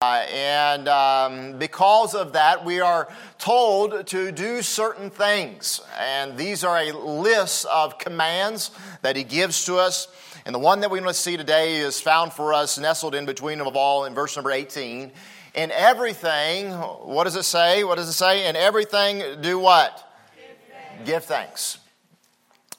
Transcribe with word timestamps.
Uh, 0.00 0.24
and 0.32 0.86
um, 0.86 1.58
because 1.58 2.14
of 2.14 2.34
that, 2.34 2.64
we 2.64 2.78
are 2.78 3.12
told 3.36 4.06
to 4.06 4.30
do 4.30 4.62
certain 4.62 5.10
things. 5.10 5.80
And 5.98 6.38
these 6.38 6.62
are 6.62 6.78
a 6.78 6.92
list 6.92 7.66
of 7.66 7.98
commands 7.98 8.70
that 9.02 9.16
he 9.16 9.24
gives 9.24 9.64
to 9.64 9.74
us. 9.74 10.06
And 10.46 10.54
the 10.54 10.60
one 10.60 10.78
that 10.82 10.92
we 10.92 11.00
want 11.00 11.08
to 11.16 11.20
see 11.20 11.36
today 11.36 11.78
is 11.78 12.00
found 12.00 12.32
for 12.32 12.54
us, 12.54 12.78
nestled 12.78 13.16
in 13.16 13.26
between 13.26 13.58
them 13.58 13.66
of 13.66 13.74
all, 13.74 14.04
in 14.04 14.14
verse 14.14 14.36
number 14.36 14.52
18. 14.52 15.10
In 15.56 15.72
everything, 15.72 16.70
what 16.70 17.24
does 17.24 17.34
it 17.34 17.42
say? 17.42 17.82
What 17.82 17.96
does 17.96 18.08
it 18.08 18.12
say? 18.12 18.48
In 18.48 18.54
everything, 18.54 19.40
do 19.40 19.58
what? 19.58 20.14
Give 20.36 20.44
thanks. 20.70 21.10
Give 21.10 21.24
thanks. 21.24 21.78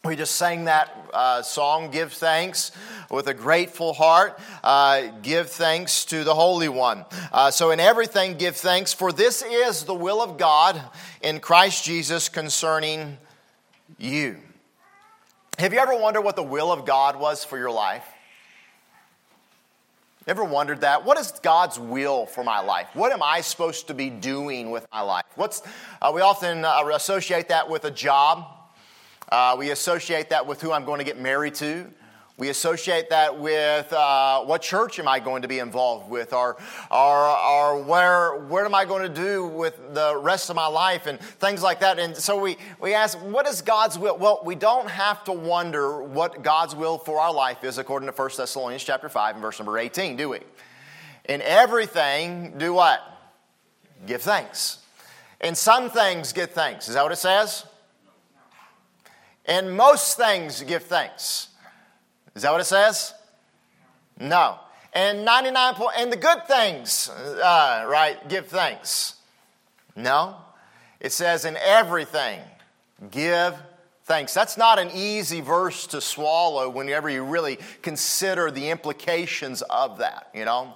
We 0.09 0.15
just 0.15 0.37
sang 0.37 0.65
that 0.65 0.89
uh, 1.13 1.43
song, 1.43 1.91
Give 1.91 2.11
Thanks, 2.11 2.71
with 3.11 3.27
a 3.27 3.33
grateful 3.35 3.93
heart. 3.93 4.39
Uh, 4.63 5.11
give 5.21 5.51
thanks 5.51 6.03
to 6.05 6.23
the 6.23 6.33
Holy 6.33 6.67
One. 6.67 7.05
Uh, 7.31 7.51
so, 7.51 7.69
in 7.69 7.79
everything, 7.79 8.35
give 8.35 8.55
thanks, 8.55 8.91
for 8.91 9.11
this 9.11 9.43
is 9.43 9.83
the 9.83 9.93
will 9.93 10.19
of 10.19 10.39
God 10.39 10.81
in 11.21 11.39
Christ 11.39 11.83
Jesus 11.83 12.27
concerning 12.27 13.19
you. 14.00 14.37
Have 15.59 15.73
you 15.73 15.79
ever 15.79 15.95
wondered 15.95 16.21
what 16.21 16.36
the 16.36 16.41
will 16.41 16.71
of 16.71 16.87
God 16.87 17.15
was 17.15 17.45
for 17.45 17.59
your 17.59 17.69
life? 17.69 18.07
Ever 20.25 20.43
wondered 20.43 20.81
that? 20.81 21.05
What 21.05 21.19
is 21.19 21.33
God's 21.43 21.78
will 21.78 22.25
for 22.25 22.43
my 22.43 22.61
life? 22.61 22.87
What 22.95 23.11
am 23.11 23.21
I 23.21 23.41
supposed 23.41 23.86
to 23.89 23.93
be 23.93 24.09
doing 24.09 24.71
with 24.71 24.87
my 24.91 25.01
life? 25.01 25.25
What's, 25.36 25.61
uh, 26.01 26.11
we 26.15 26.21
often 26.21 26.65
uh, 26.65 26.81
associate 26.95 27.50
that 27.50 27.69
with 27.69 27.86
a 27.86 27.91
job 27.91 28.55
uh, 29.32 29.56
we 29.57 29.71
associate 29.71 30.29
that 30.29 30.46
with 30.46 30.61
who 30.61 30.71
I'm 30.71 30.86
going 30.86 31.00
to 31.00 31.06
get 31.06 31.19
married 31.19 31.56
to. 31.56 31.92
We 32.39 32.47
associate 32.47 33.09
that 33.09 33.38
with 33.38 33.92
uh, 33.92 34.45
what 34.45 34.61
church 34.61 34.97
am 34.97 35.09
I 35.09 35.20
going 35.20 35.42
to 35.42 35.50
be 35.50 35.59
involved 35.59 36.09
with, 36.09 36.31
or, 36.31 36.56
or, 36.89 37.28
or 37.28 37.84
where, 37.84 38.38
where 38.45 38.64
am 38.64 38.73
I 38.73 38.86
going 38.86 39.03
to 39.03 39.14
do 39.14 39.45
with 39.45 39.94
the 39.94 40.16
rest 40.16 40.50
of 40.50 40.56
my 40.56 40.67
life, 40.67 41.06
and 41.06 41.20
things 41.20 41.62
like 41.62 41.81
that. 41.81 42.00
And 42.00 42.16
so 42.16 42.40
we, 42.40 42.56
we 42.80 42.94
ask, 42.94 43.18
what 43.18 43.45
is 43.45 43.62
God's 43.62 44.00
will? 44.00 44.18
Well, 44.18 44.42
we 44.45 44.56
don't 44.56 44.90
have 44.90 45.26
to 45.26 45.34
wonder 45.34 46.02
what 46.02 46.42
God's 46.42 46.73
will 46.75 46.98
for 46.98 47.20
our 47.20 47.34
life 47.34 47.66
is 47.66 47.78
according 47.78 48.08
to 48.08 48.16
1 48.16 48.30
Thessalonians 48.38 48.86
chapter 48.86 49.09
5 49.09 49.36
and 49.36 49.42
verse 49.42 49.59
number 49.59 49.78
18, 49.78 50.16
do 50.16 50.30
we? 50.30 50.40
In 51.28 51.42
everything, 51.42 52.58
do 52.58 52.73
what? 52.73 53.02
Give 54.08 54.22
thanks. 54.22 54.78
In 55.42 55.56
some 55.56 55.90
things, 55.90 56.31
give 56.31 56.52
thanks. 56.52 56.88
Is 56.88 56.96
that 56.96 57.03
what 57.03 57.12
it 57.12 57.18
says? 57.18 57.66
In 59.50 59.75
most 59.75 60.16
things, 60.16 60.61
give 60.61 60.83
thanks. 60.83 61.47
Is 62.36 62.44
that 62.44 62.52
what 62.52 62.61
it 62.61 62.66
says? 62.66 63.16
No. 64.19 64.59
And 64.94 65.25
99 65.25 65.73
point, 65.73 65.95
and 65.97 66.11
the 66.11 66.17
good 66.17 66.45
things, 66.47 67.09
uh, 67.09 67.86
right, 67.88 68.17
give 68.30 68.47
thanks. 68.47 69.16
No. 69.95 70.36
It 71.00 71.11
says 71.11 71.45
in 71.45 71.58
everything, 71.58 72.39
give 73.09 73.56
thanks. 74.03 74.36
That's 74.36 74.56
not 74.56 74.78
an 74.78 74.91
easy 74.94 75.41
verse 75.41 75.88
to 75.88 76.02
swallow 76.02 76.69
whenever 76.69 77.09
you 77.09 77.23
really 77.23 77.58
consider 77.81 78.52
the 78.52 78.69
implications 78.69 79.63
of 79.63 79.97
that, 79.97 80.30
you 80.34 80.45
know. 80.45 80.75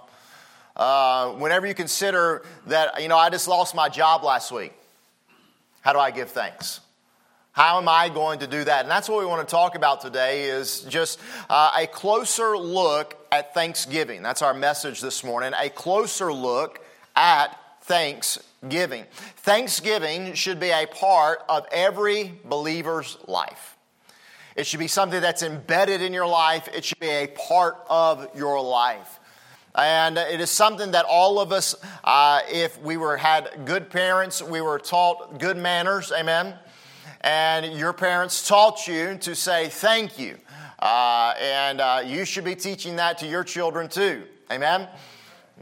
Uh, 0.75 1.29
whenever 1.33 1.67
you 1.67 1.75
consider 1.75 2.43
that, 2.65 2.99
you 3.01 3.07
know, 3.07 3.17
I 3.17 3.29
just 3.29 3.47
lost 3.47 3.75
my 3.75 3.87
job 3.87 4.23
last 4.23 4.51
week. 4.51 4.73
How 5.81 5.93
do 5.93 5.99
I 5.99 6.09
give 6.09 6.31
thanks? 6.31 6.79
How 7.53 7.77
am 7.77 7.87
I 7.87 8.09
going 8.09 8.39
to 8.39 8.47
do 8.47 8.63
that? 8.63 8.81
And 8.81 8.89
that's 8.89 9.07
what 9.07 9.19
we 9.19 9.27
want 9.27 9.47
to 9.47 9.51
talk 9.51 9.75
about 9.75 10.01
today 10.01 10.45
is 10.45 10.81
just 10.89 11.19
uh, 11.51 11.71
a 11.77 11.85
closer 11.85 12.57
look 12.57 13.15
at 13.31 13.53
Thanksgiving. 13.53 14.23
That's 14.23 14.41
our 14.41 14.55
message 14.55 15.01
this 15.01 15.23
morning. 15.23 15.53
A 15.61 15.69
closer 15.69 16.33
look 16.33 16.83
at 17.15 17.55
Thanksgiving. 17.83 19.05
Thanksgiving 19.37 20.33
should 20.33 20.59
be 20.59 20.71
a 20.71 20.87
part 20.87 21.43
of 21.47 21.67
every 21.71 22.33
believer's 22.43 23.19
life. 23.27 23.77
It 24.55 24.65
should 24.65 24.79
be 24.79 24.87
something 24.87 25.21
that's 25.21 25.43
embedded 25.43 26.01
in 26.01 26.11
your 26.11 26.27
life. 26.27 26.67
It 26.73 26.83
should 26.83 26.99
be 26.99 27.09
a 27.09 27.27
part 27.27 27.77
of 27.87 28.35
your 28.35 28.59
life. 28.63 29.19
And 29.75 30.17
it 30.17 30.41
is 30.41 30.49
something 30.49 30.89
that 30.93 31.05
all 31.07 31.39
of 31.39 31.51
us, 31.51 31.75
uh, 32.03 32.39
if 32.51 32.81
we 32.81 32.97
were 32.97 33.17
had 33.17 33.47
good 33.65 33.91
parents, 33.91 34.41
we 34.41 34.59
were 34.59 34.79
taught 34.79 35.37
good 35.37 35.57
manners, 35.57 36.11
amen 36.11 36.55
and 37.23 37.77
your 37.77 37.93
parents 37.93 38.47
taught 38.47 38.87
you 38.87 39.17
to 39.19 39.35
say 39.35 39.69
thank 39.69 40.19
you. 40.19 40.37
Uh, 40.79 41.33
and 41.39 41.79
uh, 41.79 42.03
you 42.05 42.25
should 42.25 42.43
be 42.43 42.55
teaching 42.55 42.97
that 42.97 43.17
to 43.19 43.25
your 43.25 43.43
children 43.43 43.87
too. 43.87 44.23
Amen? 44.51 44.87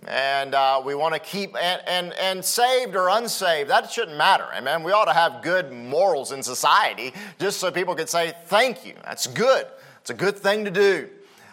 And 0.07 0.55
uh, 0.55 0.81
we 0.83 0.95
want 0.95 1.13
to 1.13 1.19
keep, 1.19 1.55
and, 1.55 1.81
and, 1.85 2.13
and 2.13 2.43
saved 2.43 2.95
or 2.95 3.09
unsaved, 3.09 3.69
that 3.69 3.91
shouldn't 3.91 4.17
matter. 4.17 4.47
Amen? 4.55 4.81
We 4.81 4.91
ought 4.91 5.05
to 5.05 5.13
have 5.13 5.43
good 5.43 5.71
morals 5.71 6.31
in 6.31 6.41
society 6.41 7.13
just 7.39 7.59
so 7.59 7.69
people 7.69 7.93
can 7.93 8.07
say 8.07 8.33
thank 8.45 8.83
you. 8.83 8.95
That's 9.03 9.27
good. 9.27 9.67
It's 9.99 10.09
a 10.09 10.15
good 10.15 10.37
thing 10.37 10.65
to 10.65 10.71
do. 10.71 11.07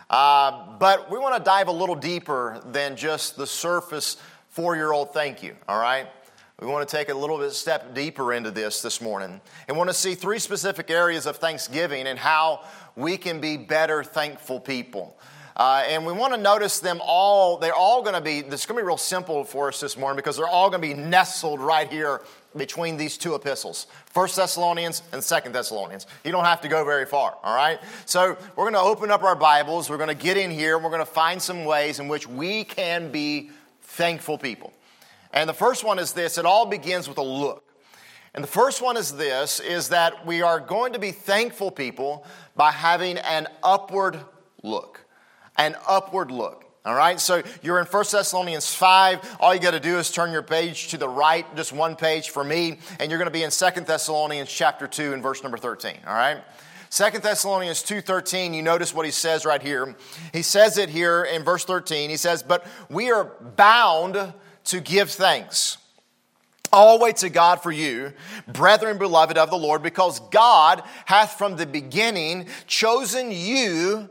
Uh, 0.09 0.79
but 0.79 1.11
we 1.11 1.19
want 1.19 1.37
to 1.37 1.43
dive 1.43 1.69
a 1.69 1.73
little 1.73 1.95
deeper 1.95 2.63
than 2.65 2.97
just 2.97 3.37
the 3.37 3.47
surface 3.47 4.17
four 4.49 4.75
year 4.75 4.93
old 4.93 5.13
thank 5.13 5.43
you, 5.43 5.55
all 5.69 5.79
right? 5.79 6.07
We 6.61 6.67
want 6.67 6.89
to 6.89 6.97
take 6.97 7.09
a 7.09 7.15
little 7.15 7.39
bit 7.39 7.53
step 7.53 7.95
deeper 7.95 8.33
into 8.33 8.51
this 8.51 8.83
this 8.83 9.01
morning 9.01 9.41
and 9.69 9.77
want 9.77 9.91
to 9.91 9.95
see 9.95 10.17
three 10.17 10.41
specific 10.41 10.91
areas 10.91 11.27
of 11.27 11.37
thanksgiving 11.37 12.09
and 12.09 12.19
how 12.19 12.65
we 12.97 13.17
can 13.17 13.41
be 13.41 13.57
better 13.57 14.03
thankful 14.03 14.59
people. 14.59 15.17
Uh, 15.57 15.85
and 15.87 16.05
we 16.05 16.13
want 16.13 16.35
to 16.35 16.41
notice 16.41 16.81
them 16.81 17.01
all. 17.01 17.59
They're 17.59 17.73
all 17.73 18.03
going 18.03 18.17
to 18.17 18.21
be, 18.21 18.41
this 18.41 18.61
is 18.61 18.67
going 18.67 18.77
to 18.77 18.83
be 18.83 18.87
real 18.87 18.97
simple 18.97 19.45
for 19.45 19.69
us 19.69 19.79
this 19.79 19.97
morning 19.97 20.17
because 20.17 20.37
they're 20.37 20.49
all 20.49 20.69
going 20.69 20.83
to 20.83 20.89
be 20.89 20.95
nestled 20.95 21.61
right 21.61 21.89
here 21.89 22.23
between 22.57 22.97
these 22.97 23.19
two 23.19 23.37
epistles 23.37 23.87
First 24.07 24.35
Thessalonians 24.35 25.03
and 25.13 25.23
Second 25.23 25.53
Thessalonians. 25.53 26.09
You 26.25 26.33
don't 26.33 26.45
have 26.45 26.63
to 26.63 26.69
go 26.69 26.85
very 26.85 27.07
far, 27.07 27.37
all 27.45 27.55
right? 27.55 27.79
So 28.05 28.37
we're 28.57 28.65
going 28.69 28.75
to 28.75 28.81
open 28.81 29.13
up 29.13 29.23
our 29.23 29.37
Bibles. 29.37 29.89
We're 29.89 29.97
going 29.97 30.09
to 30.09 30.15
get 30.15 30.37
in 30.37 30.51
here. 30.51 30.75
And 30.75 30.83
we're 30.83 30.91
going 30.91 31.07
to 31.07 31.07
find 31.07 31.41
some 31.41 31.65
ways 31.65 32.01
in 32.01 32.09
which 32.09 32.27
we 32.27 32.65
can 32.65 33.13
be 33.13 33.51
thankful 33.83 34.39
people. 34.39 34.73
And 35.33 35.49
the 35.49 35.55
first 35.55 35.85
one 35.85 35.99
is 35.99 36.13
this 36.13 36.39
it 36.39 36.47
all 36.47 36.67
begins 36.67 37.09
with 37.09 37.19
a 37.19 37.23
look. 37.23 37.65
And 38.35 38.45
the 38.45 38.49
first 38.49 38.83
one 38.83 38.97
is 38.97 39.13
this 39.13 39.61
is 39.61 39.89
that 39.89 40.27
we 40.27 40.43
are 40.43 40.61
going 40.61 40.93
to 40.93 40.99
be 40.99 41.13
thankful 41.13 41.71
people 41.71 42.27
by 42.57 42.71
having 42.71 43.19
an 43.19 43.49
upward 43.63 44.19
look. 44.63 45.05
An 45.57 45.77
upward 45.89 46.31
look. 46.31 46.65
All 46.85 46.95
right, 46.95 47.21
so 47.21 47.43
you're 47.63 47.81
in 47.81 47.87
1 47.87 48.05
Thessalonians 48.11 48.75
5. 48.75 49.39
All 49.41 49.55
you 49.55 49.61
got 49.61 49.73
to 49.73 49.81
do 49.81 49.99
is 49.99 50.11
turn 50.11 50.33
your 50.33 50.43
page 50.43 50.89
to 50.89 50.97
the 50.97 51.09
right, 51.09 51.45
just 51.55 51.73
one 51.73 51.97
page 51.97 52.31
for 52.31 52.43
me, 52.43 52.79
and 52.99 53.11
you're 53.11 53.19
going 53.19 53.31
to 53.31 53.31
be 53.31 53.43
in 53.43 53.51
2 53.51 53.81
Thessalonians 53.83 54.51
chapter 54.51 54.87
2 54.87 55.13
and 55.13 55.23
verse 55.23 55.43
number 55.43 55.59
13. 55.59 55.97
All 56.07 56.15
right? 56.15 56.39
2 56.91 57.19
Thessalonians 57.19 57.83
2:13, 57.83 58.55
you 58.55 58.63
notice 58.63 58.95
what 58.95 59.05
he 59.05 59.13
says 59.13 59.45
right 59.45 59.61
here. 59.61 59.95
He 60.33 60.41
says 60.41 60.79
it 60.79 60.89
here 60.89 61.25
in 61.25 61.45
verse 61.45 61.65
13. 61.65 62.09
He 62.09 62.17
says, 62.17 62.43
"But 62.43 62.65
we 62.89 63.11
are 63.11 63.25
bound 63.25 64.33
to 64.69 64.81
give 64.81 65.11
thanks. 65.11 65.79
Always 66.73 67.15
to 67.15 67.31
God 67.31 67.63
for 67.63 67.73
you, 67.73 68.13
brethren 68.47 68.99
beloved 68.99 69.39
of 69.39 69.51
the 69.51 69.57
Lord, 69.57 69.83
because 69.83 70.21
God 70.31 70.83
hath 71.07 71.39
from 71.39 71.57
the 71.57 71.67
beginning 71.67 72.47
chosen 72.67 73.31
you 73.31 74.11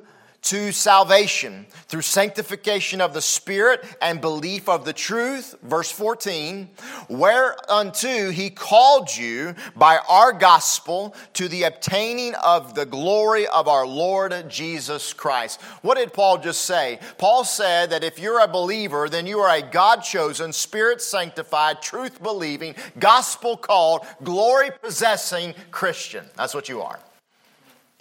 to 0.50 0.72
salvation 0.72 1.66
through 1.88 2.02
sanctification 2.02 3.02
of 3.02 3.13
the 3.13 3.22
Spirit 3.22 3.84
and 4.02 4.22
belief 4.22 4.69
of 4.69 4.85
the 4.85 4.94
truth. 4.94 5.56
Verse 5.62 5.91
14, 5.91 6.69
whereunto 7.09 8.31
he 8.31 8.50
called 8.50 9.16
you 9.16 9.56
by 9.75 10.00
our 10.09 10.31
gospel 10.31 11.13
to 11.34 11.50
the 11.50 11.63
obtaining 11.63 12.34
of 12.35 12.75
the 12.75 12.85
glory 12.85 13.46
of 13.47 13.68
our 13.68 13.85
Lord 13.85 14.46
Jesus 14.50 15.12
Christ. 15.12 15.62
What 15.81 15.97
did 15.97 16.13
Paul 16.13 16.38
just 16.38 16.62
say? 16.62 17.00
Paul 17.18 17.44
said 17.44 17.90
that 17.90 18.06
if 18.06 18.18
you're 18.18 18.41
a 18.41 18.47
believer, 18.47 19.09
then 19.09 19.28
you 19.28 19.40
are 19.40 19.53
a 19.53 19.62
God 19.62 19.97
chosen, 19.97 20.53
Spirit 20.53 21.02
sanctified, 21.02 21.82
truth 21.82 22.23
believing, 22.23 22.76
gospel 23.00 23.58
called, 23.58 24.05
glory 24.23 24.70
possessing 24.82 25.53
Christian. 25.72 26.23
That's 26.35 26.53
what 26.53 26.70
you 26.70 26.82
are. 26.82 27.00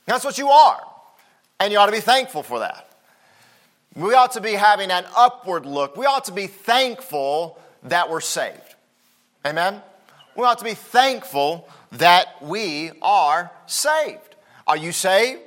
That's 0.07 0.25
what 0.25 0.39
you 0.39 0.49
are. 0.49 0.96
And 1.59 1.73
you 1.73 1.79
ought 1.79 1.87
to 1.87 1.93
be 1.93 2.01
thankful 2.01 2.43
for 2.43 2.61
that. 2.61 2.89
We 3.95 4.13
ought 4.15 4.33
to 4.33 4.41
be 4.41 4.53
having 4.53 4.91
an 4.91 5.05
upward 5.17 5.65
look. 5.65 5.97
We 5.97 6.05
ought 6.05 6.27
to 6.27 6.33
be 6.33 6.47
thankful 6.47 7.59
that 7.85 8.11
we're 8.11 8.21
saved. 8.21 8.75
Amen? 9.45 9.81
We 10.37 10.45
ought 10.45 10.59
to 10.59 10.65
be 10.65 10.75
thankful 10.75 11.69
that 11.93 12.43
we 12.43 12.91
are 13.01 13.51
saved. 13.67 14.37
Are 14.67 14.77
you 14.77 14.93
saved? 14.93 15.41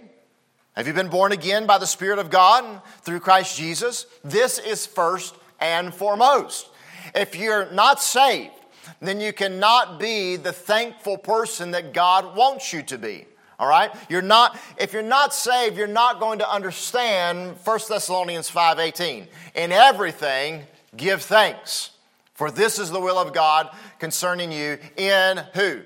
Have 0.76 0.88
you 0.88 0.94
been 0.94 1.10
born 1.10 1.32
again 1.32 1.68
by 1.68 1.78
the 1.78 1.86
Spirit 1.86 2.18
of 2.18 2.30
God 2.30 2.82
through 3.02 3.20
Christ 3.20 3.58
Jesus? 3.58 4.08
This 4.24 4.58
is 4.58 4.88
first 4.88 5.36
and 5.60 5.94
foremost. 5.94 6.70
If 7.14 7.36
you're 7.36 7.70
not 7.72 8.02
saved, 8.02 8.54
then 9.02 9.22
you 9.22 9.34
cannot 9.34 10.00
be 10.00 10.38
the 10.38 10.54
thankful 10.54 11.18
person 11.18 11.72
that 11.72 11.94
God 11.94 12.36
wants 12.36 12.74
you 12.74 12.82
to 12.84 12.98
be. 12.98 13.26
All 13.60 13.68
right? 13.68 13.92
You're 14.08 14.22
not, 14.22 14.58
if 14.78 14.94
you're 14.94 15.02
not 15.02 15.34
saved, 15.34 15.78
you're 15.78 15.88
not 15.88 16.20
going 16.20 16.40
to 16.40 16.50
understand 16.50 17.58
1 17.64 17.80
Thessalonians 17.90 18.50
5.18. 18.50 19.28
In 19.56 19.72
everything, 19.72 20.64
give 20.96 21.22
thanks. 21.22 21.92
For 22.36 22.50
this 22.50 22.80
is 22.80 22.90
the 22.90 23.02
will 23.02 23.18
of 23.18 23.34
God 23.34 23.70
concerning 24.00 24.54
you 24.54 24.78
in 24.96 25.44
who? 25.54 25.82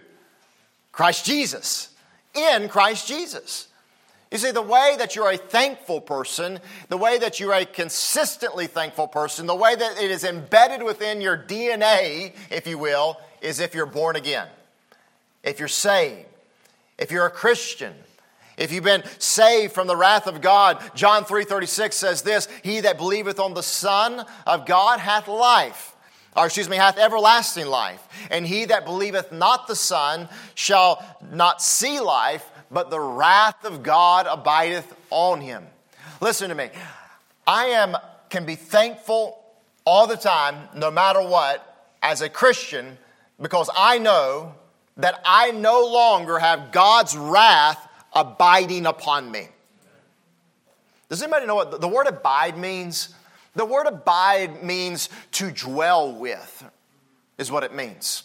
Christ 0.92 1.26
Jesus. 1.26 1.90
In 2.36 2.70
Christ 2.70 3.08
Jesus. 3.08 3.70
You 4.32 4.38
see, 4.38 4.52
the 4.52 4.62
way 4.62 4.96
that 4.98 5.16
you're 5.16 5.32
a 5.32 5.38
thankful 5.38 6.02
person, 6.02 6.60
the 6.90 6.98
way 6.98 7.18
that 7.20 7.40
you're 7.40 7.54
a 7.54 7.66
consistently 7.66 8.68
thankful 8.68 9.08
person, 9.08 9.48
the 9.48 9.56
way 9.56 9.76
that 9.76 10.02
it 10.02 10.12
is 10.12 10.24
embedded 10.24 10.84
within 10.84 11.22
your 11.22 11.38
DNA, 11.38 12.34
if 12.50 12.68
you 12.68 12.78
will, 12.78 13.20
is 13.42 13.60
if 13.60 13.76
you're 13.76 13.86
born 13.86 14.16
again, 14.16 14.48
if 15.44 15.60
you're 15.60 15.68
saved, 15.68 16.26
if 17.04 17.12
you're 17.12 17.26
a 17.26 17.32
Christian, 17.32 17.94
if 18.58 18.72
you've 18.72 18.84
been 18.84 19.04
saved 19.20 19.74
from 19.74 19.88
the 19.88 19.96
wrath 19.96 20.26
of 20.26 20.40
God. 20.40 20.82
John 20.96 21.26
3:36 21.26 21.98
says 21.98 22.22
this, 22.22 22.48
"He 22.64 22.80
that 22.80 22.98
believeth 22.98 23.40
on 23.40 23.54
the 23.54 23.64
Son 23.64 24.26
of 24.48 24.66
God 24.66 25.00
hath 25.00 25.28
life." 25.28 25.90
or 26.36 26.48
excuse 26.48 26.68
me, 26.68 26.78
hath 26.78 26.98
everlasting 26.98 27.68
life. 27.68 28.02
And 28.32 28.44
he 28.44 28.66
that 28.66 28.86
believeth 28.86 29.32
not 29.32 29.68
the 29.68 29.76
Son 29.76 30.28
shall 30.56 31.06
not 31.32 31.62
see 31.62 32.00
life, 32.00 32.50
but 32.72 32.90
the 32.90 33.00
wrath 33.00 33.64
of 33.66 33.84
God 33.84 34.26
abideth 34.28 34.96
on 35.12 35.42
him. 35.42 35.68
Listen 36.22 36.50
to 36.50 36.56
me. 36.56 36.72
I 37.46 37.66
am 37.66 37.96
can 38.30 38.46
be 38.46 38.56
thankful 38.56 39.38
all 39.86 40.08
the 40.08 40.18
time, 40.18 40.70
no 40.74 40.90
matter 40.90 41.22
what, 41.22 41.92
as 42.02 42.22
a 42.22 42.30
Christian, 42.30 42.98
because 43.40 43.70
I 43.78 44.00
know 44.00 44.56
that 44.98 45.22
I 45.26 45.52
no 45.52 45.86
longer 45.86 46.40
have 46.40 46.72
God's 46.72 47.16
wrath 47.18 47.88
abiding 48.14 48.86
upon 48.86 49.32
me. 49.32 49.48
Does 51.10 51.22
anybody 51.22 51.46
know 51.46 51.56
what 51.56 51.82
the 51.82 51.88
word 51.88 52.08
abide 52.08 52.58
means? 52.58 53.14
The 53.56 53.66
word 53.66 53.86
abide 53.86 54.64
means 54.64 55.10
to 55.34 55.52
dwell 55.52 56.12
with, 56.14 56.64
is 57.38 57.52
what 57.52 57.64
it 57.64 57.74
means. 57.74 58.24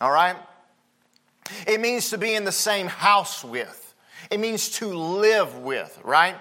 All 0.00 0.10
right? 0.10 0.36
It 1.66 1.80
means 1.80 2.10
to 2.10 2.18
be 2.18 2.34
in 2.34 2.44
the 2.44 2.52
same 2.52 2.88
house 2.88 3.44
with, 3.44 3.94
it 4.30 4.40
means 4.40 4.70
to 4.70 4.86
live 4.86 5.58
with, 5.58 5.98
right? 6.02 6.36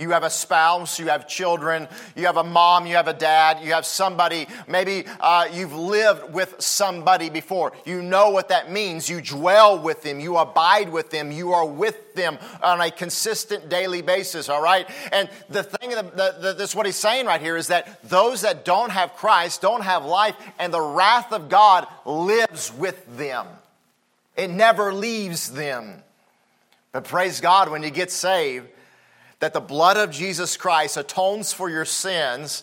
You 0.00 0.10
have 0.12 0.22
a 0.22 0.30
spouse, 0.30 0.98
you 0.98 1.08
have 1.08 1.28
children, 1.28 1.86
you 2.16 2.24
have 2.24 2.38
a 2.38 2.42
mom, 2.42 2.86
you 2.86 2.96
have 2.96 3.06
a 3.06 3.12
dad, 3.12 3.62
you 3.62 3.74
have 3.74 3.84
somebody, 3.84 4.46
maybe 4.66 5.04
uh, 5.20 5.46
you've 5.52 5.74
lived 5.74 6.32
with 6.32 6.54
somebody 6.58 7.28
before. 7.28 7.72
You 7.84 8.00
know 8.00 8.30
what 8.30 8.48
that 8.48 8.72
means. 8.72 9.10
You 9.10 9.20
dwell 9.20 9.78
with 9.78 10.02
them, 10.02 10.18
you 10.18 10.38
abide 10.38 10.88
with 10.88 11.10
them, 11.10 11.30
you 11.30 11.52
are 11.52 11.66
with 11.66 12.14
them 12.14 12.38
on 12.62 12.80
a 12.80 12.90
consistent 12.90 13.68
daily 13.68 14.00
basis, 14.00 14.48
all 14.48 14.62
right? 14.62 14.88
And 15.12 15.28
the 15.50 15.62
thing, 15.62 15.90
that, 15.90 16.16
that's 16.16 16.74
what 16.74 16.86
he's 16.86 16.96
saying 16.96 17.26
right 17.26 17.40
here 17.40 17.58
is 17.58 17.66
that 17.66 18.02
those 18.08 18.40
that 18.40 18.64
don't 18.64 18.90
have 18.90 19.14
Christ 19.16 19.60
don't 19.60 19.82
have 19.82 20.06
life, 20.06 20.34
and 20.58 20.72
the 20.72 20.80
wrath 20.80 21.30
of 21.32 21.50
God 21.50 21.86
lives 22.06 22.72
with 22.72 23.18
them, 23.18 23.46
it 24.34 24.48
never 24.48 24.94
leaves 24.94 25.50
them. 25.50 26.02
But 26.92 27.04
praise 27.04 27.40
God, 27.40 27.70
when 27.70 27.82
you 27.82 27.90
get 27.90 28.10
saved, 28.10 28.66
that 29.40 29.52
the 29.52 29.60
blood 29.60 29.96
of 29.96 30.10
Jesus 30.10 30.56
Christ 30.56 30.96
atones 30.96 31.52
for 31.52 31.68
your 31.68 31.84
sins. 31.84 32.62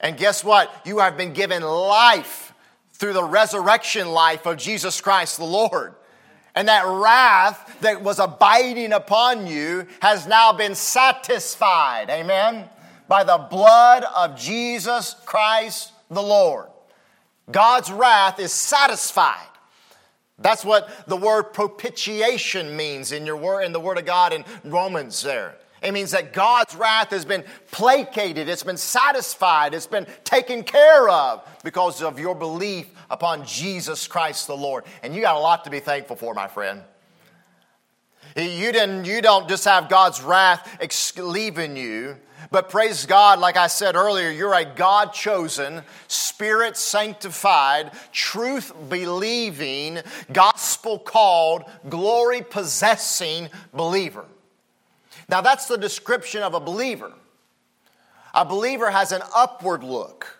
And 0.00 0.16
guess 0.16 0.42
what? 0.42 0.72
You 0.86 1.00
have 1.00 1.16
been 1.16 1.32
given 1.32 1.62
life 1.62 2.54
through 2.94 3.12
the 3.12 3.24
resurrection 3.24 4.12
life 4.12 4.46
of 4.46 4.56
Jesus 4.56 5.00
Christ 5.00 5.38
the 5.38 5.44
Lord. 5.44 5.94
And 6.54 6.68
that 6.68 6.84
wrath 6.86 7.78
that 7.80 8.02
was 8.02 8.18
abiding 8.18 8.92
upon 8.92 9.46
you 9.46 9.86
has 10.00 10.26
now 10.26 10.52
been 10.52 10.74
satisfied. 10.74 12.10
Amen? 12.10 12.68
By 13.08 13.24
the 13.24 13.38
blood 13.38 14.04
of 14.16 14.38
Jesus 14.38 15.16
Christ 15.24 15.92
the 16.10 16.22
Lord. 16.22 16.68
God's 17.50 17.90
wrath 17.90 18.38
is 18.38 18.52
satisfied. 18.52 19.48
That's 20.38 20.64
what 20.64 21.06
the 21.06 21.16
word 21.16 21.52
propitiation 21.54 22.76
means 22.76 23.12
in 23.12 23.26
your 23.26 23.36
word 23.36 23.62
in 23.62 23.72
the 23.72 23.80
word 23.80 23.98
of 23.98 24.04
God 24.04 24.32
in 24.32 24.44
Romans 24.64 25.22
there. 25.22 25.56
It 25.82 25.92
means 25.92 26.12
that 26.12 26.32
God's 26.32 26.74
wrath 26.76 27.10
has 27.10 27.24
been 27.24 27.44
placated, 27.70 28.48
it's 28.48 28.62
been 28.62 28.76
satisfied, 28.76 29.74
it's 29.74 29.86
been 29.86 30.06
taken 30.24 30.62
care 30.62 31.08
of 31.08 31.46
because 31.64 32.02
of 32.02 32.18
your 32.18 32.34
belief 32.34 32.88
upon 33.10 33.44
Jesus 33.44 34.06
Christ 34.06 34.46
the 34.46 34.56
Lord. 34.56 34.84
And 35.02 35.14
you 35.14 35.20
got 35.20 35.36
a 35.36 35.40
lot 35.40 35.64
to 35.64 35.70
be 35.70 35.80
thankful 35.80 36.16
for, 36.16 36.34
my 36.34 36.46
friend. 36.46 36.82
You, 38.36 38.72
didn't, 38.72 39.04
you 39.04 39.20
don't 39.20 39.48
just 39.48 39.64
have 39.64 39.88
God's 39.88 40.22
wrath 40.22 41.18
leaving 41.18 41.76
you, 41.76 42.16
but 42.50 42.70
praise 42.70 43.04
God, 43.04 43.38
like 43.38 43.56
I 43.56 43.66
said 43.66 43.94
earlier, 43.94 44.30
you're 44.30 44.54
a 44.54 44.64
God 44.64 45.12
chosen, 45.12 45.82
spirit 46.08 46.76
sanctified, 46.76 47.92
truth 48.12 48.72
believing, 48.88 49.98
gospel 50.32 50.98
called, 50.98 51.64
glory 51.88 52.42
possessing 52.42 53.48
believer. 53.74 54.24
Now, 55.28 55.40
that's 55.40 55.66
the 55.66 55.78
description 55.78 56.42
of 56.42 56.54
a 56.54 56.60
believer. 56.60 57.12
A 58.34 58.44
believer 58.44 58.90
has 58.90 59.12
an 59.12 59.22
upward 59.34 59.84
look. 59.84 60.38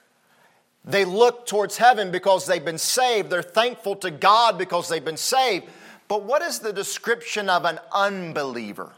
They 0.85 1.05
look 1.05 1.47
towards 1.47 1.77
heaven 1.77 2.11
because 2.11 2.47
they've 2.47 2.65
been 2.65 2.79
saved. 2.79 3.31
They're 3.31 3.43
thankful 3.43 3.97
to 3.97 4.11
God 4.11 4.59
because 4.59 4.89
they've 4.89 5.05
been 5.05 5.17
saved. 5.17 5.67
But 6.09 6.25
what 6.25 6.43
is 6.43 6.59
the 6.59 6.73
description 6.73 7.49
of 7.49 7.65
an 7.65 7.79
unbeliever? 7.93 8.93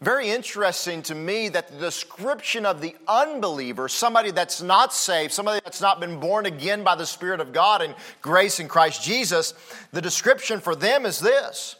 Very 0.00 0.30
interesting 0.30 1.02
to 1.02 1.14
me 1.14 1.48
that 1.48 1.68
the 1.68 1.78
description 1.78 2.64
of 2.64 2.80
the 2.80 2.94
unbeliever, 3.08 3.88
somebody 3.88 4.30
that's 4.30 4.62
not 4.62 4.94
saved, 4.94 5.32
somebody 5.32 5.60
that's 5.64 5.80
not 5.80 5.98
been 5.98 6.20
born 6.20 6.46
again 6.46 6.84
by 6.84 6.94
the 6.94 7.04
Spirit 7.04 7.40
of 7.40 7.52
God 7.52 7.82
and 7.82 7.96
grace 8.22 8.60
in 8.60 8.68
Christ 8.68 9.02
Jesus, 9.02 9.54
the 9.92 10.00
description 10.00 10.60
for 10.60 10.76
them 10.76 11.04
is 11.04 11.18
this. 11.18 11.74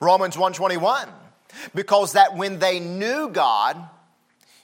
Romans 0.00 0.36
121 0.36 1.08
because 1.74 2.12
that 2.12 2.36
when 2.36 2.58
they 2.58 2.80
knew 2.80 3.28
God, 3.28 3.76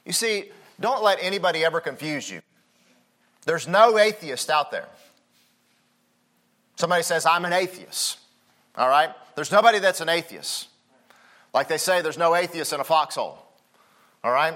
you 0.04 0.12
see, 0.12 0.50
don't 0.80 1.02
let 1.02 1.18
anybody 1.20 1.64
ever 1.64 1.80
confuse 1.80 2.30
you. 2.30 2.40
There's 3.44 3.66
no 3.66 3.98
atheist 3.98 4.50
out 4.50 4.70
there. 4.70 4.88
Somebody 6.76 7.02
says, 7.02 7.26
I'm 7.26 7.44
an 7.44 7.52
atheist. 7.52 8.18
All 8.76 8.88
right? 8.88 9.10
There's 9.34 9.50
nobody 9.50 9.78
that's 9.78 10.00
an 10.00 10.08
atheist. 10.08 10.68
Like 11.52 11.68
they 11.68 11.78
say, 11.78 12.02
there's 12.02 12.18
no 12.18 12.34
atheist 12.34 12.72
in 12.72 12.80
a 12.80 12.84
foxhole. 12.84 13.38
All 14.22 14.32
right? 14.32 14.54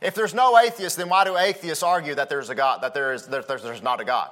If 0.00 0.14
there's 0.14 0.34
no 0.34 0.56
atheist, 0.58 0.96
then 0.96 1.08
why 1.08 1.24
do 1.24 1.36
atheists 1.36 1.82
argue 1.82 2.14
that 2.14 2.28
there's 2.28 2.50
a 2.50 2.54
God, 2.54 2.82
that 2.82 2.94
there 2.94 3.12
is, 3.12 3.26
there, 3.26 3.42
there's, 3.42 3.62
there's 3.62 3.82
not 3.82 4.00
a 4.00 4.04
God? 4.04 4.30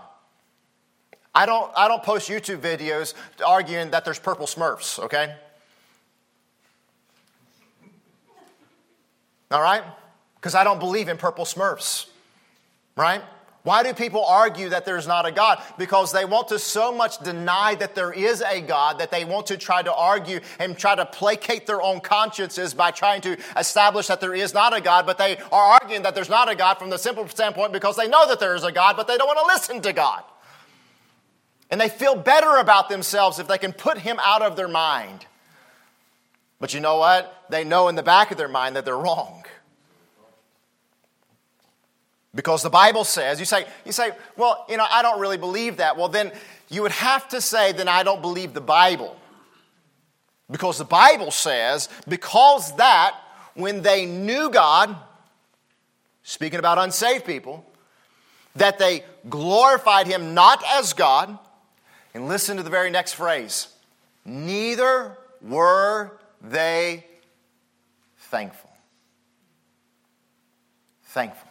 I 1.34 1.44
don't, 1.44 1.70
I 1.76 1.88
don't 1.88 2.02
post 2.02 2.30
YouTube 2.30 2.58
videos 2.58 3.14
arguing 3.44 3.90
that 3.90 4.04
there's 4.04 4.18
purple 4.18 4.46
smurfs, 4.46 4.98
okay? 5.00 5.34
All 9.50 9.62
right? 9.62 9.82
Because 10.36 10.54
I 10.54 10.64
don't 10.64 10.78
believe 10.78 11.08
in 11.08 11.16
purple 11.16 11.44
smurfs. 11.44 12.06
Right? 12.96 13.22
Why 13.66 13.82
do 13.82 13.92
people 13.94 14.24
argue 14.24 14.68
that 14.68 14.84
there's 14.84 15.08
not 15.08 15.26
a 15.26 15.32
God? 15.32 15.60
Because 15.76 16.12
they 16.12 16.24
want 16.24 16.46
to 16.48 16.58
so 16.60 16.92
much 16.92 17.18
deny 17.18 17.74
that 17.74 17.96
there 17.96 18.12
is 18.12 18.40
a 18.40 18.60
God 18.60 19.00
that 19.00 19.10
they 19.10 19.24
want 19.24 19.48
to 19.48 19.56
try 19.56 19.82
to 19.82 19.92
argue 19.92 20.38
and 20.60 20.78
try 20.78 20.94
to 20.94 21.04
placate 21.04 21.66
their 21.66 21.82
own 21.82 21.98
consciences 21.98 22.74
by 22.74 22.92
trying 22.92 23.22
to 23.22 23.36
establish 23.56 24.06
that 24.06 24.20
there 24.20 24.36
is 24.36 24.54
not 24.54 24.72
a 24.72 24.80
God, 24.80 25.04
but 25.04 25.18
they 25.18 25.36
are 25.50 25.80
arguing 25.80 26.02
that 26.02 26.14
there's 26.14 26.28
not 26.28 26.48
a 26.48 26.54
God 26.54 26.74
from 26.74 26.90
the 26.90 26.96
simple 26.96 27.26
standpoint 27.26 27.72
because 27.72 27.96
they 27.96 28.06
know 28.06 28.28
that 28.28 28.38
there 28.38 28.54
is 28.54 28.62
a 28.62 28.70
God, 28.70 28.96
but 28.96 29.08
they 29.08 29.16
don't 29.16 29.26
want 29.26 29.40
to 29.40 29.46
listen 29.46 29.82
to 29.82 29.92
God. 29.92 30.22
And 31.68 31.80
they 31.80 31.88
feel 31.88 32.14
better 32.14 32.58
about 32.58 32.88
themselves 32.88 33.40
if 33.40 33.48
they 33.48 33.58
can 33.58 33.72
put 33.72 33.98
him 33.98 34.20
out 34.22 34.42
of 34.42 34.54
their 34.54 34.68
mind. 34.68 35.26
But 36.58 36.74
you 36.74 36.80
know 36.80 36.98
what? 36.98 37.44
They 37.50 37.64
know 37.64 37.88
in 37.88 37.94
the 37.94 38.02
back 38.02 38.30
of 38.30 38.38
their 38.38 38.48
mind 38.48 38.76
that 38.76 38.84
they're 38.84 38.96
wrong. 38.96 39.44
Because 42.34 42.62
the 42.62 42.70
Bible 42.70 43.04
says, 43.04 43.38
you 43.40 43.46
say, 43.46 43.64
you 43.84 43.92
say, 43.92 44.10
well, 44.36 44.66
you 44.68 44.76
know, 44.76 44.86
I 44.90 45.00
don't 45.02 45.20
really 45.20 45.38
believe 45.38 45.78
that. 45.78 45.96
Well, 45.96 46.08
then 46.08 46.32
you 46.68 46.82
would 46.82 46.92
have 46.92 47.28
to 47.28 47.40
say, 47.40 47.72
then 47.72 47.88
I 47.88 48.02
don't 48.02 48.20
believe 48.20 48.52
the 48.52 48.60
Bible. 48.60 49.16
Because 50.50 50.78
the 50.78 50.84
Bible 50.84 51.30
says, 51.30 51.88
because 52.06 52.76
that 52.76 53.16
when 53.54 53.82
they 53.82 54.04
knew 54.04 54.50
God, 54.50 54.94
speaking 56.22 56.58
about 56.58 56.78
unsaved 56.78 57.24
people, 57.24 57.64
that 58.54 58.78
they 58.78 59.02
glorified 59.28 60.06
him 60.06 60.34
not 60.34 60.62
as 60.74 60.92
God, 60.92 61.38
and 62.14 62.28
listen 62.28 62.58
to 62.58 62.62
the 62.62 62.70
very 62.70 62.90
next 62.90 63.14
phrase, 63.14 63.68
neither 64.24 65.16
were 65.40 66.18
they 66.50 67.04
thankful. 68.18 68.70
Thankful. 71.04 71.48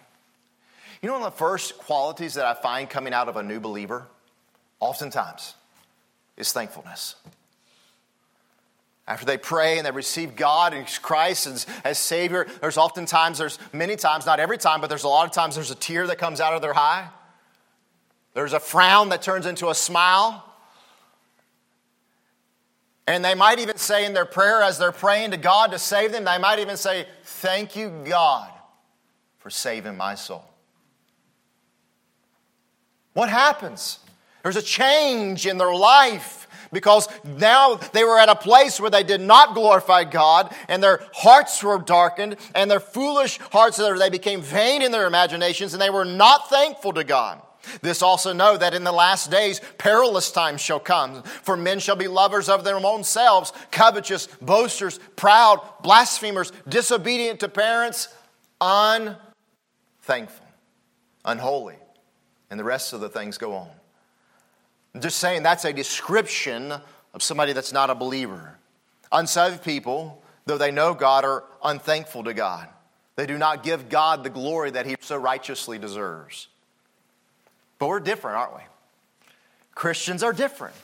You 1.01 1.07
know, 1.07 1.13
one 1.13 1.23
of 1.23 1.33
the 1.33 1.37
first 1.37 1.77
qualities 1.77 2.35
that 2.35 2.45
I 2.45 2.53
find 2.53 2.89
coming 2.89 3.13
out 3.13 3.27
of 3.27 3.35
a 3.35 3.43
new 3.43 3.59
believer, 3.59 4.07
oftentimes, 4.79 5.55
is 6.37 6.51
thankfulness. 6.51 7.15
After 9.07 9.25
they 9.25 9.37
pray 9.37 9.77
and 9.77 9.85
they 9.85 9.91
receive 9.91 10.35
God 10.35 10.73
and 10.73 10.87
Christ 11.01 11.45
as, 11.45 11.67
as 11.83 11.99
Savior, 11.99 12.47
there's 12.59 12.77
oftentimes, 12.77 13.37
there's 13.37 13.59
many 13.71 13.95
times, 13.95 14.25
not 14.25 14.39
every 14.39 14.57
time, 14.57 14.81
but 14.81 14.87
there's 14.87 15.03
a 15.03 15.07
lot 15.07 15.27
of 15.27 15.31
times 15.31 15.55
there's 15.55 15.69
a 15.69 15.75
tear 15.75 16.07
that 16.07 16.17
comes 16.17 16.41
out 16.41 16.53
of 16.53 16.61
their 16.61 16.75
eye. 16.75 17.07
There's 18.33 18.53
a 18.53 18.59
frown 18.59 19.09
that 19.09 19.21
turns 19.21 19.45
into 19.45 19.69
a 19.69 19.75
smile. 19.75 20.43
And 23.07 23.23
they 23.23 23.35
might 23.35 23.59
even 23.59 23.77
say 23.77 24.05
in 24.05 24.13
their 24.13 24.25
prayer 24.25 24.61
as 24.61 24.77
they're 24.77 24.91
praying 24.91 25.31
to 25.31 25.37
God 25.37 25.71
to 25.71 25.79
save 25.79 26.11
them, 26.11 26.25
they 26.25 26.37
might 26.37 26.59
even 26.59 26.77
say, 26.77 27.05
Thank 27.23 27.75
you, 27.75 27.91
God, 28.05 28.51
for 29.37 29.49
saving 29.49 29.95
my 29.95 30.15
soul. 30.15 30.43
What 33.13 33.29
happens? 33.29 33.99
There's 34.43 34.55
a 34.57 34.61
change 34.61 35.45
in 35.47 35.57
their 35.57 35.73
life 35.73 36.47
because 36.71 37.07
now 37.23 37.75
they 37.75 38.03
were 38.03 38.19
at 38.19 38.29
a 38.29 38.35
place 38.35 38.79
where 38.79 38.89
they 38.89 39.03
did 39.03 39.21
not 39.21 39.53
glorify 39.53 40.03
God 40.03 40.53
and 40.67 40.83
their 40.83 41.01
hearts 41.13 41.63
were 41.63 41.79
darkened 41.79 42.35
and 42.53 42.69
their 42.69 42.79
foolish 42.79 43.39
hearts, 43.51 43.77
they 43.77 44.09
became 44.09 44.41
vain 44.41 44.81
in 44.81 44.91
their 44.91 45.07
imaginations 45.07 45.73
and 45.73 45.81
they 45.81 45.89
were 45.89 46.05
not 46.05 46.49
thankful 46.49 46.93
to 46.93 47.03
God. 47.03 47.41
This 47.81 48.01
also 48.01 48.33
know 48.33 48.57
that 48.57 48.73
in 48.73 48.83
the 48.83 48.91
last 48.91 49.31
days 49.31 49.61
perilous 49.77 50.31
times 50.31 50.61
shall 50.61 50.79
come, 50.79 51.23
for 51.23 51.55
men 51.57 51.79
shall 51.79 51.95
be 51.95 52.07
lovers 52.07 52.49
of 52.49 52.63
their 52.63 52.77
own 52.77 53.03
selves, 53.03 53.53
covetous, 53.71 54.27
boasters, 54.41 54.99
proud, 55.15 55.61
blasphemers, 55.81 56.51
disobedient 56.67 57.39
to 57.41 57.49
parents, 57.49 58.09
unthankful, 58.61 60.45
unholy. 61.23 61.75
And 62.49 62.59
the 62.59 62.63
rest 62.63 62.93
of 62.93 63.01
the 63.01 63.09
things 63.09 63.37
go 63.37 63.53
on. 63.53 63.69
I'm 64.93 65.01
just 65.01 65.19
saying 65.19 65.43
that's 65.43 65.65
a 65.65 65.73
description 65.73 66.73
of 67.13 67.23
somebody 67.23 67.53
that's 67.53 67.73
not 67.73 67.89
a 67.89 67.95
believer. 67.95 68.57
Unsaved 69.11 69.63
people, 69.63 70.21
though 70.45 70.57
they 70.57 70.71
know 70.71 70.93
God, 70.93 71.25
are 71.25 71.43
unthankful 71.63 72.23
to 72.23 72.33
God. 72.33 72.67
They 73.15 73.25
do 73.25 73.37
not 73.37 73.63
give 73.63 73.89
God 73.89 74.23
the 74.23 74.29
glory 74.29 74.71
that 74.71 74.85
He 74.85 74.95
so 74.99 75.17
righteously 75.17 75.79
deserves. 75.79 76.47
But 77.79 77.87
we're 77.87 77.99
different, 77.99 78.37
aren't 78.37 78.55
we? 78.55 78.61
Christians 79.73 80.23
are 80.23 80.33
different. 80.33 80.75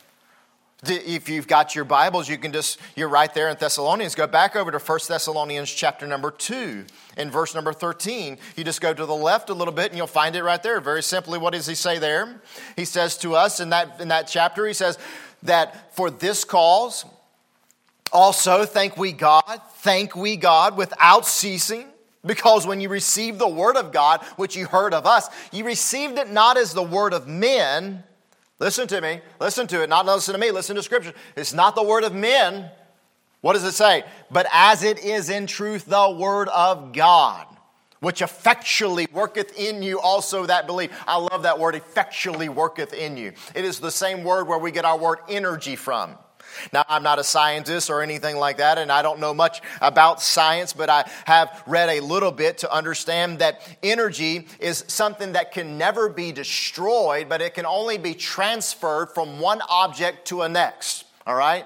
If 0.84 1.30
you've 1.30 1.48
got 1.48 1.76
your 1.76 1.86
Bibles, 1.86 2.28
you 2.28 2.40
can 2.40 2.52
just, 2.52 2.80
you're 2.96 3.08
right 3.08 3.32
there 3.32 3.50
in 3.50 3.58
Thessalonians. 3.60 4.16
Go 4.16 4.26
back 4.26 4.56
over 4.56 4.72
to 4.72 4.80
1 4.80 5.00
Thessalonians 5.08 5.72
chapter 5.72 6.08
number 6.08 6.32
2 6.32 6.86
in 7.18 7.30
verse 7.30 7.54
number 7.54 7.72
13. 7.72 8.40
You 8.58 8.64
just 8.64 8.82
go 8.82 8.92
to 8.92 9.06
the 9.06 9.16
left 9.16 9.52
a 9.52 9.54
little 9.54 9.74
bit 9.74 9.92
and 9.92 9.98
you'll 9.98 10.08
find 10.08 10.36
it 10.36 10.44
right 10.44 10.62
there. 10.62 10.82
Very 10.82 11.04
simply, 11.04 11.38
what 11.38 11.54
does 11.54 11.68
he 11.68 11.76
say 11.76 12.00
there? 12.00 12.42
He 12.76 12.86
says 12.86 13.16
to 13.20 13.36
us 13.36 13.60
in 13.60 13.70
that, 13.70 14.02
in 14.02 14.08
that 14.08 14.24
chapter, 14.28 14.66
he 14.66 14.74
says 14.74 14.98
that 15.44 15.96
for 15.96 16.10
this 16.10 16.44
cause, 16.44 17.06
also 18.12 18.66
thank 18.66 18.98
we 18.98 19.12
God, 19.12 19.62
thank 19.76 20.16
we 20.16 20.36
God 20.36 20.78
without 20.78 21.28
ceasing 21.28 21.86
because 22.26 22.68
when 22.68 22.82
you 22.82 22.90
received 22.90 23.40
the 23.40 23.48
word 23.48 23.78
of 23.78 23.92
God, 23.92 24.24
which 24.36 24.56
you 24.56 24.66
heard 24.66 24.94
of 24.94 25.06
us, 25.06 25.28
you 25.52 25.66
received 25.66 26.18
it 26.18 26.30
not 26.30 26.58
as 26.58 26.74
the 26.74 26.84
word 26.84 27.14
of 27.14 27.28
men. 27.28 28.04
Listen 28.60 28.88
to 28.88 29.02
me. 29.02 29.22
Listen 29.40 29.66
to 29.68 29.82
it. 29.82 29.90
Not 29.90 30.06
listen 30.06 30.34
to 30.34 30.40
me. 30.40 30.52
Listen 30.52 30.76
to 30.76 30.84
Scripture. 30.84 31.14
It's 31.36 31.54
not 31.54 31.76
the 31.76 31.84
word 31.84 32.04
of 32.04 32.14
men. 32.14 32.70
What 33.42 33.54
does 33.54 33.64
it 33.64 33.72
say? 33.72 34.04
But 34.30 34.46
as 34.52 34.84
it 34.84 35.04
is 35.04 35.30
in 35.30 35.48
truth 35.48 35.86
the 35.86 36.12
word 36.12 36.48
of 36.50 36.94
God, 36.94 37.48
which 38.02 38.22
effectually 38.22 39.08
worketh 39.12 39.58
in 39.58 39.82
you 39.82 40.00
also 40.00 40.46
that 40.46 40.68
belief. 40.68 40.92
I 41.08 41.18
love 41.18 41.44
that 41.44 41.60
word, 41.60 41.76
effectually 41.76 42.50
worketh 42.50 42.94
in 42.94 43.18
you. 43.18 43.34
It 43.56 43.66
is 43.66 43.80
the 43.80 43.92
same 43.92 44.24
word 44.24 44.48
where 44.48 44.58
we 44.58 44.72
get 44.72 44.86
our 44.86 44.98
word 44.98 45.20
energy 45.30 45.76
from. 45.76 46.16
Now, 46.74 46.84
I'm 46.88 47.04
not 47.04 47.20
a 47.20 47.24
scientist 47.24 47.90
or 47.90 48.02
anything 48.02 48.38
like 48.38 48.58
that, 48.58 48.78
and 48.78 48.92
I 48.92 49.02
don't 49.02 49.20
know 49.20 49.34
much 49.34 49.62
about 49.82 50.22
science, 50.22 50.74
but 50.74 50.90
I 50.90 51.10
have 51.26 51.64
read 51.66 51.90
a 51.90 52.00
little 52.00 52.32
bit 52.32 52.60
to 52.60 52.74
understand 52.74 53.40
that 53.40 53.62
energy 53.84 54.48
is 54.60 54.84
something 54.88 55.34
that 55.34 55.52
can 55.52 55.78
never 55.78 56.10
be 56.10 56.32
destroyed, 56.32 57.30
but 57.30 57.42
it 57.42 57.54
can 57.54 57.66
only 57.66 57.98
be 57.98 58.14
transferred 58.14 59.10
from 59.12 59.40
one 59.40 59.62
object 59.70 60.28
to 60.28 60.42
a 60.42 60.50
next. 60.50 61.06
All 61.26 61.36
right? 61.36 61.66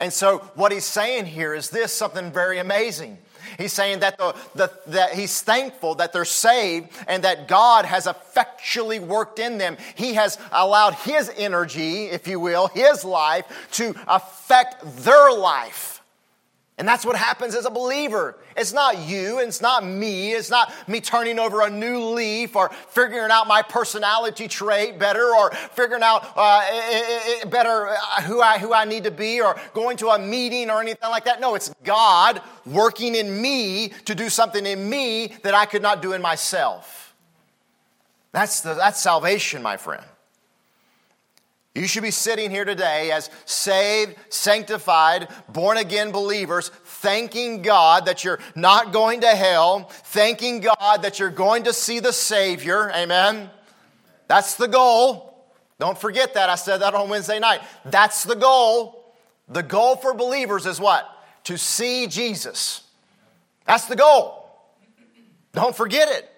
And 0.00 0.12
so, 0.12 0.38
what 0.54 0.72
he's 0.72 0.86
saying 0.86 1.26
here 1.26 1.54
is 1.54 1.70
this 1.70 1.92
something 1.92 2.32
very 2.32 2.58
amazing. 2.58 3.18
He's 3.58 3.72
saying 3.72 4.00
that, 4.00 4.18
the, 4.18 4.34
the, 4.54 4.72
that 4.88 5.14
he's 5.14 5.42
thankful 5.42 5.96
that 5.96 6.12
they're 6.12 6.24
saved 6.24 6.88
and 7.08 7.24
that 7.24 7.48
God 7.48 7.84
has 7.84 8.06
effectually 8.06 9.00
worked 9.00 9.38
in 9.38 9.58
them. 9.58 9.76
He 9.94 10.14
has 10.14 10.38
allowed 10.52 10.94
his 10.94 11.30
energy, 11.36 12.06
if 12.06 12.26
you 12.26 12.40
will, 12.40 12.68
his 12.68 13.04
life 13.04 13.46
to 13.72 13.94
affect 14.06 14.84
their 15.04 15.32
life. 15.32 15.99
And 16.80 16.88
that's 16.88 17.04
what 17.04 17.14
happens 17.14 17.54
as 17.54 17.66
a 17.66 17.70
believer. 17.70 18.38
It's 18.56 18.72
not 18.72 18.96
you, 19.00 19.38
it's 19.38 19.60
not 19.60 19.84
me, 19.84 20.32
it's 20.32 20.48
not 20.48 20.72
me 20.88 21.02
turning 21.02 21.38
over 21.38 21.60
a 21.60 21.68
new 21.68 21.98
leaf 21.98 22.56
or 22.56 22.70
figuring 22.70 23.30
out 23.30 23.46
my 23.46 23.60
personality 23.60 24.48
trait 24.48 24.98
better 24.98 25.34
or 25.34 25.50
figuring 25.50 26.02
out 26.02 26.32
uh, 26.34 27.44
better 27.48 27.88
uh, 27.88 28.22
who 28.22 28.40
I, 28.40 28.58
who 28.58 28.72
I 28.72 28.86
need 28.86 29.04
to 29.04 29.10
be 29.10 29.42
or 29.42 29.60
going 29.74 29.98
to 29.98 30.08
a 30.08 30.18
meeting 30.18 30.70
or 30.70 30.80
anything 30.80 31.10
like 31.10 31.26
that. 31.26 31.38
No, 31.38 31.54
it's 31.54 31.70
God 31.84 32.40
working 32.64 33.14
in 33.14 33.42
me 33.42 33.88
to 34.06 34.14
do 34.14 34.30
something 34.30 34.64
in 34.64 34.88
me 34.88 35.34
that 35.42 35.52
I 35.52 35.66
could 35.66 35.82
not 35.82 36.00
do 36.00 36.14
in 36.14 36.22
myself. 36.22 37.14
That's, 38.32 38.62
the, 38.62 38.72
that's 38.72 38.98
salvation, 38.98 39.62
my 39.62 39.76
friend. 39.76 40.06
You 41.74 41.86
should 41.86 42.02
be 42.02 42.10
sitting 42.10 42.50
here 42.50 42.64
today 42.64 43.12
as 43.12 43.30
saved, 43.44 44.16
sanctified, 44.28 45.28
born 45.48 45.76
again 45.76 46.10
believers, 46.10 46.68
thanking 46.68 47.62
God 47.62 48.06
that 48.06 48.24
you're 48.24 48.40
not 48.56 48.92
going 48.92 49.20
to 49.20 49.28
hell, 49.28 49.84
thanking 49.88 50.60
God 50.60 51.02
that 51.02 51.20
you're 51.20 51.30
going 51.30 51.64
to 51.64 51.72
see 51.72 52.00
the 52.00 52.12
Savior. 52.12 52.90
Amen. 52.92 53.50
That's 54.26 54.54
the 54.54 54.66
goal. 54.66 55.48
Don't 55.78 55.96
forget 55.96 56.34
that. 56.34 56.50
I 56.50 56.56
said 56.56 56.78
that 56.78 56.94
on 56.94 57.08
Wednesday 57.08 57.38
night. 57.38 57.62
That's 57.84 58.24
the 58.24 58.36
goal. 58.36 59.14
The 59.48 59.62
goal 59.62 59.96
for 59.96 60.12
believers 60.12 60.66
is 60.66 60.80
what? 60.80 61.08
To 61.44 61.56
see 61.56 62.06
Jesus. 62.08 62.82
That's 63.64 63.86
the 63.86 63.96
goal. 63.96 64.44
Don't 65.52 65.74
forget 65.74 66.08
it. 66.08 66.29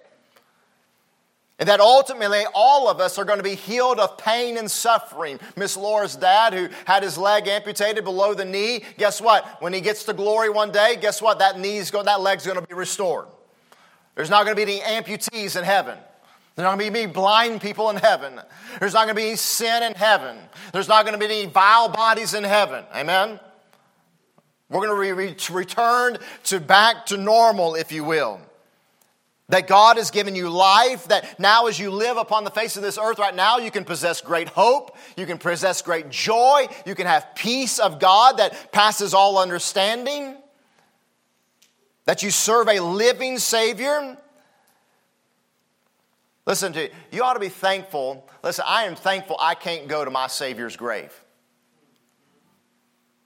And 1.59 1.69
that 1.69 1.81
ultimately 1.81 2.43
all 2.55 2.89
of 2.89 2.99
us 2.99 3.19
are 3.19 3.25
going 3.25 3.39
to 3.39 3.45
be 3.45 3.55
healed 3.55 4.01
of 4.01 4.19
pain 4.19 4.57
and 4.57 4.71
suffering. 4.71 5.39
Miss 5.55 5.77
Laura's 5.77 6.17
dad, 6.17 6.55
who 6.55 6.69
had 6.87 7.03
his 7.03 7.17
leg 7.17 7.47
amputated 7.47 8.05
below 8.05 8.35
the 8.35 8.45
knee, 8.45 8.83
guess 8.99 9.21
what? 9.21 9.63
When 9.63 9.73
he 9.73 9.81
gets 9.81 10.05
to 10.05 10.13
glory 10.13 10.51
one 10.51 10.73
day, 10.73 10.97
guess 11.01 11.23
what? 11.23 11.39
That 11.39 11.61
knee's 11.61 11.91
going, 11.91 12.07
that 12.07 12.21
leg's 12.21 12.47
going 12.47 12.61
to 12.61 12.67
be 12.67 12.75
restored. 12.75 13.27
There's 14.15 14.31
not 14.31 14.45
going 14.45 14.57
to 14.57 14.67
be 14.67 14.83
any 14.83 15.03
amputees 15.03 15.57
in 15.57 15.65
heaven. 15.65 15.97
There's 16.55 16.65
not 16.65 16.77
going 16.77 16.87
to 16.87 16.93
be 16.93 17.03
any 17.05 17.13
blind 17.13 17.61
people 17.61 17.91
in 17.91 17.97
heaven. 17.97 18.41
There's 18.79 18.93
not 18.93 19.05
going 19.05 19.15
to 19.17 19.23
be 19.23 19.29
any 19.29 19.37
sin 19.37 19.83
in 19.83 19.95
heaven. 19.95 20.37
There's 20.73 20.89
not 20.89 21.07
going 21.07 21.19
to 21.19 21.19
be 21.19 21.33
any 21.33 21.47
vile 21.47 21.89
bodies 21.89 22.35
in 22.35 22.45
heaven. 22.45 22.85
Amen? 22.95 23.41
We're 24.69 24.87
going 24.87 25.17
to 25.17 25.17
be 25.17 25.53
returned 25.53 26.19
to 26.45 26.61
back 26.61 27.07
to 27.07 27.17
normal, 27.17 27.75
if 27.75 27.93
you 27.93 28.05
will. 28.05 28.41
That 29.53 29.67
God 29.67 29.99
has 29.99 30.11
given 30.11 30.35
you 30.35 30.49
life, 30.49 31.09
that 31.09 31.39
now 31.39 31.67
as 31.67 31.79
you 31.79 31.91
live 31.91 32.17
upon 32.17 32.45
the 32.45 32.51
face 32.51 32.77
of 32.77 32.83
this 32.83 32.97
earth 32.97 33.19
right 33.19 33.35
now, 33.35 33.59
you 33.59 33.71
can 33.71 33.85
possess 33.85 34.23
great 34.23 34.49
hope, 34.49 34.97
you 35.15 35.27
can 35.27 35.37
possess 35.37 35.83
great 35.83 36.09
joy, 36.09 36.69
you 36.87 36.95
can 36.95 37.07
have 37.07 37.35
peace 37.35 37.79
of 37.79 38.01
God 38.01 38.39
that 38.39 38.73
passes 38.73 39.13
all 39.13 39.37
understanding, 39.37 40.39
that 42.07 42.23
you 42.23 42.31
serve 42.31 42.67
a 42.67 42.81
living 42.81 43.37
Savior. 43.37 44.17
Listen 46.47 46.73
to 46.73 46.85
you, 46.85 46.91
you 47.11 47.23
ought 47.23 47.35
to 47.35 47.39
be 47.39 47.51
thankful. 47.51 48.27
Listen, 48.43 48.65
I 48.67 48.85
am 48.85 48.95
thankful 48.95 49.37
I 49.39 49.55
can't 49.55 49.87
go 49.87 50.03
to 50.03 50.11
my 50.11 50.29
Savior's 50.29 50.77
grave. 50.77 51.13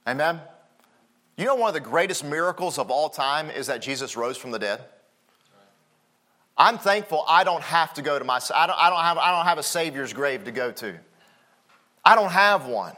Amen? 0.05 0.41
You 1.37 1.45
know, 1.45 1.55
one 1.55 1.69
of 1.69 1.73
the 1.73 1.79
greatest 1.79 2.25
miracles 2.25 2.77
of 2.77 2.91
all 2.91 3.07
time 3.07 3.49
is 3.49 3.67
that 3.67 3.81
Jesus 3.81 4.17
rose 4.17 4.35
from 4.35 4.51
the 4.51 4.59
dead. 4.59 4.83
I'm 6.57 6.77
thankful 6.79 7.23
I 7.27 7.43
don't 7.43 7.61
have 7.61 7.93
to 7.95 8.01
go 8.01 8.17
to 8.17 8.25
my, 8.25 8.39
I 8.53 8.67
don't, 8.67 8.79
I 8.79 8.89
don't, 8.89 8.99
have, 8.99 9.17
I 9.17 9.31
don't 9.31 9.45
have 9.45 9.57
a 9.57 9.63
Savior's 9.63 10.13
grave 10.13 10.45
to 10.45 10.51
go 10.51 10.71
to. 10.71 10.95
I 12.03 12.15
don't 12.15 12.31
have 12.31 12.65
one. 12.65 12.95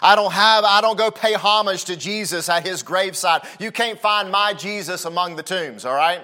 I 0.00 0.14
don't 0.14 0.32
have, 0.32 0.64
I 0.64 0.80
don't 0.80 0.96
go 0.96 1.10
pay 1.10 1.32
homage 1.32 1.86
to 1.86 1.96
Jesus 1.96 2.48
at 2.48 2.64
his 2.64 2.82
graveside. 2.82 3.42
You 3.58 3.72
can't 3.72 3.98
find 3.98 4.30
my 4.30 4.54
Jesus 4.54 5.04
among 5.04 5.36
the 5.36 5.42
tombs, 5.42 5.84
all 5.84 5.94
right? 5.94 6.20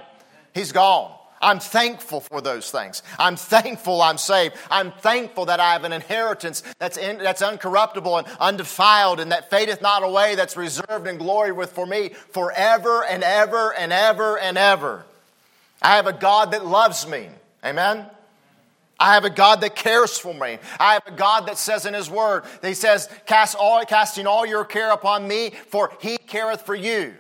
He's 0.55 0.71
gone. 0.71 1.13
I'm 1.41 1.59
thankful 1.59 2.21
for 2.21 2.41
those 2.41 2.71
things. 2.71 3.03
I'm 3.19 3.37
thankful 3.37 4.01
I'm 4.01 4.17
saved. 4.17 4.55
I'm 4.71 4.93
thankful 4.93 5.47
that 5.47 5.61
I 5.61 5.73
have 5.73 5.85
an 5.85 5.93
inheritance 5.93 6.63
that's, 6.79 6.97
in, 6.97 7.19
that's 7.19 7.43
uncorruptible 7.43 8.19
and 8.19 8.27
undefiled 8.41 9.21
and 9.21 9.33
that 9.33 9.51
fadeth 9.51 9.83
not 9.83 10.03
away, 10.03 10.35
that's 10.35 10.57
reserved 10.57 11.07
in 11.07 11.19
glory 11.19 11.53
with 11.53 11.73
for 11.73 11.85
me 11.85 12.11
forever 12.31 13.05
and 13.05 13.23
ever 13.23 13.75
and 13.75 13.93
ever 13.93 14.39
and 14.39 14.57
ever. 14.57 15.05
I 15.83 15.97
have 15.97 16.07
a 16.07 16.13
God 16.13 16.53
that 16.53 16.67
loves 16.67 17.07
me. 17.07 17.29
Amen. 17.65 18.07
I 18.99 19.15
have 19.15 19.25
a 19.25 19.31
God 19.31 19.61
that 19.61 19.77
cares 19.77 20.19
for 20.19 20.33
me. 20.33 20.59
I 20.81 20.95
have 20.95 21.07
a 21.07 21.13
God 21.13 21.47
that 21.49 21.59
says 21.59 21.85
in 21.85 21.93
His 21.93 22.09
Word, 22.09 22.45
He 22.63 22.75
says, 22.75 23.09
Cast 23.27 23.55
all, 23.55 23.85
casting 23.85 24.27
all 24.27 24.47
your 24.47 24.65
care 24.65 24.91
upon 24.91 25.29
me, 25.29 25.51
for 25.69 25.93
He 26.01 26.17
careth 26.17 26.63
for 26.63 26.75
you. 26.75 27.15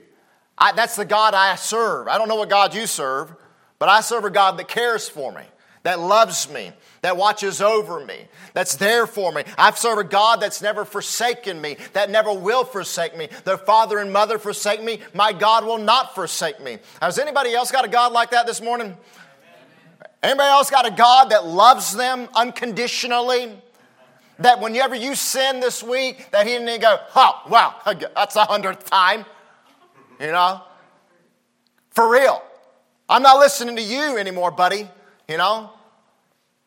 I, 0.57 0.73
that's 0.73 0.97
the 0.97 1.05
God 1.05 1.35
I 1.35 1.55
serve. 1.57 2.09
I 2.09 2.17
don't 2.17 2.29
know 2.29 2.37
what 2.37 2.49
God 2.49 2.75
you 2.75 2.87
serve, 2.87 3.35
but 3.79 3.91
I 3.91 4.01
serve 4.01 4.25
a 4.25 4.31
God 4.31 4.59
that 4.59 4.69
cares 4.69 5.07
for 5.07 5.33
me, 5.33 5.43
that 5.87 6.01
loves 6.01 6.51
me, 6.51 6.73
that 7.03 7.17
watches 7.17 7.63
over 7.63 8.05
me, 8.05 8.27
that's 8.55 8.75
there 8.75 9.07
for 9.07 9.31
me. 9.31 9.45
I've 9.57 9.79
served 9.79 10.01
a 10.01 10.05
God 10.05 10.41
that's 10.41 10.61
never 10.61 10.85
forsaken 10.85 11.61
me, 11.61 11.77
that 11.93 12.11
never 12.11 12.33
will 12.33 12.65
forsake 12.65 13.17
me. 13.17 13.29
Their 13.45 13.57
father 13.57 13.99
and 13.99 14.13
mother 14.13 14.41
forsake 14.41 14.83
me, 14.83 14.99
my 15.15 15.33
God 15.33 15.65
will 15.65 15.79
not 15.79 16.13
forsake 16.13 16.61
me. 16.61 16.79
Has 17.01 17.21
anybody 17.21 17.55
else 17.55 17.71
got 17.71 17.85
a 17.85 17.89
God 17.89 18.11
like 18.11 18.33
that 18.33 18.49
this 18.49 18.61
morning? 18.61 18.97
Anybody 20.25 20.49
else 20.49 20.71
got 20.71 20.89
a 20.89 20.91
God 20.91 21.31
that 21.31 21.47
loves 21.47 21.95
them 21.95 22.29
unconditionally? 22.35 23.57
That 24.41 24.61
whenever 24.61 24.97
you 24.97 25.15
sin 25.15 25.61
this 25.61 25.85
week, 25.85 26.33
that 26.33 26.49
He 26.49 26.55
didn't 26.55 26.81
go, 26.81 26.99
oh, 27.15 27.43
wow, 27.49 27.77
that's 28.17 28.35
a 28.35 28.45
hundredth 28.45 28.91
time. 28.91 29.25
You 30.19 30.33
know? 30.33 30.63
For 31.91 32.11
real. 32.11 32.43
I'm 33.09 33.23
not 33.23 33.39
listening 33.39 33.77
to 33.77 33.83
you 33.83 34.19
anymore, 34.19 34.51
buddy. 34.51 34.89
You 35.29 35.37
know? 35.37 35.71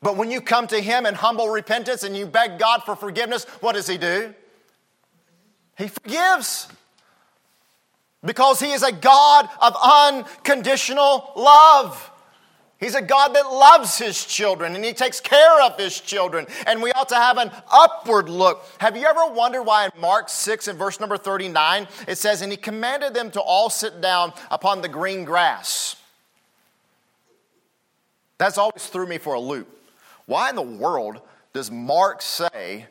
But 0.01 0.15
when 0.15 0.31
you 0.31 0.41
come 0.41 0.67
to 0.67 0.79
Him 0.79 1.05
in 1.05 1.15
humble 1.15 1.49
repentance 1.49 2.03
and 2.03 2.15
you 2.15 2.25
beg 2.25 2.57
God 2.57 2.83
for 2.83 2.95
forgiveness, 2.95 3.43
what 3.59 3.73
does 3.73 3.87
He 3.87 3.97
do? 3.97 4.33
He 5.77 5.87
forgives. 5.87 6.67
Because 8.23 8.59
He 8.59 8.71
is 8.71 8.83
a 8.83 8.91
God 8.91 9.49
of 9.61 9.75
unconditional 9.81 11.31
love. 11.35 12.11
He's 12.79 12.95
a 12.95 13.01
God 13.01 13.35
that 13.35 13.43
loves 13.51 13.97
his 13.97 14.23
children 14.23 14.73
and 14.73 14.85
he 14.85 14.93
takes 14.93 15.19
care 15.19 15.61
of 15.63 15.77
his 15.77 15.99
children. 15.99 16.47
And 16.65 16.81
we 16.81 16.93
ought 16.93 17.09
to 17.09 17.15
have 17.15 17.37
an 17.37 17.51
upward 17.69 18.29
look. 18.29 18.65
Have 18.77 18.95
you 18.95 19.05
ever 19.05 19.33
wondered 19.33 19.63
why 19.63 19.85
in 19.85 19.91
Mark 19.99 20.29
6 20.29 20.69
and 20.69 20.79
verse 20.79 20.97
number 20.97 21.17
39 21.17 21.89
it 22.07 22.17
says, 22.17 22.41
And 22.41 22.53
he 22.53 22.57
commanded 22.57 23.13
them 23.13 23.31
to 23.31 23.41
all 23.41 23.69
sit 23.69 23.99
down 23.99 24.31
upon 24.49 24.81
the 24.81 24.87
green 24.87 25.25
grass? 25.25 25.97
That's 28.37 28.57
always 28.57 28.87
threw 28.87 29.05
me 29.05 29.17
for 29.17 29.33
a 29.33 29.39
loop. 29.41 29.78
Why 30.29 30.51
in 30.51 30.55
the 30.55 30.61
world 30.61 31.21
does 31.53 31.71
Mark 31.71 32.21
say 32.21 32.85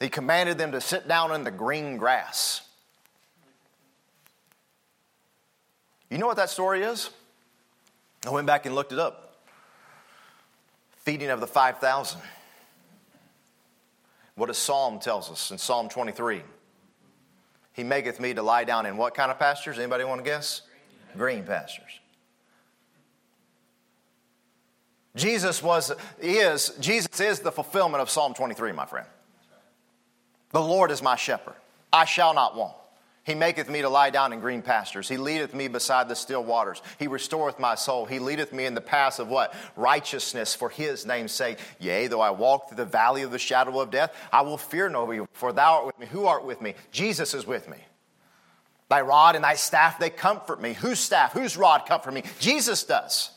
he 0.00 0.08
commanded 0.08 0.58
them 0.58 0.72
to 0.72 0.80
sit 0.80 1.06
down 1.06 1.30
in 1.30 1.44
the 1.44 1.52
green 1.52 1.98
grass? 1.98 2.62
You 6.10 6.18
know 6.18 6.26
what 6.26 6.36
that 6.38 6.50
story 6.50 6.82
is? 6.82 7.10
I 8.26 8.30
went 8.30 8.48
back 8.48 8.66
and 8.66 8.74
looked 8.74 8.90
it 8.90 8.98
up 8.98 9.36
feeding 10.96 11.30
of 11.30 11.38
the 11.38 11.46
5,000. 11.46 12.20
What 14.34 14.46
does 14.46 14.58
Psalm 14.58 14.98
tells 14.98 15.30
us 15.30 15.52
in 15.52 15.58
Psalm 15.58 15.88
23? 15.88 16.42
He 17.72 17.84
maketh 17.84 18.18
me 18.18 18.34
to 18.34 18.42
lie 18.42 18.64
down 18.64 18.84
in 18.86 18.96
what 18.96 19.14
kind 19.14 19.30
of 19.30 19.38
pastures? 19.38 19.78
Anybody 19.78 20.02
want 20.02 20.24
to 20.24 20.28
guess? 20.28 20.62
Green 21.16 21.44
pastures. 21.44 21.99
Jesus 25.16 25.62
was 25.62 25.92
is 26.20 26.72
Jesus 26.80 27.20
is 27.20 27.40
the 27.40 27.52
fulfillment 27.52 28.00
of 28.00 28.10
Psalm 28.10 28.34
23, 28.34 28.72
my 28.72 28.86
friend. 28.86 29.06
The 30.52 30.60
Lord 30.60 30.90
is 30.90 31.02
my 31.02 31.16
shepherd. 31.16 31.54
I 31.92 32.04
shall 32.04 32.34
not 32.34 32.56
want. 32.56 32.74
He 33.24 33.34
maketh 33.34 33.68
me 33.68 33.82
to 33.82 33.88
lie 33.88 34.10
down 34.10 34.32
in 34.32 34.40
green 34.40 34.62
pastures. 34.62 35.08
He 35.08 35.16
leadeth 35.16 35.54
me 35.54 35.68
beside 35.68 36.08
the 36.08 36.16
still 36.16 36.42
waters. 36.42 36.80
He 36.98 37.06
restoreth 37.06 37.58
my 37.58 37.74
soul. 37.74 38.06
He 38.06 38.18
leadeth 38.18 38.52
me 38.52 38.64
in 38.64 38.74
the 38.74 38.80
paths 38.80 39.18
of 39.18 39.28
what? 39.28 39.54
Righteousness 39.76 40.54
for 40.54 40.70
his 40.70 41.04
name's 41.04 41.32
sake. 41.32 41.58
Yea, 41.78 42.06
though 42.06 42.20
I 42.20 42.30
walk 42.30 42.68
through 42.68 42.78
the 42.78 42.86
valley 42.86 43.22
of 43.22 43.30
the 43.30 43.38
shadow 43.38 43.78
of 43.80 43.90
death, 43.90 44.14
I 44.32 44.40
will 44.40 44.56
fear 44.56 44.88
no 44.88 45.12
evil, 45.12 45.28
for 45.32 45.52
thou 45.52 45.74
art 45.74 45.86
with 45.86 45.98
me. 45.98 46.06
Who 46.06 46.26
art 46.26 46.44
with 46.44 46.62
me? 46.62 46.74
Jesus 46.92 47.34
is 47.34 47.46
with 47.46 47.68
me. 47.68 47.76
Thy 48.88 49.02
rod 49.02 49.36
and 49.36 49.44
thy 49.44 49.54
staff, 49.54 49.98
they 49.98 50.10
comfort 50.10 50.60
me. 50.60 50.72
Whose 50.72 50.98
staff, 50.98 51.32
whose 51.32 51.56
rod 51.56 51.86
comfort 51.86 52.14
me? 52.14 52.24
Jesus 52.40 52.82
does. 52.82 53.30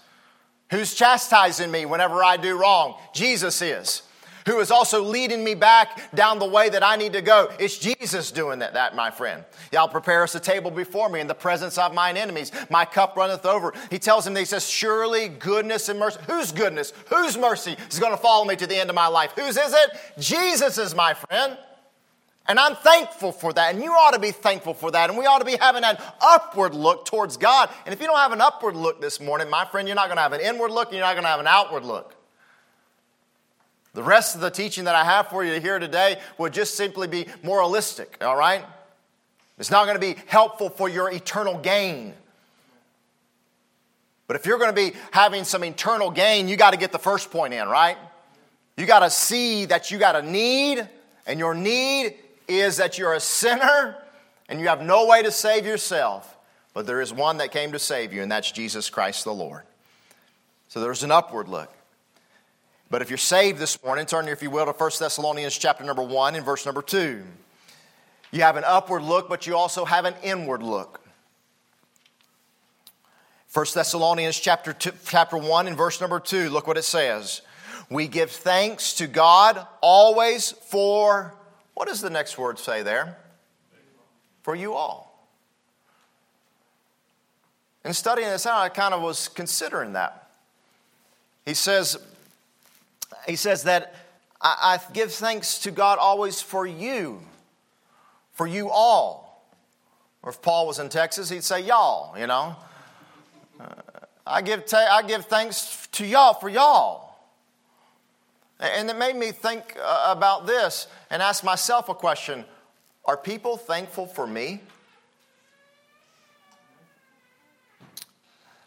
Who's 0.73 0.95
chastising 0.95 1.69
me 1.69 1.85
whenever 1.85 2.23
I 2.23 2.35
do 2.35 2.57
wrong? 2.57 2.95
Jesus 3.13 3.61
is 3.61 4.01
who 4.45 4.59
is 4.59 4.71
also 4.71 5.01
leading 5.01 5.43
me 5.43 5.55
back 5.55 6.13
down 6.13 6.39
the 6.39 6.47
way 6.47 6.69
that 6.69 6.83
I 6.83 6.95
need 6.95 7.13
to 7.13 7.21
go. 7.21 7.49
It's 7.59 7.77
Jesus 7.77 8.31
doing 8.31 8.59
that, 8.59 8.73
that 8.73 8.95
my 8.95 9.12
friend. 9.12 9.43
Y'all 9.71 9.88
prepare 9.88 10.23
us 10.23 10.36
a 10.36 10.39
table 10.39 10.71
before 10.71 11.09
me 11.09 11.19
in 11.19 11.27
the 11.27 11.36
presence 11.36 11.77
of 11.77 11.93
mine 11.93 12.17
enemies. 12.17 12.51
My 12.69 12.86
cup 12.86 13.15
runneth 13.15 13.45
over. 13.45 13.73
He 13.89 13.99
tells 13.99 14.27
him, 14.27 14.36
he 14.36 14.45
says, 14.45 14.69
Surely 14.69 15.29
goodness 15.29 15.89
and 15.89 15.99
mercy. 15.99 16.19
Whose 16.27 16.51
goodness? 16.51 16.91
Whose 17.09 17.38
mercy 17.38 17.77
is 17.89 17.99
going 17.99 18.12
to 18.12 18.17
follow 18.17 18.43
me 18.43 18.55
to 18.57 18.67
the 18.67 18.75
end 18.75 18.89
of 18.89 18.95
my 18.95 19.07
life? 19.07 19.31
Whose 19.38 19.57
is 19.57 19.73
it? 19.73 19.91
Jesus 20.19 20.77
is 20.77 20.93
my 20.93 21.13
friend. 21.13 21.57
And 22.47 22.60
I'm 22.60 22.75
thankful 22.75 23.32
for 23.32 23.53
that. 23.53 23.73
And 23.73 23.84
you 23.84 23.91
ought 23.91 24.13
to 24.13 24.19
be 24.19 24.32
thankful 24.32 24.73
for 24.73 24.91
that. 24.91 25.10
And 25.10 25.17
we 25.17 25.25
ought 25.25 25.39
to 25.39 25.45
be 25.45 25.56
having 25.56 25.84
an 25.84 25.97
upward 26.21 26.73
look 26.73 27.06
towards 27.06 27.38
God. 27.38 27.69
And 27.86 27.93
if 27.93 28.01
you 28.01 28.08
don't 28.08 28.17
have 28.17 28.34
an 28.34 28.41
upward 28.41 28.75
look 28.75 28.99
this 28.99 29.21
morning, 29.21 29.49
my 29.49 29.63
friend, 29.65 29.88
you're 29.88 29.95
not 29.95 30.08
going 30.08 30.17
to 30.17 30.23
have 30.23 30.34
an 30.34 30.41
inward 30.41 30.71
look 30.71 30.89
and 30.89 30.97
you're 30.97 31.06
not 31.06 31.13
going 31.13 31.23
to 31.23 31.29
have 31.29 31.39
an 31.39 31.47
outward 31.47 31.86
look. 31.86 32.15
The 33.93 34.03
rest 34.03 34.36
of 34.36 34.41
the 34.41 34.49
teaching 34.49 34.86
that 34.86 34.95
I 34.95 35.06
have 35.06 35.27
for 35.27 35.45
you 35.45 35.62
here 35.62 35.79
today 35.79 36.19
would 36.38 36.51
just 36.51 36.75
simply 36.75 37.08
be 37.08 37.27
moralistic, 37.43 38.17
all 38.21 38.36
right? 38.36 38.65
It's 39.58 39.71
not 39.71 39.86
going 39.86 39.95
to 39.95 40.01
be 40.01 40.19
helpful 40.25 40.69
for 40.69 40.89
your 40.89 41.12
eternal 41.12 41.60
gain. 41.60 42.13
But 44.27 44.36
if 44.36 44.45
you're 44.45 44.58
going 44.58 44.71
to 44.71 44.75
be 44.75 44.97
having 45.12 45.43
some 45.43 45.63
eternal 45.63 46.10
gain, 46.10 46.47
you 46.47 46.58
got 46.58 46.71
to 46.71 46.77
get 46.77 46.91
the 46.91 46.99
first 46.99 47.29
point 47.29 47.53
in, 47.53 47.67
right? 47.67 47.97
You 48.77 48.86
got 48.86 48.99
to 48.99 49.10
see 49.12 49.65
that 49.65 49.91
you 49.91 49.99
got 49.99 50.15
a 50.15 50.23
need, 50.23 50.89
and 51.25 51.39
your 51.39 51.53
need 51.53 52.15
is 52.47 52.77
that 52.77 52.97
you're 52.97 53.13
a 53.13 53.19
sinner 53.19 53.97
and 54.49 54.60
you 54.60 54.67
have 54.67 54.82
no 54.82 55.08
way 55.08 55.23
to 55.23 55.32
save 55.32 55.65
yourself. 55.65 56.38
But 56.73 56.88
there 56.88 57.01
is 57.01 57.13
one 57.13 57.38
that 57.38 57.51
came 57.51 57.71
to 57.71 57.79
save 57.79 58.13
you, 58.13 58.23
and 58.23 58.32
that's 58.32 58.51
Jesus 58.51 58.89
Christ 58.89 59.23
the 59.23 59.34
Lord. 59.34 59.63
So 60.69 60.79
there's 60.79 61.03
an 61.03 61.12
upward 61.12 61.47
look. 61.47 61.71
But 62.89 63.01
if 63.01 63.10
you're 63.10 63.17
saved 63.17 63.60
this 63.60 63.82
morning, 63.84 64.06
turn, 64.06 64.27
if 64.27 64.41
you 64.41 64.49
will, 64.49 64.65
to 64.65 64.71
1 64.71 64.91
Thessalonians 64.99 65.58
chapter 65.58 65.84
number 65.84 66.03
1 66.03 66.36
and 66.36 66.45
verse 66.45 66.65
number 66.65 66.82
2. 66.82 67.23
You 68.32 68.41
have 68.41 68.58
an 68.58 68.63
upward 68.65 69.03
look, 69.03 69.29
but 69.29 69.45
you 69.45 69.56
also 69.56 69.86
have 69.86 70.06
an 70.06 70.15
inward 70.23 70.63
look. 70.63 70.99
1 73.53 73.65
Thessalonians 73.75 74.39
chapter, 74.39 74.73
two, 74.73 74.91
chapter 75.06 75.38
1 75.38 75.67
and 75.67 75.77
verse 75.77 76.01
number 76.01 76.19
2, 76.19 76.49
look 76.49 76.65
what 76.65 76.77
it 76.77 76.84
says. 76.84 77.43
We 77.89 78.08
give 78.08 78.32
thanks 78.32 78.95
to 78.95 79.06
God 79.06 79.67
always 79.79 80.51
for, 80.51 81.36
what 81.73 81.88
does 81.88 82.01
the 82.01 82.09
next 82.09 82.38
word 82.38 82.59
say 82.59 82.83
there? 82.83 83.17
For 84.43 84.55
you 84.55 84.73
all. 84.73 85.27
In 87.86 87.93
studying 87.93 88.29
this 88.29 88.45
out, 88.45 88.62
I 88.62 88.69
kind 88.69 88.93
of 88.93 89.01
was 89.01 89.27
considering 89.27 89.93
that. 89.93 90.29
He 91.45 91.53
says, 91.53 91.97
he 93.27 93.36
says 93.36 93.63
that 93.63 93.93
I, 94.41 94.79
I 94.79 94.93
give 94.93 95.12
thanks 95.12 95.59
to 95.59 95.71
God 95.71 95.99
always 95.99 96.41
for 96.41 96.65
you, 96.65 97.21
for 98.33 98.47
you 98.47 98.69
all. 98.69 99.45
Or 100.21 100.29
if 100.29 100.41
Paul 100.41 100.67
was 100.67 100.79
in 100.79 100.89
Texas, 100.89 101.29
he'd 101.29 101.43
say 101.43 101.62
y'all, 101.62 102.17
you 102.17 102.27
know. 102.27 102.55
Uh, 103.59 103.65
I, 104.25 104.41
give 104.41 104.65
ta- 104.65 104.88
I 104.89 105.03
give 105.03 105.25
thanks 105.25 105.88
to 105.93 106.05
y'all 106.05 106.33
for 106.33 106.49
y'all. 106.49 107.12
And 108.59 108.89
it 108.89 108.97
made 108.97 109.15
me 109.15 109.31
think 109.31 109.75
uh, 109.81 110.13
about 110.15 110.47
this 110.47 110.87
and 111.09 111.21
ask 111.21 111.43
myself 111.43 111.89
a 111.89 111.93
question 111.93 112.45
Are 113.05 113.17
people 113.17 113.57
thankful 113.57 114.05
for 114.05 114.25
me? 114.25 114.61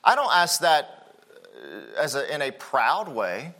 I 0.05 0.15
don't 0.15 0.33
ask 0.33 0.61
that 0.61 1.13
uh, 1.57 2.01
as 2.01 2.15
a, 2.15 2.33
in 2.33 2.43
a 2.43 2.53
proud 2.53 3.09
way. 3.09 3.53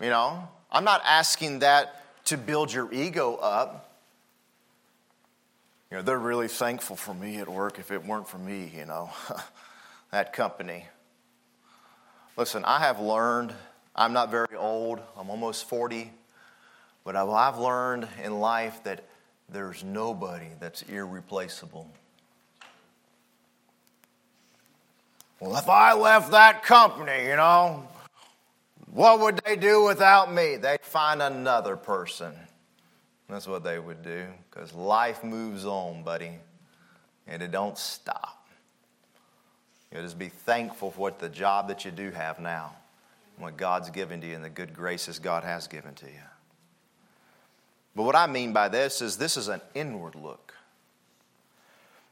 You 0.00 0.10
know, 0.10 0.48
I'm 0.70 0.84
not 0.84 1.02
asking 1.04 1.60
that 1.60 2.24
to 2.26 2.36
build 2.36 2.72
your 2.72 2.92
ego 2.92 3.36
up. 3.36 3.90
You 5.90 5.98
know, 5.98 6.02
they're 6.02 6.18
really 6.18 6.48
thankful 6.48 6.96
for 6.96 7.12
me 7.12 7.36
at 7.36 7.48
work 7.48 7.78
if 7.78 7.90
it 7.90 8.04
weren't 8.04 8.26
for 8.26 8.38
me, 8.38 8.72
you 8.74 8.86
know, 8.86 9.10
that 10.10 10.32
company. 10.32 10.86
Listen, 12.36 12.64
I 12.64 12.78
have 12.78 12.98
learned, 12.98 13.52
I'm 13.94 14.12
not 14.12 14.30
very 14.30 14.56
old, 14.56 15.00
I'm 15.16 15.28
almost 15.30 15.68
40, 15.68 16.10
but 17.04 17.16
I've 17.16 17.58
learned 17.58 18.08
in 18.22 18.40
life 18.40 18.82
that 18.84 19.04
there's 19.48 19.84
nobody 19.84 20.48
that's 20.60 20.82
irreplaceable. 20.82 21.90
Well, 25.40 25.56
if 25.56 25.68
I 25.68 25.92
left 25.94 26.30
that 26.30 26.62
company, 26.62 27.26
you 27.26 27.36
know, 27.36 27.86
what 28.92 29.20
would 29.20 29.40
they 29.44 29.56
do 29.56 29.84
without 29.84 30.32
me? 30.32 30.56
They'd 30.56 30.80
find 30.82 31.20
another 31.20 31.76
person. 31.76 32.32
That's 33.28 33.48
what 33.48 33.64
they 33.64 33.78
would 33.78 34.02
do 34.02 34.26
because 34.50 34.72
life 34.74 35.24
moves 35.24 35.64
on, 35.64 36.02
buddy, 36.02 36.32
and 37.26 37.42
it 37.42 37.50
don't 37.50 37.76
stop. 37.76 38.46
You 39.90 40.00
just 40.00 40.18
be 40.18 40.28
thankful 40.28 40.90
for 40.90 41.00
what 41.00 41.18
the 41.18 41.28
job 41.28 41.68
that 41.68 41.84
you 41.84 41.90
do 41.90 42.10
have 42.10 42.38
now, 42.38 42.74
what 43.38 43.56
God's 43.56 43.90
given 43.90 44.20
to 44.20 44.26
you, 44.26 44.34
and 44.34 44.44
the 44.44 44.50
good 44.50 44.74
graces 44.74 45.18
God 45.18 45.44
has 45.44 45.66
given 45.66 45.94
to 45.94 46.06
you. 46.06 46.12
But 47.94 48.04
what 48.04 48.16
I 48.16 48.26
mean 48.26 48.52
by 48.52 48.68
this 48.68 49.02
is 49.02 49.16
this 49.16 49.36
is 49.36 49.48
an 49.48 49.60
inward 49.74 50.14
look. 50.14 50.54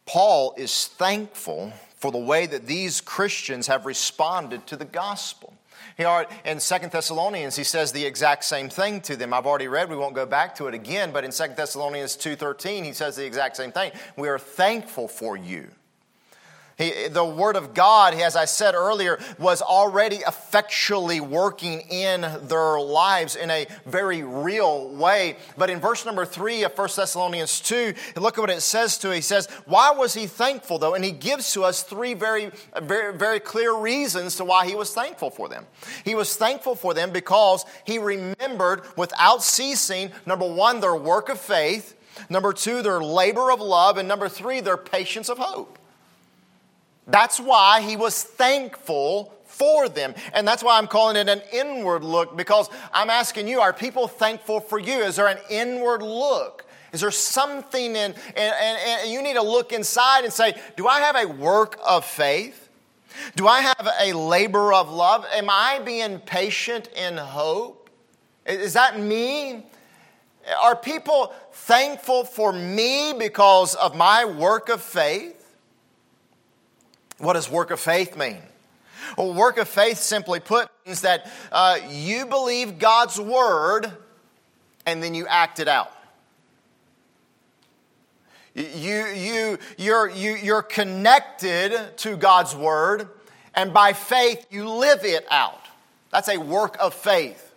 Paul 0.06 0.54
is 0.56 0.88
thankful 0.88 1.72
for 1.96 2.10
the 2.10 2.18
way 2.18 2.46
that 2.46 2.66
these 2.66 3.00
Christians 3.00 3.66
have 3.68 3.86
responded 3.86 4.66
to 4.66 4.76
the 4.76 4.84
gospel. 4.84 5.54
Here 5.96 6.26
in 6.44 6.60
Second 6.60 6.92
Thessalonians, 6.92 7.56
he 7.56 7.64
says 7.64 7.92
the 7.92 8.04
exact 8.04 8.44
same 8.44 8.68
thing 8.68 9.00
to 9.02 9.16
them. 9.16 9.32
I've 9.32 9.46
already 9.46 9.68
read, 9.68 9.88
we 9.88 9.96
won't 9.96 10.14
go 10.14 10.26
back 10.26 10.54
to 10.56 10.66
it 10.66 10.74
again, 10.74 11.12
but 11.12 11.24
in 11.24 11.32
Second 11.32 11.56
Thessalonians 11.56 12.16
2.13, 12.16 12.84
he 12.84 12.92
says 12.92 13.16
the 13.16 13.24
exact 13.24 13.56
same 13.56 13.70
thing. 13.70 13.92
We 14.16 14.28
are 14.28 14.38
thankful 14.38 15.08
for 15.08 15.36
you. 15.36 15.68
He, 16.80 17.08
the 17.08 17.24
Word 17.24 17.56
of 17.56 17.74
God, 17.74 18.14
as 18.14 18.36
I 18.36 18.46
said 18.46 18.74
earlier, 18.74 19.18
was 19.38 19.60
already 19.60 20.16
effectually 20.16 21.20
working 21.20 21.80
in 21.90 22.22
their 22.48 22.80
lives 22.80 23.36
in 23.36 23.50
a 23.50 23.66
very 23.84 24.22
real 24.22 24.88
way. 24.88 25.36
But 25.58 25.68
in 25.68 25.78
verse 25.78 26.06
number 26.06 26.24
three 26.24 26.64
of 26.64 26.76
1 26.76 26.88
Thessalonians 26.96 27.60
2, 27.60 27.92
look 28.16 28.38
at 28.38 28.40
what 28.40 28.48
it 28.48 28.62
says 28.62 28.96
to 28.98 29.10
it. 29.12 29.16
He 29.16 29.20
says, 29.20 29.46
Why 29.66 29.90
was 29.90 30.14
he 30.14 30.26
thankful 30.26 30.78
though? 30.78 30.94
And 30.94 31.04
he 31.04 31.12
gives 31.12 31.52
to 31.52 31.64
us 31.64 31.82
three 31.82 32.14
very, 32.14 32.50
very, 32.80 33.14
very 33.14 33.40
clear 33.40 33.76
reasons 33.76 34.36
to 34.36 34.46
why 34.46 34.66
he 34.66 34.74
was 34.74 34.94
thankful 34.94 35.28
for 35.28 35.50
them. 35.50 35.66
He 36.06 36.14
was 36.14 36.34
thankful 36.34 36.76
for 36.76 36.94
them 36.94 37.10
because 37.10 37.66
he 37.84 37.98
remembered 37.98 38.84
without 38.96 39.42
ceasing, 39.42 40.12
number 40.24 40.50
one, 40.50 40.80
their 40.80 40.96
work 40.96 41.28
of 41.28 41.38
faith, 41.38 41.94
number 42.30 42.54
two, 42.54 42.80
their 42.80 43.02
labor 43.02 43.50
of 43.52 43.60
love, 43.60 43.98
and 43.98 44.08
number 44.08 44.30
three, 44.30 44.60
their 44.60 44.78
patience 44.78 45.28
of 45.28 45.36
hope. 45.36 45.76
That's 47.10 47.40
why 47.40 47.80
he 47.80 47.96
was 47.96 48.22
thankful 48.22 49.34
for 49.44 49.88
them. 49.88 50.14
And 50.32 50.46
that's 50.48 50.62
why 50.62 50.78
I'm 50.78 50.86
calling 50.86 51.16
it 51.16 51.28
an 51.28 51.42
inward 51.52 52.02
look 52.02 52.36
because 52.36 52.70
I'm 52.94 53.10
asking 53.10 53.48
you, 53.48 53.60
are 53.60 53.72
people 53.72 54.08
thankful 54.08 54.60
for 54.60 54.78
you? 54.78 55.00
Is 55.00 55.16
there 55.16 55.26
an 55.26 55.38
inward 55.50 56.02
look? 56.02 56.64
Is 56.92 57.02
there 57.02 57.10
something 57.10 57.90
in, 57.90 58.14
and, 58.14 58.16
and, 58.36 59.10
you 59.10 59.22
need 59.22 59.34
to 59.34 59.42
look 59.42 59.72
inside 59.72 60.24
and 60.24 60.32
say, 60.32 60.58
do 60.76 60.88
I 60.88 61.00
have 61.00 61.16
a 61.16 61.26
work 61.26 61.78
of 61.86 62.04
faith? 62.04 62.68
Do 63.36 63.46
I 63.46 63.60
have 63.60 63.88
a 64.00 64.12
labor 64.12 64.72
of 64.72 64.90
love? 64.90 65.26
Am 65.34 65.48
I 65.50 65.80
being 65.84 66.18
patient 66.20 66.88
in 66.96 67.16
hope? 67.16 67.90
Is 68.46 68.72
that 68.72 68.98
me? 68.98 69.66
Are 70.62 70.74
people 70.74 71.32
thankful 71.52 72.24
for 72.24 72.52
me 72.52 73.12
because 73.12 73.74
of 73.74 73.94
my 73.94 74.24
work 74.24 74.68
of 74.68 74.80
faith? 74.80 75.39
What 77.20 77.34
does 77.34 77.50
work 77.50 77.70
of 77.70 77.78
faith 77.78 78.16
mean? 78.16 78.38
Well, 79.16 79.34
work 79.34 79.58
of 79.58 79.68
faith, 79.68 79.98
simply 79.98 80.40
put, 80.40 80.68
means 80.86 81.02
that 81.02 81.30
uh, 81.52 81.78
you 81.88 82.26
believe 82.26 82.78
God's 82.78 83.20
word 83.20 83.92
and 84.86 85.02
then 85.02 85.14
you 85.14 85.26
act 85.26 85.60
it 85.60 85.68
out. 85.68 85.92
You, 88.54 89.06
you, 89.06 89.58
you're, 89.78 90.08
you, 90.08 90.34
you're 90.34 90.62
connected 90.62 91.96
to 91.98 92.16
God's 92.16 92.56
word, 92.56 93.08
and 93.54 93.72
by 93.72 93.92
faith, 93.92 94.46
you 94.50 94.68
live 94.68 95.04
it 95.04 95.24
out. 95.30 95.60
That's 96.10 96.28
a 96.28 96.38
work 96.38 96.76
of 96.80 96.92
faith. 96.92 97.54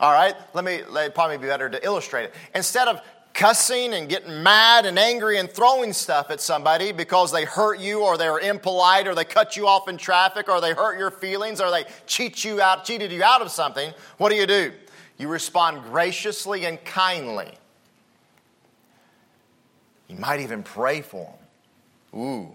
All 0.00 0.12
right, 0.12 0.34
let 0.54 0.64
me, 0.64 0.80
let 0.90 1.14
probably 1.14 1.38
be 1.38 1.46
better 1.46 1.70
to 1.70 1.84
illustrate 1.84 2.24
it. 2.24 2.34
Instead 2.54 2.88
of 2.88 3.00
cussing 3.34 3.94
and 3.94 4.08
getting 4.08 4.42
mad 4.42 4.86
and 4.86 4.98
angry 4.98 5.38
and 5.38 5.50
throwing 5.50 5.92
stuff 5.92 6.30
at 6.30 6.40
somebody 6.40 6.92
because 6.92 7.32
they 7.32 7.44
hurt 7.44 7.78
you 7.78 8.02
or 8.02 8.18
they're 8.18 8.38
impolite 8.38 9.06
or 9.06 9.14
they 9.14 9.24
cut 9.24 9.56
you 9.56 9.66
off 9.66 9.88
in 9.88 9.96
traffic 9.96 10.48
or 10.48 10.60
they 10.60 10.74
hurt 10.74 10.98
your 10.98 11.10
feelings 11.10 11.60
or 11.60 11.70
they 11.70 11.84
cheat 12.06 12.44
you 12.44 12.60
out, 12.60 12.84
cheated 12.84 13.10
you 13.10 13.22
out 13.22 13.42
of 13.42 13.50
something, 13.50 13.92
what 14.18 14.30
do 14.30 14.36
you 14.36 14.46
do? 14.46 14.72
You 15.18 15.28
respond 15.28 15.82
graciously 15.84 16.66
and 16.66 16.82
kindly. 16.84 17.52
You 20.08 20.16
might 20.16 20.40
even 20.40 20.62
pray 20.62 21.00
for 21.00 21.34
them. 22.12 22.20
Ooh, 22.20 22.48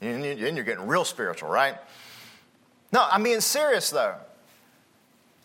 and 0.00 0.24
you're 0.24 0.64
getting 0.64 0.86
real 0.86 1.04
spiritual, 1.04 1.48
right? 1.48 1.76
No, 2.92 3.06
I'm 3.10 3.22
being 3.22 3.40
serious 3.40 3.90
though. 3.90 4.16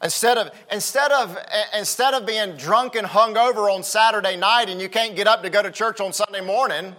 Instead 0.04 0.38
of, 0.38 0.52
instead, 0.72 1.12
of, 1.12 1.38
instead 1.76 2.14
of 2.14 2.26
being 2.26 2.58
drunk 2.58 2.96
and 2.96 3.08
hungover 3.08 3.74
on 3.74 3.82
Saturday 3.84 4.36
night 4.36 4.70
and 4.70 4.82
you 4.82 4.90
can't 4.90 5.16
get 5.16 5.28
up 5.28 5.42
to 5.44 5.50
go 5.50 5.62
to 5.62 5.72
church 5.72 6.02
on 6.02 6.12
Sunday 6.12 6.42
morning, 6.42 6.96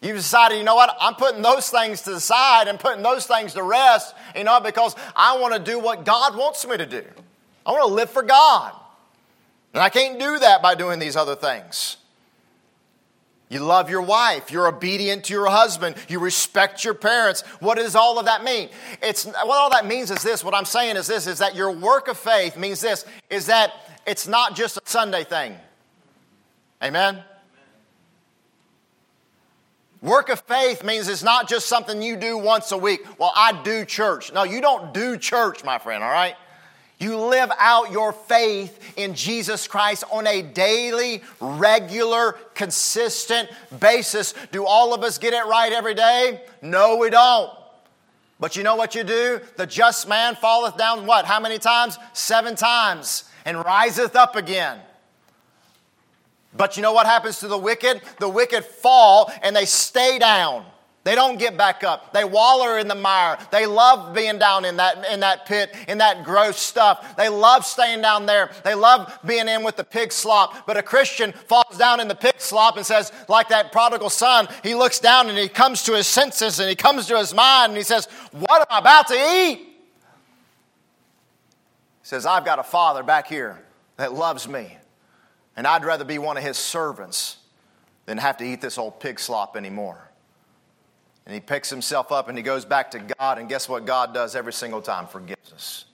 you 0.00 0.12
decided, 0.12 0.58
you 0.58 0.64
know 0.64 0.74
what, 0.74 0.96
I'm 1.00 1.14
putting 1.14 1.42
those 1.42 1.68
things 1.68 2.02
to 2.02 2.10
the 2.10 2.20
side 2.20 2.68
and 2.68 2.78
putting 2.78 3.02
those 3.02 3.26
things 3.26 3.54
to 3.54 3.62
rest, 3.62 4.14
you 4.36 4.44
know, 4.44 4.60
because 4.60 4.96
I 5.14 5.38
want 5.38 5.54
to 5.54 5.60
do 5.60 5.78
what 5.78 6.04
God 6.04 6.36
wants 6.36 6.66
me 6.66 6.76
to 6.76 6.86
do. 6.86 7.04
I 7.64 7.70
want 7.72 7.88
to 7.88 7.94
live 7.94 8.10
for 8.10 8.22
God. 8.22 8.72
And 9.74 9.82
I 9.82 9.88
can't 9.88 10.18
do 10.18 10.38
that 10.40 10.60
by 10.60 10.74
doing 10.74 10.98
these 10.98 11.16
other 11.16 11.36
things. 11.36 11.96
You 13.52 13.58
love 13.60 13.90
your 13.90 14.00
wife. 14.00 14.50
You're 14.50 14.66
obedient 14.66 15.24
to 15.24 15.34
your 15.34 15.50
husband. 15.50 15.96
You 16.08 16.20
respect 16.20 16.86
your 16.86 16.94
parents. 16.94 17.42
What 17.60 17.76
does 17.76 17.94
all 17.94 18.18
of 18.18 18.24
that 18.24 18.42
mean? 18.42 18.70
It's 19.02 19.26
what 19.26 19.50
all 19.50 19.68
that 19.72 19.84
means 19.84 20.10
is 20.10 20.22
this. 20.22 20.42
What 20.42 20.54
I'm 20.54 20.64
saying 20.64 20.96
is 20.96 21.06
this: 21.06 21.26
is 21.26 21.40
that 21.40 21.54
your 21.54 21.70
work 21.70 22.08
of 22.08 22.16
faith 22.16 22.56
means 22.56 22.80
this: 22.80 23.04
is 23.28 23.46
that 23.46 23.74
it's 24.06 24.26
not 24.26 24.56
just 24.56 24.78
a 24.78 24.80
Sunday 24.86 25.24
thing. 25.24 25.54
Amen. 26.82 27.22
Work 30.00 30.30
of 30.30 30.40
faith 30.40 30.82
means 30.82 31.06
it's 31.06 31.22
not 31.22 31.46
just 31.46 31.66
something 31.66 32.00
you 32.00 32.16
do 32.16 32.38
once 32.38 32.72
a 32.72 32.78
week. 32.78 33.02
Well, 33.18 33.34
I 33.36 33.62
do 33.62 33.84
church. 33.84 34.32
No, 34.32 34.44
you 34.44 34.62
don't 34.62 34.94
do 34.94 35.18
church, 35.18 35.62
my 35.62 35.78
friend, 35.78 36.02
all 36.02 36.10
right? 36.10 36.36
You 37.02 37.18
live 37.18 37.50
out 37.58 37.90
your 37.90 38.12
faith 38.12 38.96
in 38.96 39.14
Jesus 39.14 39.66
Christ 39.66 40.04
on 40.12 40.24
a 40.28 40.40
daily, 40.40 41.20
regular, 41.40 42.34
consistent 42.54 43.48
basis. 43.80 44.34
Do 44.52 44.64
all 44.64 44.94
of 44.94 45.02
us 45.02 45.18
get 45.18 45.32
it 45.32 45.44
right 45.46 45.72
every 45.72 45.94
day? 45.94 46.42
No, 46.62 46.98
we 46.98 47.10
don't. 47.10 47.50
But 48.38 48.54
you 48.54 48.62
know 48.62 48.76
what 48.76 48.94
you 48.94 49.02
do? 49.02 49.40
The 49.56 49.66
just 49.66 50.08
man 50.08 50.36
falleth 50.36 50.76
down 50.76 51.04
what? 51.04 51.24
How 51.24 51.40
many 51.40 51.58
times? 51.58 51.98
Seven 52.12 52.54
times 52.54 53.24
and 53.44 53.64
riseth 53.64 54.14
up 54.14 54.36
again. 54.36 54.78
But 56.56 56.76
you 56.76 56.84
know 56.84 56.92
what 56.92 57.06
happens 57.06 57.40
to 57.40 57.48
the 57.48 57.58
wicked? 57.58 58.00
The 58.20 58.28
wicked 58.28 58.64
fall 58.64 59.32
and 59.42 59.56
they 59.56 59.64
stay 59.64 60.20
down. 60.20 60.66
They 61.04 61.16
don't 61.16 61.36
get 61.36 61.56
back 61.56 61.82
up. 61.82 62.12
They 62.12 62.22
waller 62.22 62.78
in 62.78 62.86
the 62.86 62.94
mire. 62.94 63.36
They 63.50 63.66
love 63.66 64.14
being 64.14 64.38
down 64.38 64.64
in 64.64 64.76
that, 64.76 65.04
in 65.10 65.20
that 65.20 65.46
pit, 65.46 65.74
in 65.88 65.98
that 65.98 66.22
gross 66.22 66.58
stuff. 66.58 67.16
They 67.16 67.28
love 67.28 67.66
staying 67.66 68.02
down 68.02 68.26
there. 68.26 68.52
They 68.62 68.74
love 68.74 69.18
being 69.26 69.48
in 69.48 69.64
with 69.64 69.76
the 69.76 69.82
pig 69.82 70.12
slop. 70.12 70.64
But 70.64 70.76
a 70.76 70.82
Christian 70.82 71.32
falls 71.32 71.76
down 71.76 71.98
in 71.98 72.06
the 72.06 72.14
pig 72.14 72.36
slop 72.38 72.76
and 72.76 72.86
says, 72.86 73.10
like 73.28 73.48
that 73.48 73.72
prodigal 73.72 74.10
son, 74.10 74.46
he 74.62 74.76
looks 74.76 75.00
down 75.00 75.28
and 75.28 75.36
he 75.36 75.48
comes 75.48 75.82
to 75.84 75.96
his 75.96 76.06
senses 76.06 76.60
and 76.60 76.68
he 76.68 76.76
comes 76.76 77.06
to 77.06 77.18
his 77.18 77.34
mind 77.34 77.70
and 77.70 77.76
he 77.76 77.82
says, 77.82 78.06
What 78.30 78.60
am 78.60 78.66
I 78.70 78.78
about 78.78 79.08
to 79.08 79.14
eat? 79.14 79.58
He 79.58 79.66
says, 82.02 82.26
I've 82.26 82.44
got 82.44 82.60
a 82.60 82.64
father 82.64 83.02
back 83.02 83.26
here 83.26 83.60
that 83.96 84.12
loves 84.12 84.48
me, 84.48 84.76
and 85.56 85.66
I'd 85.66 85.84
rather 85.84 86.04
be 86.04 86.18
one 86.18 86.36
of 86.36 86.44
his 86.44 86.56
servants 86.56 87.38
than 88.06 88.18
have 88.18 88.36
to 88.36 88.44
eat 88.44 88.60
this 88.60 88.78
old 88.78 89.00
pig 89.00 89.18
slop 89.18 89.56
anymore. 89.56 90.11
And 91.24 91.34
he 91.34 91.40
picks 91.40 91.70
himself 91.70 92.10
up 92.10 92.28
and 92.28 92.36
he 92.36 92.42
goes 92.42 92.64
back 92.64 92.90
to 92.92 92.98
God. 92.98 93.38
And 93.38 93.48
guess 93.48 93.68
what 93.68 93.86
God 93.86 94.12
does 94.12 94.34
every 94.34 94.52
single 94.52 94.82
time? 94.82 95.06
Forgives 95.06 95.52
us. 95.52 95.84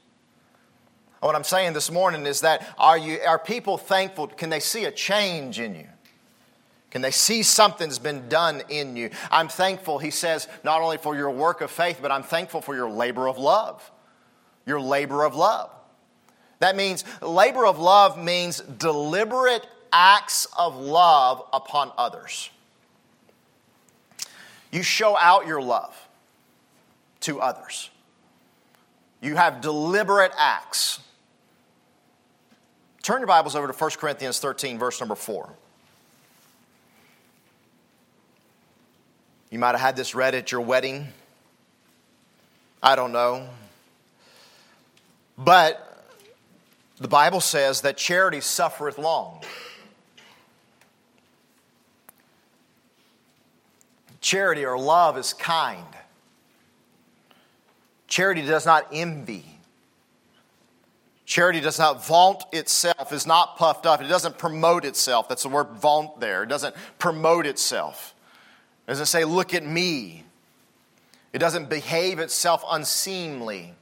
What 1.21 1.35
I'm 1.35 1.45
saying 1.45 1.73
this 1.73 1.91
morning 1.91 2.27
is 2.27 2.43
that 2.43 2.67
are, 2.79 2.97
you, 2.97 3.19
are 3.27 3.39
people 3.39 3.77
thankful? 3.77 4.29
Can 4.29 4.51
they 4.51 4.61
see 4.61 4.85
a 4.85 4.91
change 4.91 5.59
in 5.59 5.75
you? 5.75 5.89
Can 6.91 7.03
they 7.03 7.11
see 7.11 7.43
something's 7.43 7.99
been 7.99 8.29
done 8.29 8.63
in 8.69 8.97
you? 8.97 9.11
I'm 9.31 9.49
thankful, 9.49 9.99
he 9.99 10.11
says, 10.11 10.49
not 10.65 10.81
only 10.81 10.97
for 10.97 11.15
your 11.15 11.31
work 11.31 11.61
of 11.61 11.71
faith, 11.71 11.99
but 12.01 12.11
I'm 12.11 12.23
thankful 12.23 12.63
for 12.63 12.75
your 12.75 12.89
labor 12.89 13.29
of 13.29 13.37
love. 13.37 13.91
Your 14.65 14.81
labor 14.81 15.25
of 15.25 15.35
love. 15.35 15.71
That 16.61 16.77
means 16.77 17.05
labor 17.21 17.67
of 17.67 17.79
love 17.79 18.19
means 18.19 18.61
deliberate 18.61 19.67
acts 19.93 20.47
of 20.57 20.77
love 20.77 21.43
upon 21.53 21.93
others. 21.99 22.51
You 24.71 24.83
show 24.83 25.17
out 25.17 25.47
your 25.47 25.63
love 25.63 25.95
to 27.21 27.41
others. 27.41 27.91
You 29.21 29.37
have 29.37 29.61
deliberate 29.61 30.33
acts. 30.37 31.01
Turn 33.03 33.21
your 33.21 33.27
Bibles 33.27 33.57
over 33.57 33.67
to 33.67 33.73
1 33.73 33.91
Corinthians 33.93 34.39
13, 34.39 34.79
verse 34.79 35.01
number 35.01 35.15
4. 35.15 35.49
You 39.51 39.59
might 39.59 39.71
have 39.73 39.81
had 39.81 39.97
this 39.97 40.15
read 40.15 40.35
at 40.35 40.53
your 40.53 40.61
wedding. 40.61 41.09
I 42.83 42.97
don't 42.97 43.13
know. 43.13 43.49
But 45.39 45.85
the 46.99 47.09
Bible 47.09 47.41
says 47.41 47.81
that 47.81 47.97
charity 47.97 48.41
suffereth 48.41 48.99
long. 48.99 49.43
Charity 54.21 54.65
or 54.65 54.79
love 54.79 55.17
is 55.17 55.33
kind. 55.33 55.87
Charity 58.07 58.43
does 58.43 58.67
not 58.67 58.87
envy. 58.93 59.45
Charity 61.25 61.61
does 61.61 61.79
not 61.79 62.07
vaunt 62.07 62.43
itself, 62.53 63.13
is 63.13 63.27
not 63.27 63.59
puffed 63.59 63.85
up. 63.85 64.01
It 64.01 64.09
doesn't 64.09 64.39
promote 64.39 64.87
itself. 64.87 65.29
That's 65.29 65.43
the 65.43 65.51
word 65.51 65.69
vaunt 65.73 66.21
there. 66.21 66.43
It 66.43 66.49
doesn't 66.49 66.75
promote 66.99 67.45
itself. 67.45 68.15
It 68.87 68.93
doesn't 68.93 69.07
say, 69.07 69.25
look 69.27 69.53
at 69.53 69.65
me. 69.65 70.25
It 71.35 71.39
doesn't 71.39 71.69
behave 71.69 72.19
itself 72.19 72.65
unseemly. 72.69 73.75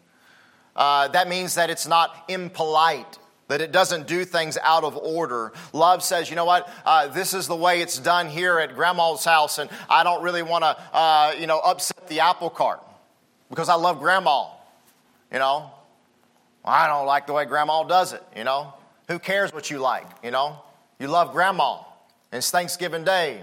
Uh, 0.74 1.06
that 1.08 1.28
means 1.28 1.54
that 1.54 1.70
it's 1.70 1.86
not 1.86 2.24
impolite, 2.26 3.18
that 3.48 3.60
it 3.60 3.72
doesn't 3.72 4.06
do 4.06 4.24
things 4.24 4.58
out 4.62 4.84
of 4.84 4.96
order. 4.96 5.52
Love 5.72 6.02
says, 6.02 6.30
you 6.30 6.36
know 6.36 6.44
what, 6.44 6.68
uh, 6.84 7.08
this 7.08 7.34
is 7.34 7.46
the 7.46 7.56
way 7.56 7.80
it's 7.80 7.98
done 7.98 8.28
here 8.28 8.58
at 8.58 8.74
grandma's 8.74 9.24
house, 9.24 9.58
and 9.58 9.70
I 9.88 10.02
don't 10.02 10.22
really 10.22 10.42
want 10.42 10.64
to, 10.64 10.76
uh, 10.96 11.34
you 11.38 11.46
know, 11.46 11.58
upset 11.60 12.08
the 12.08 12.20
apple 12.20 12.50
cart 12.50 12.82
because 13.48 13.68
I 13.68 13.74
love 13.74 14.00
grandma, 14.00 14.46
you 15.32 15.38
know. 15.38 15.70
I 16.64 16.88
don't 16.88 17.06
like 17.06 17.28
the 17.28 17.32
way 17.32 17.44
grandma 17.44 17.84
does 17.84 18.12
it, 18.12 18.22
you 18.36 18.42
know. 18.42 18.74
Who 19.08 19.20
cares 19.20 19.52
what 19.52 19.70
you 19.70 19.78
like, 19.78 20.06
you 20.24 20.32
know? 20.32 20.60
You 20.98 21.06
love 21.06 21.32
grandma. 21.32 21.78
It's 22.32 22.50
Thanksgiving 22.50 23.04
Day, 23.04 23.40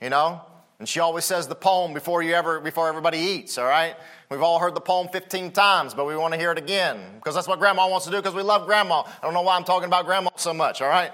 you 0.00 0.08
know? 0.08 0.40
And 0.82 0.88
she 0.88 0.98
always 0.98 1.24
says 1.24 1.46
the 1.46 1.54
poem 1.54 1.94
before 1.94 2.24
you 2.24 2.34
ever 2.34 2.58
before 2.58 2.88
everybody 2.88 3.18
eats, 3.18 3.56
all 3.56 3.66
right? 3.66 3.94
We've 4.28 4.42
all 4.42 4.58
heard 4.58 4.74
the 4.74 4.80
poem 4.80 5.06
15 5.12 5.52
times, 5.52 5.94
but 5.94 6.08
we 6.08 6.16
want 6.16 6.34
to 6.34 6.40
hear 6.40 6.50
it 6.50 6.58
again 6.58 6.98
because 7.14 7.36
that's 7.36 7.46
what 7.46 7.60
grandma 7.60 7.88
wants 7.88 8.06
to 8.06 8.10
do 8.10 8.16
because 8.16 8.34
we 8.34 8.42
love 8.42 8.66
grandma. 8.66 9.04
I 9.06 9.20
don't 9.22 9.32
know 9.32 9.42
why 9.42 9.54
I'm 9.54 9.62
talking 9.62 9.86
about 9.86 10.06
grandma 10.06 10.30
so 10.34 10.52
much, 10.52 10.82
all 10.82 10.88
right? 10.88 11.12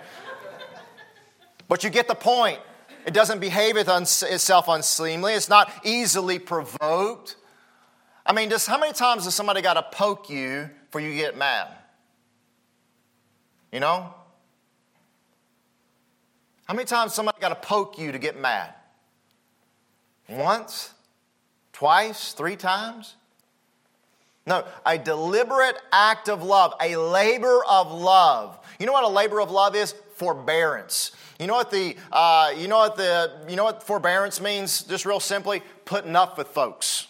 but 1.68 1.84
you 1.84 1.90
get 1.90 2.08
the 2.08 2.14
point. 2.14 2.60
It 3.04 3.12
doesn't 3.12 3.40
behave 3.40 3.76
itself 3.76 4.68
unseemly. 4.68 5.34
It's 5.34 5.50
not 5.50 5.70
easily 5.84 6.38
provoked. 6.38 7.36
I 8.24 8.32
mean, 8.32 8.48
just 8.48 8.68
how 8.68 8.78
many 8.78 8.94
times 8.94 9.24
has 9.24 9.34
somebody 9.34 9.60
got 9.60 9.74
to 9.74 9.82
poke 9.82 10.30
you 10.30 10.70
for 10.90 10.98
you 10.98 11.14
get 11.14 11.36
mad? 11.36 11.68
You 13.70 13.80
know? 13.80 14.14
How 16.64 16.72
many 16.72 16.86
times 16.86 17.12
somebody 17.12 17.38
got 17.38 17.50
to 17.50 17.68
poke 17.68 17.98
you 17.98 18.12
to 18.12 18.18
get 18.18 18.40
mad? 18.40 18.72
Once? 20.28 20.92
Twice? 21.72 22.32
Three 22.32 22.56
times? 22.56 23.16
No, 24.46 24.64
a 24.86 24.96
deliberate 24.96 25.76
act 25.92 26.28
of 26.30 26.42
love, 26.42 26.72
a 26.80 26.96
labor 26.96 27.62
of 27.68 27.92
love. 27.92 28.58
You 28.78 28.86
know 28.86 28.92
what 28.92 29.04
a 29.04 29.08
labor 29.08 29.40
of 29.40 29.50
love 29.50 29.76
is? 29.76 29.94
Forbearance. 30.14 31.12
You 31.38 31.46
know 31.46 31.54
what 31.54 31.70
the 31.70 31.96
uh, 32.10 32.52
you 32.56 32.66
know 32.66 32.78
what 32.78 32.96
the 32.96 33.30
you 33.46 33.56
know 33.56 33.64
what 33.64 33.82
forbearance 33.82 34.40
means? 34.40 34.82
Just 34.82 35.04
real 35.04 35.20
simply, 35.20 35.62
putting 35.84 36.16
up 36.16 36.38
with 36.38 36.48
folks. 36.48 37.08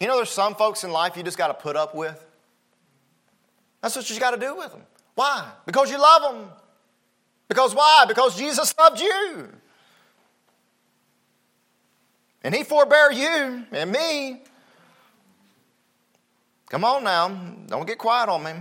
You 0.00 0.06
know, 0.06 0.16
there's 0.16 0.30
some 0.30 0.54
folks 0.54 0.82
in 0.82 0.90
life 0.90 1.16
you 1.16 1.22
just 1.22 1.38
got 1.38 1.48
to 1.48 1.54
put 1.54 1.76
up 1.76 1.94
with. 1.94 2.24
That's 3.82 3.96
what 3.96 4.08
you 4.10 4.18
got 4.18 4.32
to 4.32 4.40
do 4.40 4.56
with 4.56 4.72
them. 4.72 4.82
Why? 5.14 5.46
Because 5.64 5.90
you 5.90 6.00
love 6.00 6.22
them. 6.22 6.50
Because 7.48 7.74
why? 7.74 8.04
Because 8.08 8.36
Jesus 8.36 8.74
loved 8.78 9.00
you. 9.00 9.48
And 12.46 12.54
He 12.54 12.62
forbear 12.62 13.10
you 13.10 13.64
and 13.72 13.90
me. 13.90 14.40
Come 16.70 16.84
on 16.84 17.02
now, 17.02 17.28
don't 17.66 17.88
get 17.88 17.98
quiet 17.98 18.28
on 18.28 18.44
me. 18.44 18.52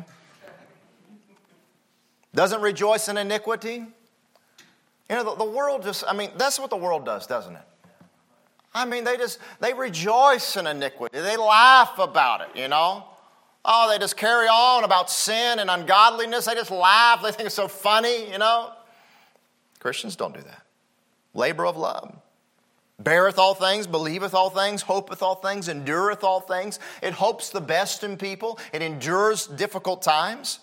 Doesn't 2.33 2.61
rejoice 2.61 3.09
in 3.09 3.17
iniquity. 3.17 3.85
You 5.07 5.15
know, 5.15 5.23
the, 5.23 5.35
the 5.35 5.51
world 5.51 5.83
just, 5.83 6.03
I 6.07 6.13
mean, 6.13 6.31
that's 6.35 6.57
what 6.57 6.71
the 6.71 6.77
world 6.77 7.05
does, 7.05 7.27
doesn't 7.27 7.55
it? 7.55 7.61
I 8.73 8.85
mean, 8.85 9.03
they 9.03 9.17
just, 9.17 9.37
they 9.59 9.71
rejoice 9.71 10.57
in 10.57 10.65
iniquity. 10.65 11.19
They 11.19 11.37
laugh 11.37 11.99
about 11.99 12.41
it, 12.41 12.59
you 12.59 12.67
know? 12.67 13.05
Oh, 13.63 13.87
they 13.87 13.99
just 13.99 14.17
carry 14.17 14.47
on 14.47 14.83
about 14.83 15.11
sin 15.11 15.59
and 15.59 15.69
ungodliness. 15.69 16.45
They 16.45 16.55
just 16.55 16.71
laugh. 16.71 17.21
They 17.21 17.31
think 17.31 17.45
it's 17.45 17.55
so 17.55 17.67
funny, 17.67 18.31
you 18.31 18.39
know? 18.39 18.71
Christians 19.79 20.15
don't 20.15 20.33
do 20.33 20.41
that. 20.41 20.63
Labor 21.35 21.67
of 21.67 21.77
love. 21.77 22.15
Beareth 22.99 23.37
all 23.37 23.55
things, 23.55 23.87
believeth 23.87 24.33
all 24.33 24.49
things, 24.49 24.81
hopeth 24.81 25.21
all 25.21 25.35
things, 25.35 25.67
endureth 25.67 26.23
all 26.23 26.39
things. 26.39 26.79
It 27.01 27.13
hopes 27.13 27.49
the 27.49 27.61
best 27.61 28.03
in 28.03 28.15
people. 28.15 28.57
It 28.71 28.81
endures 28.81 29.47
difficult 29.47 30.01
times. 30.01 30.59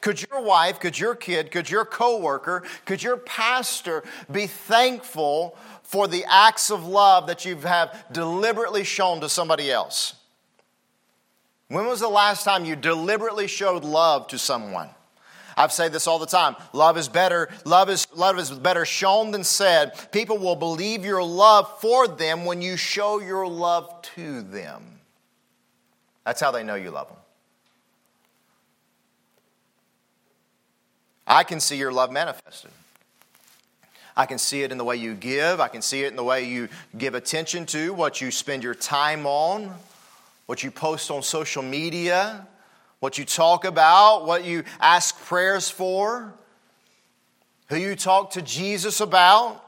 Could 0.00 0.24
your 0.28 0.40
wife, 0.40 0.80
could 0.80 0.98
your 0.98 1.14
kid, 1.14 1.50
could 1.50 1.70
your 1.70 1.84
coworker, 1.84 2.64
could 2.86 3.02
your 3.02 3.16
pastor 3.16 4.02
be 4.30 4.46
thankful 4.46 5.56
for 5.82 6.08
the 6.08 6.24
acts 6.28 6.70
of 6.70 6.86
love 6.86 7.26
that 7.26 7.44
you 7.44 7.56
have 7.56 8.04
deliberately 8.10 8.84
shown 8.84 9.20
to 9.20 9.28
somebody 9.28 9.70
else? 9.70 10.14
When 11.68 11.86
was 11.86 12.00
the 12.00 12.08
last 12.08 12.44
time 12.44 12.64
you 12.64 12.74
deliberately 12.74 13.46
showed 13.46 13.84
love 13.84 14.28
to 14.28 14.38
someone? 14.38 14.90
I've 15.56 15.72
said 15.72 15.92
this 15.92 16.06
all 16.06 16.18
the 16.18 16.26
time. 16.26 16.54
Love 16.72 16.98
is 16.98 17.08
better. 17.08 17.48
Love 17.64 17.88
is, 17.88 18.06
love 18.14 18.38
is 18.38 18.50
better 18.50 18.84
shown 18.84 19.30
than 19.30 19.42
said. 19.42 19.92
People 20.12 20.36
will 20.36 20.56
believe 20.56 21.04
your 21.04 21.22
love 21.22 21.80
for 21.80 22.06
them 22.06 22.44
when 22.44 22.60
you 22.60 22.76
show 22.76 23.20
your 23.20 23.46
love 23.46 24.02
to 24.14 24.42
them. 24.42 24.82
That's 26.24 26.40
how 26.40 26.50
they 26.50 26.62
know 26.62 26.74
you 26.74 26.90
love 26.90 27.08
them. 27.08 27.16
I 31.26 31.42
can 31.42 31.58
see 31.58 31.76
your 31.76 31.90
love 31.90 32.12
manifested. 32.12 32.70
I 34.16 34.26
can 34.26 34.38
see 34.38 34.62
it 34.62 34.72
in 34.72 34.78
the 34.78 34.84
way 34.84 34.96
you 34.96 35.14
give. 35.14 35.60
I 35.60 35.68
can 35.68 35.82
see 35.82 36.04
it 36.04 36.08
in 36.08 36.16
the 36.16 36.24
way 36.24 36.44
you 36.44 36.68
give 36.96 37.14
attention 37.14 37.66
to, 37.66 37.92
what 37.92 38.20
you 38.20 38.30
spend 38.30 38.62
your 38.62 38.74
time 38.74 39.26
on, 39.26 39.74
what 40.46 40.62
you 40.62 40.70
post 40.70 41.10
on 41.10 41.22
social 41.22 41.62
media, 41.62 42.46
what 43.06 43.18
you 43.18 43.24
talk 43.24 43.64
about, 43.64 44.26
what 44.26 44.44
you 44.44 44.64
ask 44.80 45.16
prayers 45.26 45.70
for, 45.70 46.34
who 47.68 47.76
you 47.76 47.94
talk 47.94 48.32
to 48.32 48.42
Jesus 48.42 48.98
about, 48.98 49.64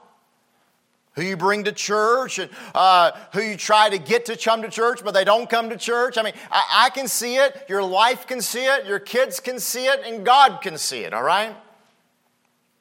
who 1.12 1.22
you 1.22 1.36
bring 1.36 1.62
to 1.62 1.70
church, 1.70 2.40
and 2.40 2.50
uh, 2.74 3.12
who 3.32 3.40
you 3.40 3.56
try 3.56 3.90
to 3.90 3.96
get 3.96 4.24
to 4.24 4.36
come 4.36 4.62
to 4.62 4.68
church, 4.68 5.04
but 5.04 5.14
they 5.14 5.22
don't 5.22 5.48
come 5.48 5.70
to 5.70 5.76
church. 5.76 6.18
I 6.18 6.24
mean, 6.24 6.32
I, 6.50 6.86
I 6.86 6.90
can 6.90 7.06
see 7.06 7.36
it, 7.36 7.64
your 7.68 7.86
wife 7.86 8.26
can 8.26 8.40
see 8.40 8.64
it, 8.64 8.86
your 8.86 8.98
kids 8.98 9.38
can 9.38 9.60
see 9.60 9.86
it, 9.86 10.00
and 10.04 10.26
God 10.26 10.58
can 10.60 10.76
see 10.76 11.04
it, 11.04 11.14
all 11.14 11.22
right? 11.22 11.54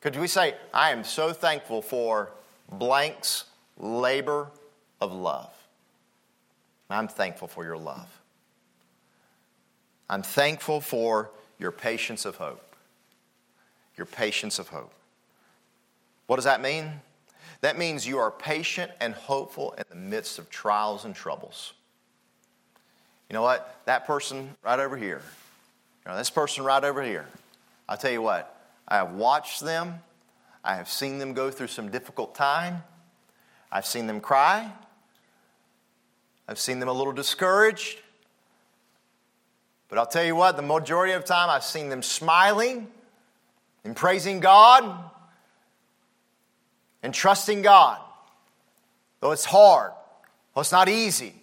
Could 0.02 0.16
we 0.16 0.26
say, 0.26 0.56
I 0.74 0.90
am 0.90 1.04
so 1.04 1.34
thankful 1.34 1.84
for 1.84 2.32
blank's 2.72 3.44
labor 3.78 4.50
of 5.00 5.14
love? 5.14 5.54
I'm 6.90 7.08
thankful 7.08 7.48
for 7.48 7.64
your 7.64 7.78
love. 7.78 8.10
I'm 10.10 10.24
thankful 10.24 10.82
for 10.82 11.32
your 11.60 11.72
patience 11.72 12.26
of 12.26 12.38
hope. 12.38 12.76
Your 13.98 14.06
patience 14.06 14.60
of 14.60 14.70
hope. 14.70 14.94
What 16.28 16.36
does 16.36 16.46
that 16.46 16.62
mean? 16.62 17.02
That 17.62 17.78
means 17.78 18.06
you 18.06 18.20
are 18.20 18.32
patient 18.32 18.92
and 19.00 19.14
hopeful 19.14 19.74
in 19.78 19.84
the 19.90 19.96
midst 19.96 20.38
of 20.38 20.50
trials 20.50 21.06
and 21.06 21.16
troubles. 21.16 21.74
You 23.30 23.34
know 23.34 23.42
what? 23.42 23.82
That 23.86 24.06
person 24.06 24.56
right 24.64 24.80
over 24.80 24.96
here, 24.96 25.22
you 26.06 26.12
know, 26.12 26.18
this 26.18 26.30
person 26.30 26.64
right 26.64 26.84
over 26.84 27.02
here, 27.04 27.26
I'll 27.90 27.98
tell 27.98 28.12
you 28.12 28.22
what, 28.22 28.56
I 28.88 28.98
have 28.98 29.14
watched 29.14 29.62
them, 29.62 29.96
I 30.64 30.76
have 30.76 30.88
seen 30.88 31.18
them 31.18 31.34
go 31.34 31.50
through 31.52 31.68
some 31.68 31.90
difficult 31.90 32.36
time, 32.36 32.84
I've 33.72 33.86
seen 33.86 34.08
them 34.08 34.22
cry, 34.22 34.72
I've 36.48 36.60
seen 36.60 36.80
them 36.80 36.88
a 36.88 36.94
little 36.94 37.14
discouraged. 37.14 38.00
But 39.90 39.98
I'll 39.98 40.08
tell 40.08 40.24
you 40.24 40.36
what, 40.36 40.58
the 40.58 40.64
majority 40.64 41.14
of 41.14 41.24
time 41.24 41.50
I've 41.50 41.64
seen 41.64 41.90
them 41.90 42.02
smiling 42.02 42.88
and 43.84 43.96
praising 43.96 44.40
God 44.40 45.12
and 47.04 47.14
trusting 47.14 47.62
God. 47.62 48.00
Though 49.22 49.32
it's 49.32 49.46
hard, 49.46 49.92
though 50.54 50.62
it's 50.62 50.72
not 50.72 50.90
easy. 50.90 51.34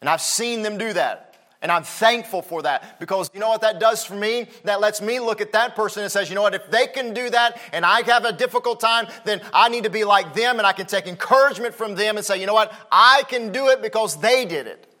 And 0.00 0.10
I've 0.10 0.20
seen 0.20 0.62
them 0.62 0.78
do 0.78 0.92
that. 0.92 1.28
And 1.62 1.70
I'm 1.70 1.84
thankful 1.84 2.42
for 2.42 2.62
that 2.62 2.98
because 2.98 3.30
you 3.32 3.38
know 3.38 3.48
what 3.48 3.60
that 3.60 3.78
does 3.78 4.04
for 4.04 4.16
me? 4.16 4.48
That 4.64 4.80
lets 4.80 5.00
me 5.00 5.20
look 5.20 5.40
at 5.40 5.52
that 5.52 5.76
person 5.76 6.02
and 6.02 6.10
says, 6.10 6.28
you 6.28 6.34
know 6.34 6.42
what, 6.42 6.56
if 6.56 6.68
they 6.72 6.88
can 6.88 7.14
do 7.14 7.30
that 7.30 7.60
and 7.72 7.86
I 7.86 8.02
have 8.02 8.24
a 8.24 8.32
difficult 8.32 8.80
time, 8.80 9.06
then 9.24 9.40
I 9.54 9.68
need 9.68 9.84
to 9.84 9.90
be 9.90 10.02
like 10.02 10.34
them 10.34 10.58
and 10.58 10.66
I 10.66 10.72
can 10.72 10.86
take 10.86 11.06
encouragement 11.06 11.72
from 11.72 11.94
them 11.94 12.16
and 12.16 12.26
say, 12.26 12.40
you 12.40 12.46
know 12.46 12.54
what, 12.54 12.74
I 12.90 13.22
can 13.28 13.52
do 13.52 13.68
it 13.68 13.80
because 13.80 14.16
they 14.16 14.44
did 14.44 14.66
it. 14.66 14.91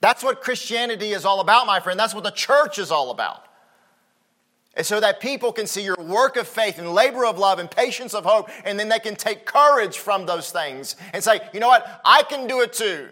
That's 0.00 0.22
what 0.22 0.40
Christianity 0.40 1.10
is 1.10 1.24
all 1.24 1.40
about, 1.40 1.66
my 1.66 1.80
friend. 1.80 1.98
That's 1.98 2.14
what 2.14 2.24
the 2.24 2.30
church 2.30 2.78
is 2.78 2.90
all 2.90 3.10
about. 3.10 3.44
And 4.74 4.86
so 4.86 5.00
that 5.00 5.18
people 5.18 5.52
can 5.52 5.66
see 5.66 5.82
your 5.82 5.96
work 5.96 6.36
of 6.36 6.46
faith 6.46 6.78
and 6.78 6.94
labor 6.94 7.26
of 7.26 7.36
love 7.36 7.58
and 7.58 7.68
patience 7.68 8.14
of 8.14 8.24
hope, 8.24 8.48
and 8.64 8.78
then 8.78 8.88
they 8.88 9.00
can 9.00 9.16
take 9.16 9.44
courage 9.44 9.98
from 9.98 10.24
those 10.24 10.52
things 10.52 10.94
and 11.12 11.22
say, 11.22 11.40
you 11.52 11.58
know 11.58 11.66
what, 11.66 12.00
I 12.04 12.22
can 12.22 12.46
do 12.46 12.60
it 12.60 12.72
too. 12.72 13.08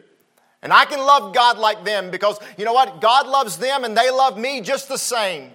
And 0.63 0.73
I 0.73 0.85
can 0.85 1.01
love 1.01 1.35
God 1.35 1.59
like 1.59 1.85
them 1.85 2.11
because, 2.11 2.39
you 2.57 2.65
know 2.65 2.73
what, 2.73 3.01
God 3.01 3.27
loves 3.27 3.59
them 3.59 3.85
and 3.85 3.97
they 3.97 4.11
love 4.11 4.39
me 4.39 4.61
just 4.61 4.89
the 4.89 4.99
same. 4.99 5.51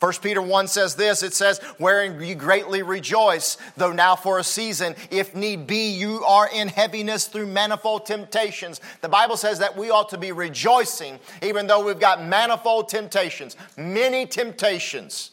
1 0.00 0.12
Peter 0.22 0.40
1 0.40 0.68
says 0.68 0.94
this 0.94 1.24
it 1.24 1.34
says, 1.34 1.58
Wherein 1.78 2.20
you 2.20 2.36
greatly 2.36 2.82
rejoice, 2.82 3.56
though 3.76 3.92
now 3.92 4.14
for 4.14 4.38
a 4.38 4.44
season, 4.44 4.94
if 5.10 5.34
need 5.34 5.66
be, 5.66 5.90
you 5.90 6.22
are 6.24 6.48
in 6.54 6.68
heaviness 6.68 7.26
through 7.26 7.46
manifold 7.46 8.06
temptations. 8.06 8.80
The 9.00 9.08
Bible 9.08 9.36
says 9.36 9.58
that 9.58 9.76
we 9.76 9.90
ought 9.90 10.10
to 10.10 10.18
be 10.18 10.30
rejoicing, 10.30 11.18
even 11.42 11.66
though 11.66 11.84
we've 11.84 11.98
got 11.98 12.24
manifold 12.24 12.88
temptations, 12.88 13.56
many 13.76 14.24
temptations 14.24 15.32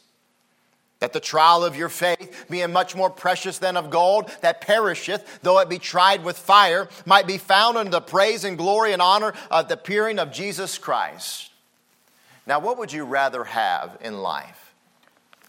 that 0.98 1.12
the 1.12 1.20
trial 1.20 1.64
of 1.64 1.76
your 1.76 1.90
faith, 1.90 2.46
being 2.50 2.72
much 2.72 2.96
more 2.96 3.10
precious 3.10 3.58
than 3.58 3.76
of 3.76 3.90
gold 3.90 4.30
that 4.40 4.62
perisheth, 4.62 5.40
though 5.42 5.58
it 5.60 5.68
be 5.68 5.78
tried 5.78 6.24
with 6.24 6.38
fire, 6.38 6.88
might 7.04 7.26
be 7.26 7.38
found 7.38 7.76
unto 7.76 7.90
the 7.90 8.00
praise 8.00 8.42
and 8.42 8.56
glory 8.58 8.92
and 8.92 9.02
honor 9.02 9.32
of 9.50 9.68
the 9.68 9.74
appearing 9.74 10.18
of 10.18 10.32
Jesus 10.32 10.78
Christ. 10.78 11.50
Now, 12.46 12.60
what 12.60 12.78
would 12.78 12.92
you 12.92 13.04
rather 13.04 13.44
have 13.44 13.98
in 14.00 14.22
life? 14.22 14.55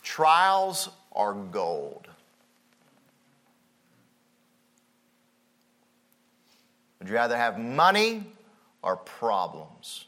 Trials 0.07 0.89
are 1.11 1.33
gold? 1.33 2.07
Would 6.97 7.09
you 7.09 7.13
rather 7.13 7.35
have 7.35 7.59
money 7.59 8.23
or 8.81 8.95
problems? 8.95 10.05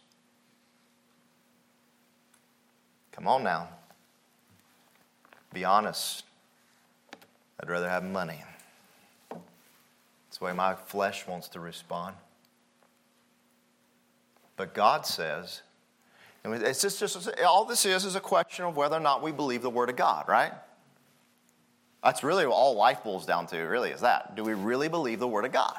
Come 3.12 3.28
on 3.28 3.44
now. 3.44 3.68
Be 5.54 5.66
honest. 5.66 6.24
I'd 7.60 7.70
rather 7.70 7.90
have 7.90 8.06
money. 8.06 8.42
That's 9.30 10.38
the 10.40 10.46
way 10.46 10.54
my 10.54 10.76
flesh 10.76 11.28
wants 11.28 11.50
to 11.50 11.60
respond. 11.60 12.16
But 14.56 14.74
God 14.74 15.06
says, 15.06 15.62
and 16.44 16.54
it's 16.54 16.82
just, 16.82 17.00
just 17.00 17.30
all 17.42 17.66
this 17.66 17.86
is 17.86 18.06
is 18.06 18.16
a 18.16 18.20
question 18.20 18.66
of 18.66 18.78
whether 18.78 18.96
or 18.96 19.02
not 19.02 19.22
we 19.22 19.32
believe 19.32 19.62
the 19.62 19.70
Word 19.70 19.90
of 19.90 19.96
God, 19.96 20.28
right? 20.28 20.54
That's 22.04 22.24
really 22.24 22.46
what 22.46 22.54
all 22.54 22.76
life 22.76 23.04
boils 23.04 23.26
down 23.26 23.48
to, 23.48 23.58
really, 23.58 23.92
is 23.92 24.02
that. 24.02 24.36
Do 24.36 24.44
we 24.44 24.54
really 24.54 24.88
believe 24.88 25.20
the 25.20 25.28
Word 25.28 25.46
of 25.46 25.52
God? 25.52 25.78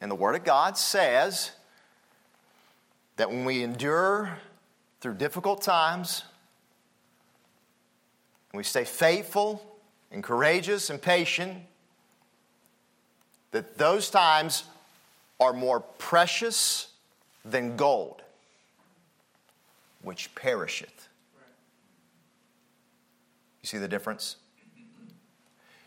And 0.00 0.10
the 0.10 0.14
Word 0.14 0.34
of 0.34 0.44
God 0.44 0.78
says 0.78 1.52
that 3.16 3.30
when 3.30 3.44
we 3.44 3.62
endure 3.62 4.38
through 5.00 5.14
difficult 5.14 5.60
times, 5.60 6.24
and 8.52 8.56
we 8.56 8.64
stay 8.64 8.84
faithful 8.84 9.78
and 10.10 10.22
courageous 10.22 10.88
and 10.88 11.00
patient, 11.00 11.58
that 13.50 13.76
those 13.76 14.08
times 14.08 14.64
are 15.40 15.52
more 15.52 15.80
precious 15.80 16.88
than 17.44 17.76
gold, 17.76 18.22
which 20.04 20.34
perisheth. 20.34 21.08
You 23.62 23.66
see 23.66 23.78
the 23.78 23.88
difference? 23.88 24.36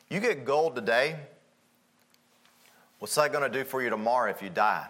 You 0.09 0.19
get 0.19 0.45
gold 0.45 0.75
today, 0.75 1.17
What's 2.99 3.13
that 3.15 3.31
going 3.31 3.49
to 3.49 3.57
do 3.57 3.63
for 3.63 3.81
you 3.81 3.89
tomorrow 3.89 4.29
if 4.29 4.41
you 4.41 4.49
die? 4.49 4.87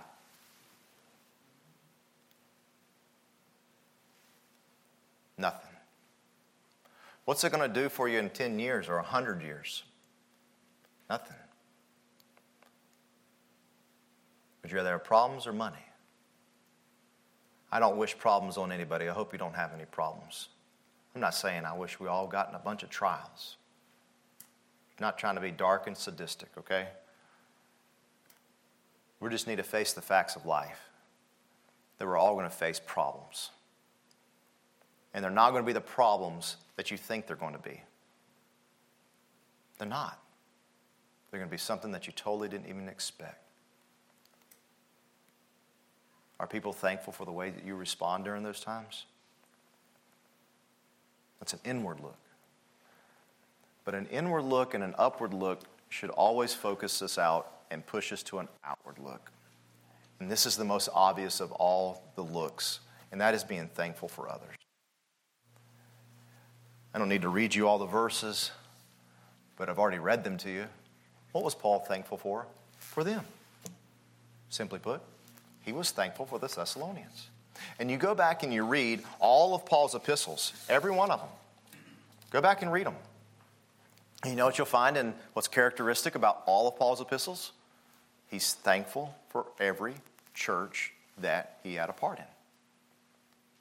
Nothing. 5.38 5.70
What's 7.26 7.44
it 7.44 7.52
going 7.52 7.72
to 7.72 7.82
do 7.82 7.90
for 7.90 8.08
you 8.08 8.18
in 8.20 8.30
10 8.30 8.58
years 8.60 8.88
or 8.88 8.96
100 8.96 9.42
years? 9.42 9.84
Nothing. 11.10 11.36
Would 14.62 14.72
you 14.72 14.78
rather 14.78 14.92
have 14.92 15.04
problems 15.04 15.46
or 15.46 15.54
money? 15.54 15.76
I 17.72 17.80
don't 17.80 17.98
wish 17.98 18.18
problems 18.18 18.58
on 18.58 18.72
anybody. 18.72 19.10
I 19.10 19.14
hope 19.14 19.34
you 19.34 19.40
don't 19.40 19.56
have 19.56 19.74
any 19.74 19.86
problems. 19.86 20.50
I'm 21.14 21.22
not 21.22 21.36
saying 21.36 21.66
I 21.66 21.74
wish 21.74 22.00
we 22.00 22.08
all 22.08 22.28
gotten 22.28 22.56
a 22.56 22.60
bunch 22.60 22.84
of 22.84 22.90
trials. 22.90 23.58
I'm 24.98 25.04
not 25.06 25.18
trying 25.18 25.36
to 25.36 25.42
be 25.42 25.52
dark 25.52 25.88
and 25.88 25.98
sadistic, 25.98 26.50
okay? 26.58 26.88
We 29.20 29.30
just 29.30 29.48
need 29.48 29.58
to 29.58 29.64
face 29.64 29.94
the 29.94 30.02
facts 30.02 30.36
of 30.36 30.46
life 30.46 30.80
that 31.98 32.06
we're 32.06 32.18
all 32.18 32.36
going 32.36 32.46
to 32.46 32.56
face 32.56 32.80
problems. 32.84 33.50
And 35.14 35.24
they're 35.24 35.32
not 35.32 35.52
going 35.52 35.64
to 35.64 35.68
be 35.68 35.74
the 35.74 35.82
problems 35.82 36.58
that 36.76 36.92
you 36.92 36.98
think 36.98 37.26
they're 37.26 37.36
going 37.36 37.54
to 37.54 37.60
be. 37.60 37.82
They're 39.80 39.88
not. 39.88 40.20
They're 41.30 41.40
going 41.40 41.50
to 41.50 41.54
be 41.54 41.58
something 41.58 41.92
that 41.92 42.08
you 42.08 42.14
totally 42.14 42.48
didn't 42.48 42.68
even 42.68 42.88
expect. 42.88 43.47
Are 46.40 46.48
people 46.48 46.74
thankful 46.74 47.14
for 47.14 47.26
the 47.26 47.32
way 47.32 47.50
that 47.50 47.66
you 47.66 47.76
respond 47.76 48.26
during 48.26 48.44
those 48.44 48.60
times? 48.60 49.06
That's 51.40 51.54
an 51.54 51.60
inward 51.66 52.00
look. 52.00 52.18
But 53.86 53.96
an 53.96 54.06
inward 54.08 54.44
look 54.44 54.74
and 54.74 54.84
an 54.84 54.94
upward 54.98 55.34
look 55.34 55.62
should 55.90 56.10
always 56.10 56.54
focus 56.54 57.02
us 57.02 57.18
out 57.18 57.52
and 57.72 57.86
push 57.86 58.12
us 58.12 58.22
to 58.24 58.40
an 58.40 58.48
outward 58.64 59.00
look. 59.00 59.32
And 60.20 60.30
this 60.30 60.46
is 60.46 60.58
the 60.58 60.66
most 60.66 60.90
obvious 60.94 61.40
of 61.40 61.52
all 61.54 62.04
the 62.16 62.24
looks, 62.24 62.80
and 63.12 63.22
that 63.22 63.34
is 63.34 63.44
being 63.44 63.68
thankful 63.68 64.08
for 64.08 64.30
others. 64.30 64.56
I 66.94 67.00
don't 67.00 67.10
need 67.10 67.22
to 67.22 67.30
read 67.30 67.54
you 67.54 67.68
all 67.68 67.78
the 67.78 67.86
verses, 67.86 68.52
but 69.56 69.70
I've 69.70 69.80
already 69.80 70.00
read 70.00 70.24
them 70.24 70.38
to 70.40 70.50
you. 70.50 70.66
What 71.32 71.44
was 71.44 71.54
Paul 71.54 71.80
thankful 71.80 72.18
for? 72.18 72.48
For 72.80 73.04
them. 73.04 73.24
Simply 74.50 74.80
put, 74.80 75.02
he 75.68 75.74
was 75.74 75.92
thankful 75.92 76.26
for 76.26 76.40
the 76.40 76.48
Thessalonians. 76.48 77.28
And 77.78 77.92
you 77.92 77.98
go 77.98 78.16
back 78.16 78.42
and 78.42 78.54
you 78.54 78.66
read 78.66 79.04
all 79.20 79.54
of 79.54 79.66
Paul's 79.66 79.96
epistles, 79.96 80.54
every 80.70 80.92
one 80.92 81.12
of 81.12 81.20
them. 81.20 81.28
Go 82.32 82.40
back 82.40 82.62
and 82.62 82.72
read 82.72 82.86
them. 82.86 82.96
You 84.26 84.36
know 84.36 84.46
what 84.46 84.58
you'll 84.58 84.66
find 84.66 84.96
and 84.96 85.14
what's 85.34 85.50
characteristic 85.50 86.16
about 86.16 86.44
all 86.46 86.70
of 86.70 86.78
Paul's 86.78 87.02
epistles? 87.02 87.52
He's 88.28 88.54
thankful 88.54 89.14
for 89.28 89.48
every 89.60 89.96
church 90.34 90.94
that 91.18 91.60
he 91.64 91.74
had 91.74 91.90
a 91.90 91.94
part 91.94 92.20
in. 92.20 92.26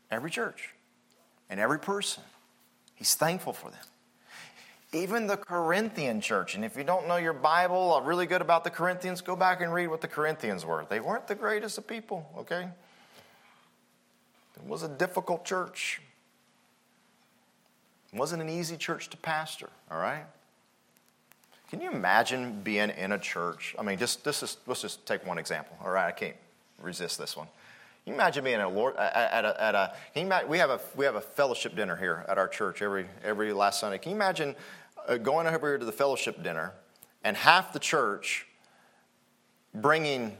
Every 0.08 0.30
church 0.30 0.74
and 1.50 1.58
every 1.58 1.80
person. 1.80 2.22
He's 2.94 3.16
thankful 3.16 3.52
for 3.52 3.68
them. 3.70 3.80
Even 4.92 5.26
the 5.26 5.36
Corinthian 5.36 6.20
church, 6.20 6.54
and 6.54 6.64
if 6.64 6.76
you 6.76 6.84
don't 6.84 7.08
know 7.08 7.16
your 7.16 7.32
Bible 7.32 7.94
uh, 7.94 8.00
really 8.00 8.26
good 8.26 8.40
about 8.40 8.64
the 8.64 8.70
Corinthians, 8.70 9.20
go 9.20 9.34
back 9.34 9.60
and 9.60 9.72
read 9.72 9.88
what 9.88 10.00
the 10.00 10.08
Corinthians 10.08 10.64
were. 10.64 10.86
They 10.88 11.00
weren't 11.00 11.26
the 11.26 11.34
greatest 11.34 11.76
of 11.76 11.86
people, 11.86 12.30
okay? 12.38 12.68
It 14.56 14.64
was 14.64 14.82
a 14.82 14.88
difficult 14.88 15.44
church. 15.44 16.00
It 18.12 18.18
wasn't 18.18 18.42
an 18.42 18.48
easy 18.48 18.76
church 18.76 19.10
to 19.10 19.16
pastor, 19.16 19.68
all 19.90 19.98
right? 19.98 20.24
Can 21.68 21.80
you 21.80 21.90
imagine 21.90 22.62
being 22.62 22.90
in 22.90 23.12
a 23.12 23.18
church? 23.18 23.74
I 23.78 23.82
mean, 23.82 23.98
just 23.98 24.24
this 24.24 24.42
is 24.42 24.56
let's 24.66 24.82
just 24.82 25.04
take 25.04 25.26
one 25.26 25.36
example. 25.36 25.76
All 25.84 25.90
right, 25.90 26.06
I 26.06 26.12
can't 26.12 26.36
resist 26.80 27.18
this 27.18 27.36
one. 27.36 27.48
Can 28.06 28.12
you 28.12 28.20
imagine 28.20 28.44
being 28.44 28.60
a 28.60 28.68
Lord 28.68 28.94
at 28.94 29.44
a, 29.44 29.60
at 29.60 29.74
a 29.74 29.92
imagine, 30.14 30.48
we 30.48 30.58
have 30.58 30.70
a 30.70 30.78
we 30.94 31.04
have 31.04 31.16
a 31.16 31.20
fellowship 31.20 31.74
dinner 31.74 31.96
here 31.96 32.24
at 32.28 32.38
our 32.38 32.46
church 32.46 32.80
every 32.80 33.08
every 33.24 33.52
last 33.52 33.80
Sunday. 33.80 33.98
Can 33.98 34.10
you 34.10 34.16
imagine 34.16 34.54
uh, 35.08 35.16
going 35.16 35.48
over 35.48 35.66
here 35.66 35.76
to 35.76 35.84
the 35.84 35.90
fellowship 35.90 36.40
dinner 36.40 36.72
and 37.24 37.36
half 37.36 37.72
the 37.72 37.80
church 37.80 38.46
bringing 39.74 40.36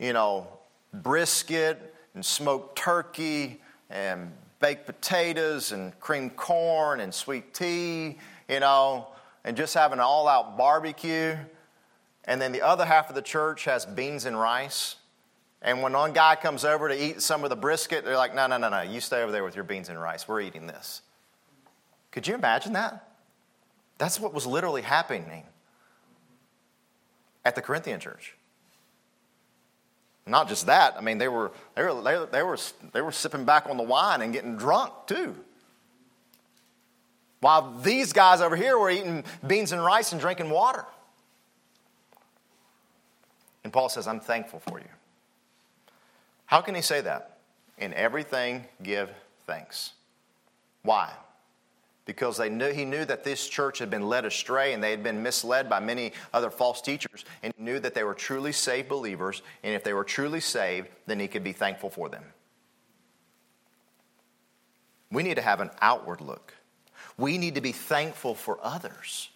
you 0.00 0.12
know 0.12 0.48
brisket 0.92 1.94
and 2.14 2.26
smoked 2.26 2.76
turkey 2.76 3.60
and 3.90 4.32
baked 4.58 4.84
potatoes 4.84 5.70
and 5.70 5.96
creamed 6.00 6.34
corn 6.34 6.98
and 6.98 7.14
sweet 7.14 7.54
tea, 7.54 8.18
you 8.48 8.58
know, 8.58 9.06
and 9.44 9.56
just 9.56 9.72
having 9.74 10.00
an 10.00 10.04
all 10.04 10.26
out 10.26 10.58
barbecue. 10.58 11.36
And 12.24 12.40
then 12.40 12.50
the 12.50 12.62
other 12.62 12.84
half 12.84 13.08
of 13.08 13.14
the 13.14 13.22
church 13.22 13.66
has 13.66 13.86
beans 13.86 14.24
and 14.24 14.36
rice. 14.36 14.96
And 15.64 15.80
when 15.80 15.94
one 15.94 16.12
guy 16.12 16.36
comes 16.36 16.62
over 16.66 16.90
to 16.90 16.94
eat 16.94 17.22
some 17.22 17.42
of 17.42 17.48
the 17.48 17.56
brisket, 17.56 18.04
they're 18.04 18.18
like, 18.18 18.34
no, 18.34 18.46
no, 18.46 18.58
no, 18.58 18.68
no, 18.68 18.82
you 18.82 19.00
stay 19.00 19.22
over 19.22 19.32
there 19.32 19.42
with 19.42 19.56
your 19.56 19.64
beans 19.64 19.88
and 19.88 19.98
rice. 19.98 20.28
We're 20.28 20.42
eating 20.42 20.66
this. 20.66 21.00
Could 22.12 22.28
you 22.28 22.34
imagine 22.34 22.74
that? 22.74 23.08
That's 23.96 24.20
what 24.20 24.34
was 24.34 24.46
literally 24.46 24.82
happening 24.82 25.44
at 27.46 27.54
the 27.54 27.62
Corinthian 27.62 27.98
church. 27.98 28.34
Not 30.26 30.48
just 30.48 30.66
that, 30.66 30.96
I 30.98 31.00
mean, 31.00 31.16
they 31.16 31.28
were, 31.28 31.50
they 31.74 31.82
were, 31.82 32.02
they, 32.02 32.18
were, 32.18 32.26
they 32.26 32.42
were, 32.42 32.58
they 32.92 33.00
were 33.00 33.12
sipping 33.12 33.46
back 33.46 33.66
on 33.66 33.78
the 33.78 33.82
wine 33.82 34.20
and 34.20 34.32
getting 34.34 34.56
drunk 34.56 34.92
too. 35.06 35.34
While 37.40 37.78
these 37.78 38.12
guys 38.12 38.42
over 38.42 38.56
here 38.56 38.78
were 38.78 38.90
eating 38.90 39.24
beans 39.46 39.72
and 39.72 39.82
rice 39.82 40.12
and 40.12 40.20
drinking 40.20 40.50
water. 40.50 40.84
And 43.64 43.72
Paul 43.72 43.88
says, 43.88 44.06
I'm 44.06 44.20
thankful 44.20 44.60
for 44.60 44.78
you. 44.78 44.88
How 46.46 46.60
can 46.60 46.74
he 46.74 46.82
say 46.82 47.00
that? 47.00 47.38
In 47.78 47.92
everything, 47.94 48.64
give 48.82 49.10
thanks. 49.46 49.92
Why? 50.82 51.10
Because 52.04 52.36
they 52.36 52.50
knew, 52.50 52.70
he 52.70 52.84
knew 52.84 53.04
that 53.04 53.24
this 53.24 53.48
church 53.48 53.78
had 53.78 53.90
been 53.90 54.08
led 54.08 54.24
astray 54.24 54.74
and 54.74 54.82
they 54.82 54.90
had 54.90 55.02
been 55.02 55.22
misled 55.22 55.68
by 55.70 55.80
many 55.80 56.12
other 56.32 56.50
false 56.50 56.80
teachers, 56.80 57.24
and 57.42 57.52
he 57.56 57.62
knew 57.62 57.78
that 57.80 57.94
they 57.94 58.04
were 58.04 58.14
truly 58.14 58.52
saved 58.52 58.88
believers, 58.88 59.42
and 59.62 59.74
if 59.74 59.82
they 59.82 59.94
were 59.94 60.04
truly 60.04 60.40
saved, 60.40 60.88
then 61.06 61.18
he 61.18 61.28
could 61.28 61.42
be 61.42 61.52
thankful 61.52 61.90
for 61.90 62.08
them. 62.08 62.24
We 65.10 65.22
need 65.22 65.36
to 65.36 65.42
have 65.42 65.60
an 65.60 65.70
outward 65.80 66.20
look 66.20 66.54
we 67.16 67.38
need 67.38 67.54
to 67.54 67.60
be 67.60 67.72
thankful 67.72 68.34
for 68.34 68.58
others. 68.62 69.30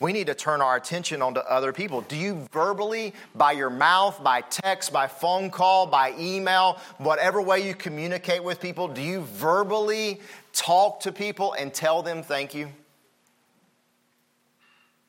We 0.00 0.12
need 0.12 0.26
to 0.26 0.34
turn 0.34 0.60
our 0.60 0.76
attention 0.76 1.22
onto 1.22 1.40
other 1.40 1.72
people. 1.72 2.02
Do 2.02 2.16
you 2.16 2.46
verbally, 2.52 3.14
by 3.34 3.52
your 3.52 3.70
mouth, 3.70 4.22
by 4.22 4.42
text, 4.42 4.92
by 4.92 5.06
phone 5.06 5.50
call, 5.50 5.86
by 5.86 6.14
email, 6.18 6.78
whatever 6.98 7.40
way 7.40 7.66
you 7.66 7.74
communicate 7.74 8.44
with 8.44 8.60
people, 8.60 8.88
do 8.88 9.00
you 9.00 9.22
verbally 9.22 10.20
talk 10.52 11.00
to 11.00 11.12
people 11.12 11.54
and 11.54 11.72
tell 11.72 12.02
them 12.02 12.22
thank 12.22 12.54
you? 12.54 12.68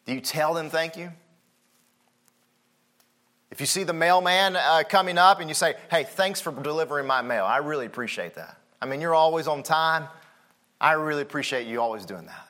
Do 0.05 0.13
you 0.13 0.21
tell 0.21 0.53
them 0.53 0.69
thank 0.69 0.95
you? 0.95 1.11
If 3.51 3.59
you 3.59 3.65
see 3.65 3.83
the 3.83 3.93
mailman 3.93 4.55
uh, 4.55 4.83
coming 4.87 5.17
up 5.17 5.39
and 5.39 5.49
you 5.49 5.55
say, 5.55 5.75
hey, 5.89 6.03
thanks 6.03 6.39
for 6.39 6.51
delivering 6.51 7.07
my 7.07 7.21
mail, 7.21 7.43
I 7.43 7.57
really 7.57 7.85
appreciate 7.85 8.35
that. 8.35 8.57
I 8.81 8.85
mean, 8.85 9.01
you're 9.01 9.15
always 9.15 9.47
on 9.47 9.63
time. 9.63 10.07
I 10.79 10.93
really 10.93 11.23
appreciate 11.23 11.67
you 11.67 11.81
always 11.81 12.05
doing 12.05 12.25
that. 12.27 12.46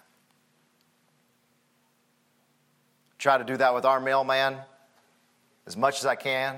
Try 3.17 3.37
to 3.37 3.43
do 3.43 3.57
that 3.57 3.73
with 3.73 3.85
our 3.85 3.99
mailman 3.99 4.57
as 5.65 5.75
much 5.75 5.99
as 5.99 6.05
I 6.05 6.15
can. 6.15 6.55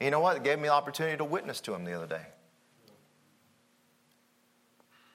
And 0.00 0.06
you 0.06 0.10
know 0.10 0.20
what? 0.20 0.36
It 0.36 0.44
gave 0.44 0.58
me 0.58 0.68
the 0.68 0.74
opportunity 0.74 1.16
to 1.16 1.24
witness 1.24 1.60
to 1.62 1.74
him 1.74 1.84
the 1.84 1.94
other 1.94 2.06
day. 2.06 2.22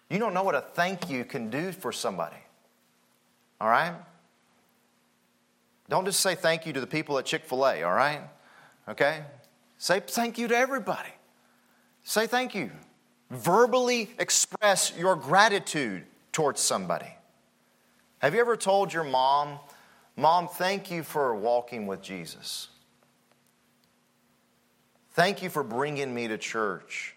You 0.10 0.20
don't 0.20 0.34
know 0.34 0.44
what 0.44 0.56
a 0.56 0.62
thank 0.62 1.10
you 1.10 1.26
can 1.26 1.50
do 1.50 1.72
for 1.72 1.92
somebody. 1.92 2.38
All 3.60 3.70
right? 3.70 3.96
Don't 5.90 6.06
just 6.06 6.20
say 6.20 6.36
thank 6.36 6.66
you 6.66 6.74
to 6.74 6.80
the 6.80 6.88
people 6.88 7.18
at 7.18 7.26
Chick 7.26 7.46
fil 7.46 7.66
A, 7.66 7.84
all 7.84 7.94
right? 7.94 8.22
Okay? 8.88 9.24
Say 9.78 10.02
thank 10.02 10.38
you 10.38 10.48
to 10.48 10.56
everybody. 10.56 11.10
Say 12.04 12.28
thank 12.28 12.54
you. 12.54 12.72
Verbally 13.32 14.12
express 14.20 14.94
your 14.98 15.16
gratitude 15.16 16.04
towards 16.32 16.62
somebody. 16.62 17.14
Have 18.20 18.34
you 18.34 18.40
ever 18.40 18.56
told 18.56 18.94
your 18.94 19.04
mom, 19.04 19.60
Mom, 20.16 20.48
thank 20.48 20.92
you 20.92 21.04
for 21.04 21.36
walking 21.36 21.88
with 21.88 22.02
Jesus? 22.02 22.68
Thank 25.12 25.42
you 25.42 25.50
for 25.50 25.64
bringing 25.64 26.14
me 26.14 26.28
to 26.28 26.38
church. 26.38 27.16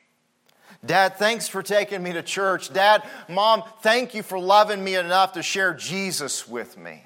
Dad, 0.84 1.16
thanks 1.16 1.48
for 1.48 1.62
taking 1.62 2.02
me 2.02 2.12
to 2.12 2.22
church. 2.22 2.72
Dad, 2.72 3.02
Mom, 3.28 3.62
thank 3.80 4.14
you 4.14 4.22
for 4.22 4.38
loving 4.38 4.82
me 4.82 4.94
enough 4.94 5.32
to 5.32 5.42
share 5.42 5.74
Jesus 5.74 6.46
with 6.46 6.78
me. 6.78 7.02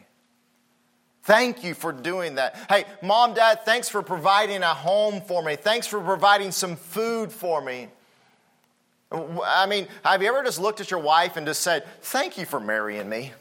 Thank 1.23 1.63
you 1.63 1.75
for 1.75 1.93
doing 1.93 2.37
that. 2.37 2.57
Hey, 2.69 2.87
mom, 3.03 3.35
dad, 3.35 3.61
thanks 3.65 3.89
for 3.89 4.03
providing 4.03 4.63
a 4.63 4.75
home 4.75 5.21
for 5.21 5.43
me. 5.43 5.55
Thanks 5.55 5.87
for 5.87 6.01
providing 6.01 6.51
some 6.51 6.77
food 6.77 7.31
for 7.31 7.61
me. 7.61 7.89
I 9.13 9.67
mean, 9.67 9.87
have 10.05 10.23
you 10.23 10.29
ever 10.29 10.43
just 10.43 10.61
looked 10.61 10.81
at 10.81 10.91
your 10.91 11.01
wife 11.01 11.37
and 11.37 11.47
just 11.47 11.63
said, 11.63 11.85
Thank 12.01 12.39
you 12.39 12.47
for 12.47 12.59
marrying 12.59 13.09
me? 13.09 13.33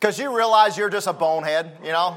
Because 0.00 0.18
you 0.18 0.34
realize 0.34 0.78
you're 0.78 0.88
just 0.88 1.06
a 1.06 1.12
bonehead, 1.12 1.76
you 1.84 1.92
know? 1.92 2.16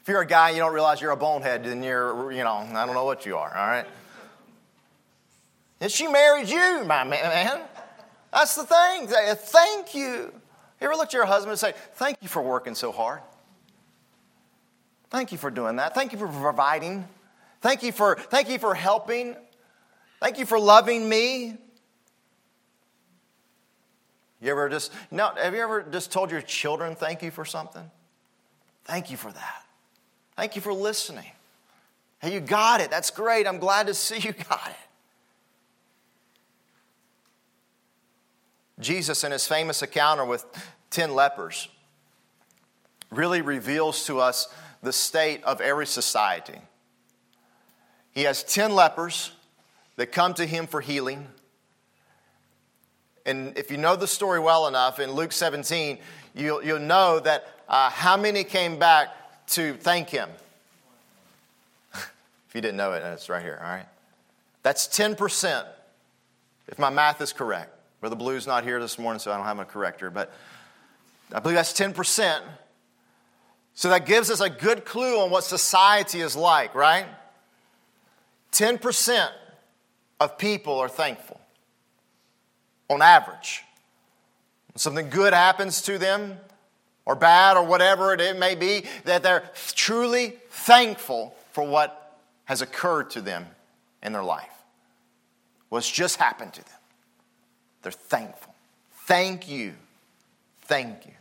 If 0.00 0.08
you're 0.08 0.22
a 0.22 0.26
guy 0.26 0.48
and 0.48 0.56
you 0.56 0.62
don't 0.62 0.72
realize 0.72 1.02
you're 1.02 1.10
a 1.10 1.16
bonehead, 1.18 1.64
then 1.64 1.82
you're, 1.82 2.32
you 2.32 2.42
know, 2.42 2.66
I 2.72 2.86
don't 2.86 2.94
know 2.94 3.04
what 3.04 3.26
you 3.26 3.36
are, 3.36 3.54
all 3.54 3.66
right? 3.66 3.84
And 5.82 5.92
she 5.92 6.06
married 6.06 6.48
you, 6.48 6.82
my 6.86 7.04
man. 7.04 7.60
That's 8.32 8.54
the 8.54 8.64
thing. 8.64 9.06
Thank 9.06 9.94
you. 9.94 10.32
You 10.80 10.86
ever 10.86 10.94
look 10.94 11.08
at 11.08 11.12
your 11.12 11.26
husband 11.26 11.50
and 11.50 11.58
say, 11.58 11.74
Thank 11.94 12.16
you 12.22 12.28
for 12.28 12.40
working 12.40 12.74
so 12.74 12.90
hard? 12.90 13.20
Thank 15.10 15.30
you 15.30 15.36
for 15.36 15.50
doing 15.50 15.76
that. 15.76 15.94
Thank 15.94 16.12
you 16.12 16.18
for 16.18 16.28
providing. 16.28 17.06
Thank 17.60 17.82
you 17.82 17.92
for, 17.92 18.16
thank 18.16 18.48
you 18.48 18.58
for 18.58 18.74
helping. 18.74 19.36
Thank 20.20 20.38
you 20.38 20.46
for 20.46 20.58
loving 20.58 21.06
me. 21.06 21.58
You 24.40 24.50
ever 24.50 24.68
just, 24.68 24.92
no, 25.10 25.32
have 25.36 25.54
you 25.54 25.60
ever 25.60 25.82
just 25.82 26.12
told 26.12 26.30
your 26.30 26.40
children 26.40 26.94
thank 26.94 27.22
you 27.22 27.30
for 27.30 27.44
something? 27.44 27.90
Thank 28.84 29.10
you 29.10 29.16
for 29.16 29.32
that. 29.32 29.64
Thank 30.36 30.54
you 30.54 30.62
for 30.62 30.72
listening. 30.72 31.30
Hey, 32.20 32.32
you 32.32 32.40
got 32.40 32.80
it. 32.80 32.90
That's 32.90 33.10
great. 33.10 33.46
I'm 33.46 33.58
glad 33.58 33.88
to 33.88 33.94
see 33.94 34.18
you 34.18 34.32
got 34.48 34.68
it. 34.68 34.88
Jesus, 38.80 39.24
in 39.24 39.32
his 39.32 39.46
famous 39.46 39.82
encounter 39.82 40.24
with 40.24 40.44
10 40.90 41.14
lepers, 41.14 41.68
really 43.10 43.42
reveals 43.42 44.06
to 44.06 44.20
us 44.20 44.48
the 44.82 44.92
state 44.92 45.42
of 45.44 45.60
every 45.60 45.86
society. 45.86 46.58
He 48.12 48.22
has 48.22 48.44
10 48.44 48.74
lepers 48.74 49.32
that 49.96 50.12
come 50.12 50.34
to 50.34 50.46
him 50.46 50.66
for 50.66 50.80
healing. 50.80 51.26
And 53.28 53.58
if 53.58 53.70
you 53.70 53.76
know 53.76 53.94
the 53.94 54.06
story 54.06 54.40
well 54.40 54.68
enough, 54.68 54.98
in 54.98 55.12
Luke 55.12 55.32
17, 55.32 55.98
you'll, 56.34 56.64
you'll 56.64 56.78
know 56.78 57.20
that 57.20 57.46
uh, 57.68 57.90
how 57.90 58.16
many 58.16 58.42
came 58.42 58.78
back 58.78 59.10
to 59.48 59.74
thank 59.74 60.08
him? 60.08 60.30
if 61.92 62.54
you 62.54 62.62
didn't 62.62 62.78
know 62.78 62.94
it, 62.94 63.04
it's 63.04 63.28
right 63.28 63.42
here, 63.42 63.60
all 63.62 63.68
right? 63.68 63.84
That's 64.62 64.88
10%, 64.88 65.66
if 66.68 66.78
my 66.78 66.88
math 66.88 67.20
is 67.20 67.34
correct. 67.34 67.70
Brother 68.00 68.16
Blue's 68.16 68.46
not 68.46 68.64
here 68.64 68.80
this 68.80 68.98
morning, 68.98 69.20
so 69.20 69.30
I 69.30 69.36
don't 69.36 69.44
have 69.44 69.58
a 69.58 69.66
corrector, 69.66 70.08
but 70.08 70.32
I 71.30 71.40
believe 71.40 71.56
that's 71.56 71.78
10%. 71.78 72.40
So 73.74 73.90
that 73.90 74.06
gives 74.06 74.30
us 74.30 74.40
a 74.40 74.48
good 74.48 74.86
clue 74.86 75.20
on 75.20 75.30
what 75.30 75.44
society 75.44 76.20
is 76.20 76.34
like, 76.34 76.74
right? 76.74 77.04
10% 78.52 79.28
of 80.18 80.38
people 80.38 80.78
are 80.78 80.88
thankful 80.88 81.38
on 82.88 83.02
average. 83.02 83.64
Something 84.76 85.10
good 85.10 85.32
happens 85.32 85.82
to 85.82 85.98
them, 85.98 86.38
or 87.04 87.14
bad, 87.14 87.56
or 87.56 87.64
whatever 87.64 88.14
it 88.14 88.38
may 88.38 88.54
be, 88.54 88.84
that 89.04 89.22
they're 89.22 89.50
truly 89.74 90.34
thankful 90.50 91.34
for 91.52 91.66
what 91.66 92.20
has 92.44 92.62
occurred 92.62 93.10
to 93.10 93.20
them 93.20 93.46
in 94.02 94.12
their 94.12 94.22
life, 94.22 94.52
what's 95.68 95.90
just 95.90 96.16
happened 96.16 96.52
to 96.54 96.64
them. 96.64 96.78
They're 97.82 97.92
thankful. 97.92 98.54
Thank 99.06 99.48
you. 99.48 99.74
Thank 100.62 101.06
you. 101.06 101.12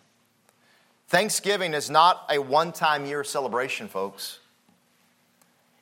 Thanksgiving 1.08 1.74
is 1.74 1.90
not 1.90 2.26
a 2.30 2.38
one 2.40 2.72
time 2.74 3.06
year 3.06 3.24
celebration, 3.24 3.88
folks. 3.88 4.40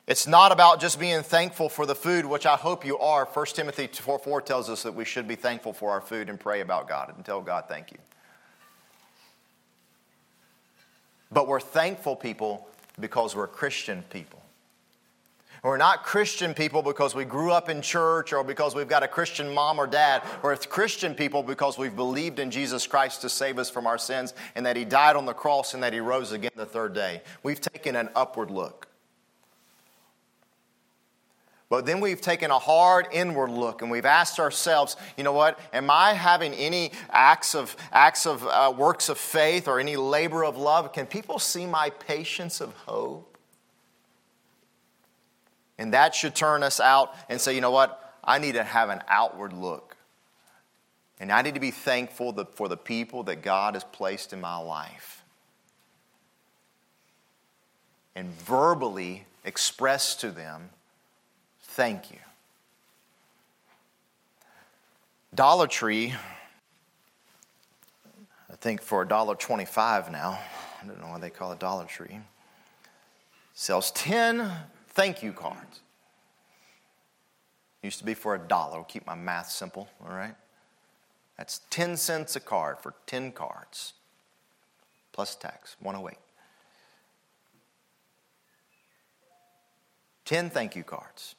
It's 0.06 0.26
not 0.26 0.52
about 0.52 0.80
just 0.80 1.00
being 1.00 1.22
thankful 1.24 1.68
for 1.68 1.84
the 1.84 1.94
food, 1.94 2.26
which 2.26 2.46
I 2.46 2.54
hope 2.54 2.84
you 2.84 2.96
are. 2.98 3.24
1 3.24 3.46
Timothy 3.46 3.88
4 3.88 4.18
4 4.20 4.40
tells 4.40 4.70
us 4.70 4.84
that 4.84 4.94
we 4.94 5.04
should 5.04 5.26
be 5.26 5.34
thankful 5.34 5.72
for 5.72 5.90
our 5.90 6.00
food 6.00 6.28
and 6.28 6.38
pray 6.38 6.60
about 6.60 6.88
God 6.88 7.12
and 7.14 7.24
tell 7.24 7.40
God 7.40 7.64
thank 7.66 7.90
you. 7.90 7.98
But 11.32 11.48
we're 11.48 11.60
thankful 11.60 12.14
people 12.14 12.68
because 13.00 13.34
we're 13.34 13.48
Christian 13.48 14.04
people. 14.10 14.40
We're 15.64 15.76
not 15.76 16.04
Christian 16.04 16.54
people 16.54 16.82
because 16.82 17.16
we 17.16 17.24
grew 17.24 17.50
up 17.50 17.68
in 17.68 17.82
church 17.82 18.32
or 18.32 18.44
because 18.44 18.76
we've 18.76 18.86
got 18.86 19.02
a 19.02 19.08
Christian 19.08 19.52
mom 19.52 19.80
or 19.80 19.88
dad. 19.88 20.22
We're 20.40 20.56
Christian 20.56 21.16
people 21.16 21.42
because 21.42 21.76
we've 21.76 21.96
believed 21.96 22.38
in 22.38 22.52
Jesus 22.52 22.86
Christ 22.86 23.22
to 23.22 23.28
save 23.28 23.58
us 23.58 23.68
from 23.68 23.84
our 23.84 23.98
sins 23.98 24.34
and 24.54 24.64
that 24.66 24.76
He 24.76 24.84
died 24.84 25.16
on 25.16 25.26
the 25.26 25.32
cross 25.32 25.74
and 25.74 25.82
that 25.82 25.92
He 25.92 25.98
rose 25.98 26.30
again 26.30 26.52
the 26.54 26.66
third 26.66 26.94
day. 26.94 27.22
We've 27.42 27.60
taken 27.60 27.96
an 27.96 28.10
upward 28.14 28.52
look. 28.52 28.85
But 31.68 31.84
then 31.84 32.00
we've 32.00 32.20
taken 32.20 32.52
a 32.52 32.58
hard 32.58 33.08
inward 33.10 33.50
look 33.50 33.82
and 33.82 33.90
we've 33.90 34.04
asked 34.04 34.38
ourselves, 34.38 34.96
you 35.16 35.24
know 35.24 35.32
what? 35.32 35.58
Am 35.72 35.90
I 35.90 36.12
having 36.12 36.54
any 36.54 36.92
acts 37.10 37.56
of 37.56 37.76
acts 37.90 38.24
of 38.24 38.46
uh, 38.46 38.72
works 38.76 39.08
of 39.08 39.18
faith 39.18 39.66
or 39.66 39.80
any 39.80 39.96
labor 39.96 40.44
of 40.44 40.56
love? 40.56 40.92
Can 40.92 41.06
people 41.06 41.40
see 41.40 41.66
my 41.66 41.90
patience 41.90 42.60
of 42.60 42.72
hope? 42.74 43.36
And 45.76 45.92
that 45.92 46.14
should 46.14 46.34
turn 46.34 46.62
us 46.62 46.78
out 46.78 47.14
and 47.28 47.40
say, 47.40 47.54
you 47.54 47.60
know 47.60 47.72
what? 47.72 48.14
I 48.22 48.38
need 48.38 48.52
to 48.52 48.64
have 48.64 48.88
an 48.88 49.02
outward 49.08 49.52
look. 49.52 49.96
And 51.18 51.32
I 51.32 51.42
need 51.42 51.54
to 51.54 51.60
be 51.60 51.70
thankful 51.70 52.32
for 52.54 52.68
the 52.68 52.76
people 52.76 53.24
that 53.24 53.42
God 53.42 53.74
has 53.74 53.84
placed 53.84 54.32
in 54.32 54.40
my 54.40 54.56
life. 54.58 55.24
And 58.14 58.30
verbally 58.30 59.26
express 59.44 60.14
to 60.16 60.30
them, 60.30 60.70
thank 61.76 62.10
you. 62.10 62.16
Dollar 65.34 65.66
Tree, 65.66 66.14
I 68.50 68.56
think 68.56 68.80
for 68.80 69.04
$1.25 69.04 70.10
now, 70.10 70.38
I 70.82 70.86
don't 70.86 70.98
know 70.98 71.08
why 71.08 71.18
they 71.18 71.28
call 71.28 71.52
it 71.52 71.58
Dollar 71.58 71.84
Tree, 71.84 72.18
sells 73.52 73.90
10 73.90 74.50
thank 74.88 75.22
you 75.22 75.34
cards. 75.34 75.80
Used 77.82 77.98
to 77.98 78.06
be 78.06 78.14
for 78.14 78.34
a 78.34 78.38
dollar. 78.38 78.82
Keep 78.84 79.06
my 79.06 79.14
math 79.14 79.50
simple, 79.50 79.86
all 80.02 80.16
right? 80.16 80.34
That's 81.36 81.60
10 81.68 81.98
cents 81.98 82.36
a 82.36 82.40
card 82.40 82.78
for 82.78 82.94
10 83.04 83.32
cards, 83.32 83.92
plus 85.12 85.36
tax, 85.36 85.76
108. 85.80 86.16
10 90.24 90.48
thank 90.48 90.74
you 90.74 90.82
cards. 90.82 91.34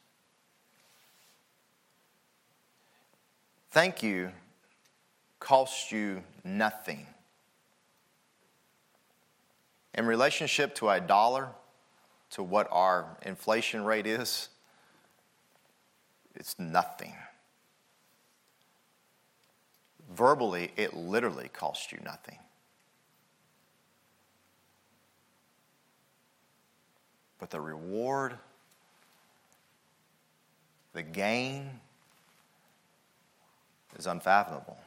Thank 3.72 4.02
you 4.04 4.32
costs 5.40 5.92
you 5.92 6.24
nothing. 6.44 7.06
In 9.94 10.06
relationship 10.06 10.76
to 10.76 10.90
a 10.90 11.00
dollar, 11.00 11.50
to 12.32 12.44
what 12.44 12.68
our 12.72 13.18
inflation 13.24 13.84
rate 13.84 14.08
is, 14.08 14.50
it's 16.36 16.58
nothing. 16.60 17.14
verbally, 20.18 20.72
it 20.76 20.96
literally 20.96 21.50
costs 21.50 21.92
you 21.92 22.00
nothing. 22.04 22.38
But 27.40 27.52
the 27.52 27.62
reward, 27.62 28.38
the 30.94 31.04
gain, 31.04 31.70
is 33.98 34.06
unfathomable. 34.06 34.78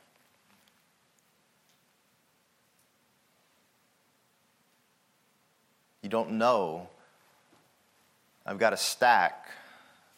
You 6.03 6.09
don't 6.09 6.33
know. 6.33 6.89
I've 8.47 8.59
got 8.59 8.73
a 8.73 8.77
stack. 8.77 9.49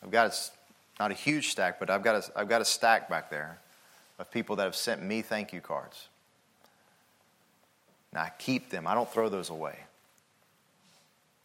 I've 0.03 0.11
got 0.11 0.32
a, 0.32 1.01
not 1.01 1.11
a 1.11 1.14
huge 1.14 1.49
stack, 1.49 1.80
but 1.80 1.90
I've 1.90 2.03
got 2.03 2.16
a, 2.16 2.38
I've 2.38 2.49
got 2.49 2.61
a 2.61 2.64
stack 2.64 3.09
back 3.09 3.30
there 3.30 3.59
of 4.18 4.30
people 4.30 4.57
that 4.57 4.64
have 4.64 4.76
sent 4.76 5.03
me 5.03 5.22
thank 5.22 5.53
you 5.53 5.61
cards. 5.61 6.09
And 8.12 8.20
I 8.20 8.30
keep 8.38 8.70
them, 8.70 8.86
I 8.86 8.95
don't 8.95 9.11
throw 9.11 9.28
those 9.28 9.51
away. 9.51 9.78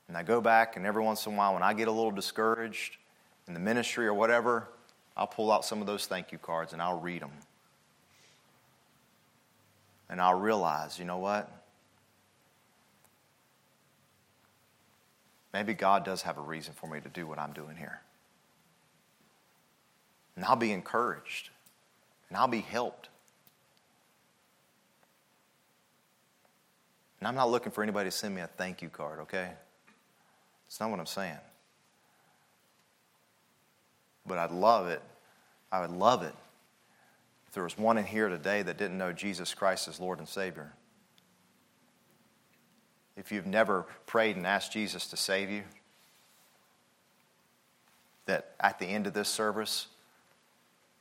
And 0.07 0.15
I 0.15 0.23
go 0.23 0.39
back, 0.39 0.77
and 0.77 0.85
every 0.85 1.03
once 1.03 1.25
in 1.25 1.33
a 1.33 1.35
while, 1.35 1.53
when 1.53 1.63
I 1.63 1.73
get 1.73 1.87
a 1.87 1.91
little 1.91 2.11
discouraged 2.11 2.97
in 3.47 3.53
the 3.53 3.59
ministry 3.59 4.05
or 4.05 4.13
whatever, 4.13 4.67
I'll 5.17 5.27
pull 5.27 5.51
out 5.51 5.65
some 5.65 5.81
of 5.81 5.87
those 5.87 6.05
thank 6.05 6.31
you 6.31 6.37
cards 6.37 6.73
and 6.73 6.81
I'll 6.81 6.99
read 6.99 7.21
them. 7.21 7.31
And 10.09 10.21
I'll 10.21 10.39
realize, 10.39 10.99
you 10.99 11.05
know 11.05 11.17
what? 11.17 11.51
Maybe 15.53 15.73
God 15.73 16.05
does 16.05 16.21
have 16.21 16.37
a 16.37 16.41
reason 16.41 16.75
for 16.75 16.87
me 16.87 17.01
to 17.01 17.09
do 17.09 17.25
what 17.25 17.39
I'm 17.39 17.51
doing 17.51 17.75
here. 17.75 17.99
And 20.35 20.45
I'll 20.45 20.55
be 20.55 20.71
encouraged 20.71 21.49
and 22.29 22.37
I'll 22.37 22.47
be 22.47 22.61
helped. 22.61 23.09
And 27.19 27.27
I'm 27.27 27.35
not 27.35 27.49
looking 27.49 27.71
for 27.71 27.81
anybody 27.81 28.11
to 28.11 28.15
send 28.15 28.35
me 28.35 28.41
a 28.41 28.47
thank 28.47 28.83
you 28.83 28.89
card, 28.89 29.19
okay? 29.21 29.49
That's 30.67 30.79
not 30.79 30.91
what 30.91 30.99
I'm 30.99 31.07
saying. 31.07 31.37
But 34.27 34.37
I'd 34.37 34.51
love 34.51 34.87
it. 34.87 35.01
I 35.71 35.81
would 35.81 35.91
love 35.91 36.23
it 36.23 36.33
if 37.47 37.53
there 37.53 37.63
was 37.63 37.77
one 37.77 37.97
in 37.97 38.05
here 38.05 38.29
today 38.29 38.61
that 38.61 38.77
didn't 38.77 38.97
know 38.97 39.13
Jesus 39.13 39.53
Christ 39.53 39.87
as 39.87 39.99
Lord 39.99 40.19
and 40.19 40.27
Savior. 40.27 40.73
If 43.15 43.31
you've 43.31 43.47
never 43.47 43.85
prayed 44.05 44.35
and 44.35 44.45
asked 44.45 44.71
Jesus 44.71 45.07
to 45.07 45.17
save 45.17 45.49
you, 45.49 45.63
that 48.25 48.51
at 48.59 48.77
the 48.77 48.85
end 48.85 49.07
of 49.07 49.13
this 49.13 49.29
service, 49.29 49.87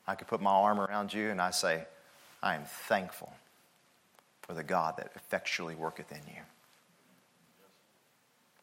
I 0.07 0.15
could 0.15 0.29
put 0.29 0.41
my 0.41 0.53
arm 0.53 0.81
around 0.81 1.13
you 1.13 1.31
and 1.31 1.41
I 1.41 1.51
say, 1.51 1.85
I 2.43 2.55
am 2.55 2.65
thankful 2.65 3.33
for 4.43 4.55
the 4.55 4.63
God 4.63 4.97
that 4.99 5.11
effectually 5.17 5.75
worketh 5.75 6.13
in 6.13 6.21
you. 6.29 6.41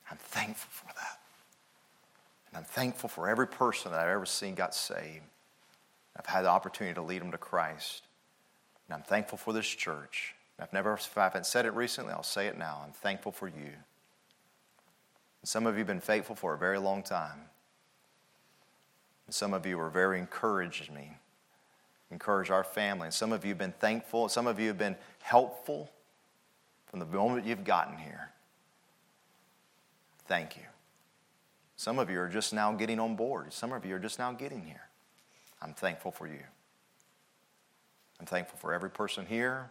I'm 0.10 0.18
thankful 0.18 0.70
for 0.72 0.94
that. 0.96 1.13
And 2.54 2.58
I'm 2.60 2.66
thankful 2.66 3.10
for 3.10 3.28
every 3.28 3.48
person 3.48 3.92
that 3.92 4.00
I've 4.00 4.10
ever 4.10 4.26
seen 4.26 4.54
got 4.54 4.76
saved. 4.76 5.26
I've 6.16 6.28
had 6.28 6.44
the 6.44 6.50
opportunity 6.50 6.94
to 6.94 7.02
lead 7.02 7.22
them 7.22 7.32
to 7.32 7.38
Christ. 7.38 8.04
And 8.88 8.96
I'm 8.96 9.02
thankful 9.02 9.40
for 9.40 9.52
this 9.52 9.68
church. 9.68 10.36
I've 10.60 10.72
never, 10.72 10.94
if 10.94 11.18
I 11.18 11.24
haven't 11.24 11.48
said 11.48 11.66
it 11.66 11.74
recently, 11.74 12.14
I'll 12.14 12.22
say 12.22 12.48
it 12.48 12.58
now. 12.58 12.84
I'm 12.86 12.94
thankful 12.94 13.32
for 13.32 13.48
you. 13.48 13.74
And 15.42 15.50
some 15.50 15.66
of 15.66 15.74
you 15.74 15.80
have 15.80 15.88
been 15.88 16.00
faithful 16.00 16.36
for 16.36 16.54
a 16.54 16.58
very 16.58 16.78
long 16.78 17.02
time. 17.02 17.40
And 19.26 19.34
some 19.34 19.54
of 19.54 19.66
you 19.66 19.80
are 19.80 19.90
very 19.90 20.20
encouraged 20.20 20.94
me 20.94 21.18
encourage 22.14 22.50
our 22.50 22.64
family. 22.64 23.08
And 23.08 23.14
some 23.14 23.34
of 23.34 23.44
you 23.44 23.50
have 23.50 23.58
been 23.58 23.74
thankful, 23.74 24.30
some 24.30 24.48
of 24.48 24.60
you 24.60 24.68
have 24.68 24.78
been 24.78 24.96
helpful 25.22 25.92
from 26.86 27.00
the 27.00 27.06
moment 27.06 27.46
you've 27.46 27.66
gotten 27.66 27.98
here. 27.98 28.30
Thank 30.28 30.56
you. 30.56 30.64
Some 31.84 32.00
of 32.00 32.10
you 32.10 32.20
are 32.20 32.30
just 32.30 32.54
now 32.54 32.72
getting 32.72 33.00
on 33.00 33.16
board. 33.16 33.52
Some 33.52 33.74
of 33.74 33.86
you 33.86 33.96
are 33.96 34.00
just 34.00 34.18
now 34.18 34.32
getting 34.32 34.62
here. 34.62 34.88
I'm 35.62 35.74
thankful 35.74 36.12
for 36.12 36.28
you. 36.28 36.44
I'm 38.20 38.26
thankful 38.26 38.58
for 38.60 38.74
every 38.74 38.90
person 38.90 39.26
here. 39.26 39.70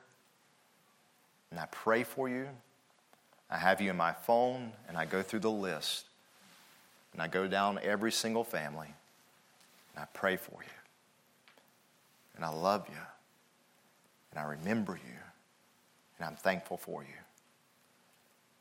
And 1.50 1.58
I 1.58 1.66
pray 1.70 2.02
for 2.04 2.28
you. 2.28 2.48
I 3.50 3.56
have 3.56 3.80
you 3.80 3.90
in 3.90 3.96
my 3.96 4.12
phone, 4.12 4.72
and 4.88 4.96
I 4.96 5.06
go 5.06 5.22
through 5.22 5.40
the 5.40 5.50
list. 5.50 6.04
And 7.12 7.22
I 7.22 7.28
go 7.28 7.46
down 7.46 7.78
every 7.82 8.12
single 8.12 8.44
family, 8.44 8.88
and 9.94 10.02
I 10.02 10.06
pray 10.12 10.36
for 10.36 10.62
you 10.62 10.70
and 12.36 12.44
I 12.44 12.48
love 12.48 12.88
you, 12.88 13.00
and 14.30 14.40
I 14.40 14.44
remember 14.44 14.94
you, 14.94 15.18
and 16.18 16.26
I'm 16.26 16.36
thankful 16.36 16.76
for 16.76 17.02
you. 17.02 17.14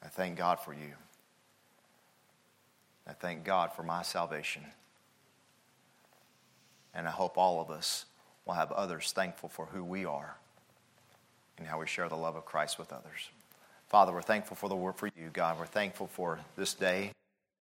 I 0.03 0.07
thank 0.07 0.37
God 0.37 0.59
for 0.59 0.73
you. 0.73 0.93
I 3.07 3.13
thank 3.13 3.43
God 3.43 3.73
for 3.73 3.83
my 3.83 4.03
salvation. 4.03 4.63
And 6.93 7.07
I 7.07 7.11
hope 7.11 7.37
all 7.37 7.61
of 7.61 7.69
us 7.69 8.05
will 8.45 8.53
have 8.53 8.71
others 8.71 9.11
thankful 9.11 9.49
for 9.49 9.67
who 9.67 9.83
we 9.83 10.05
are 10.05 10.35
and 11.57 11.67
how 11.67 11.79
we 11.79 11.87
share 11.87 12.09
the 12.09 12.17
love 12.17 12.35
of 12.35 12.45
Christ 12.45 12.77
with 12.79 12.91
others. 12.91 13.29
Father, 13.87 14.11
we're 14.11 14.21
thankful 14.21 14.55
for 14.55 14.69
the 14.69 14.75
word 14.75 14.95
for 14.95 15.07
you, 15.07 15.29
God. 15.31 15.59
We're 15.59 15.65
thankful 15.65 16.07
for 16.07 16.39
this 16.55 16.73
day. 16.73 17.11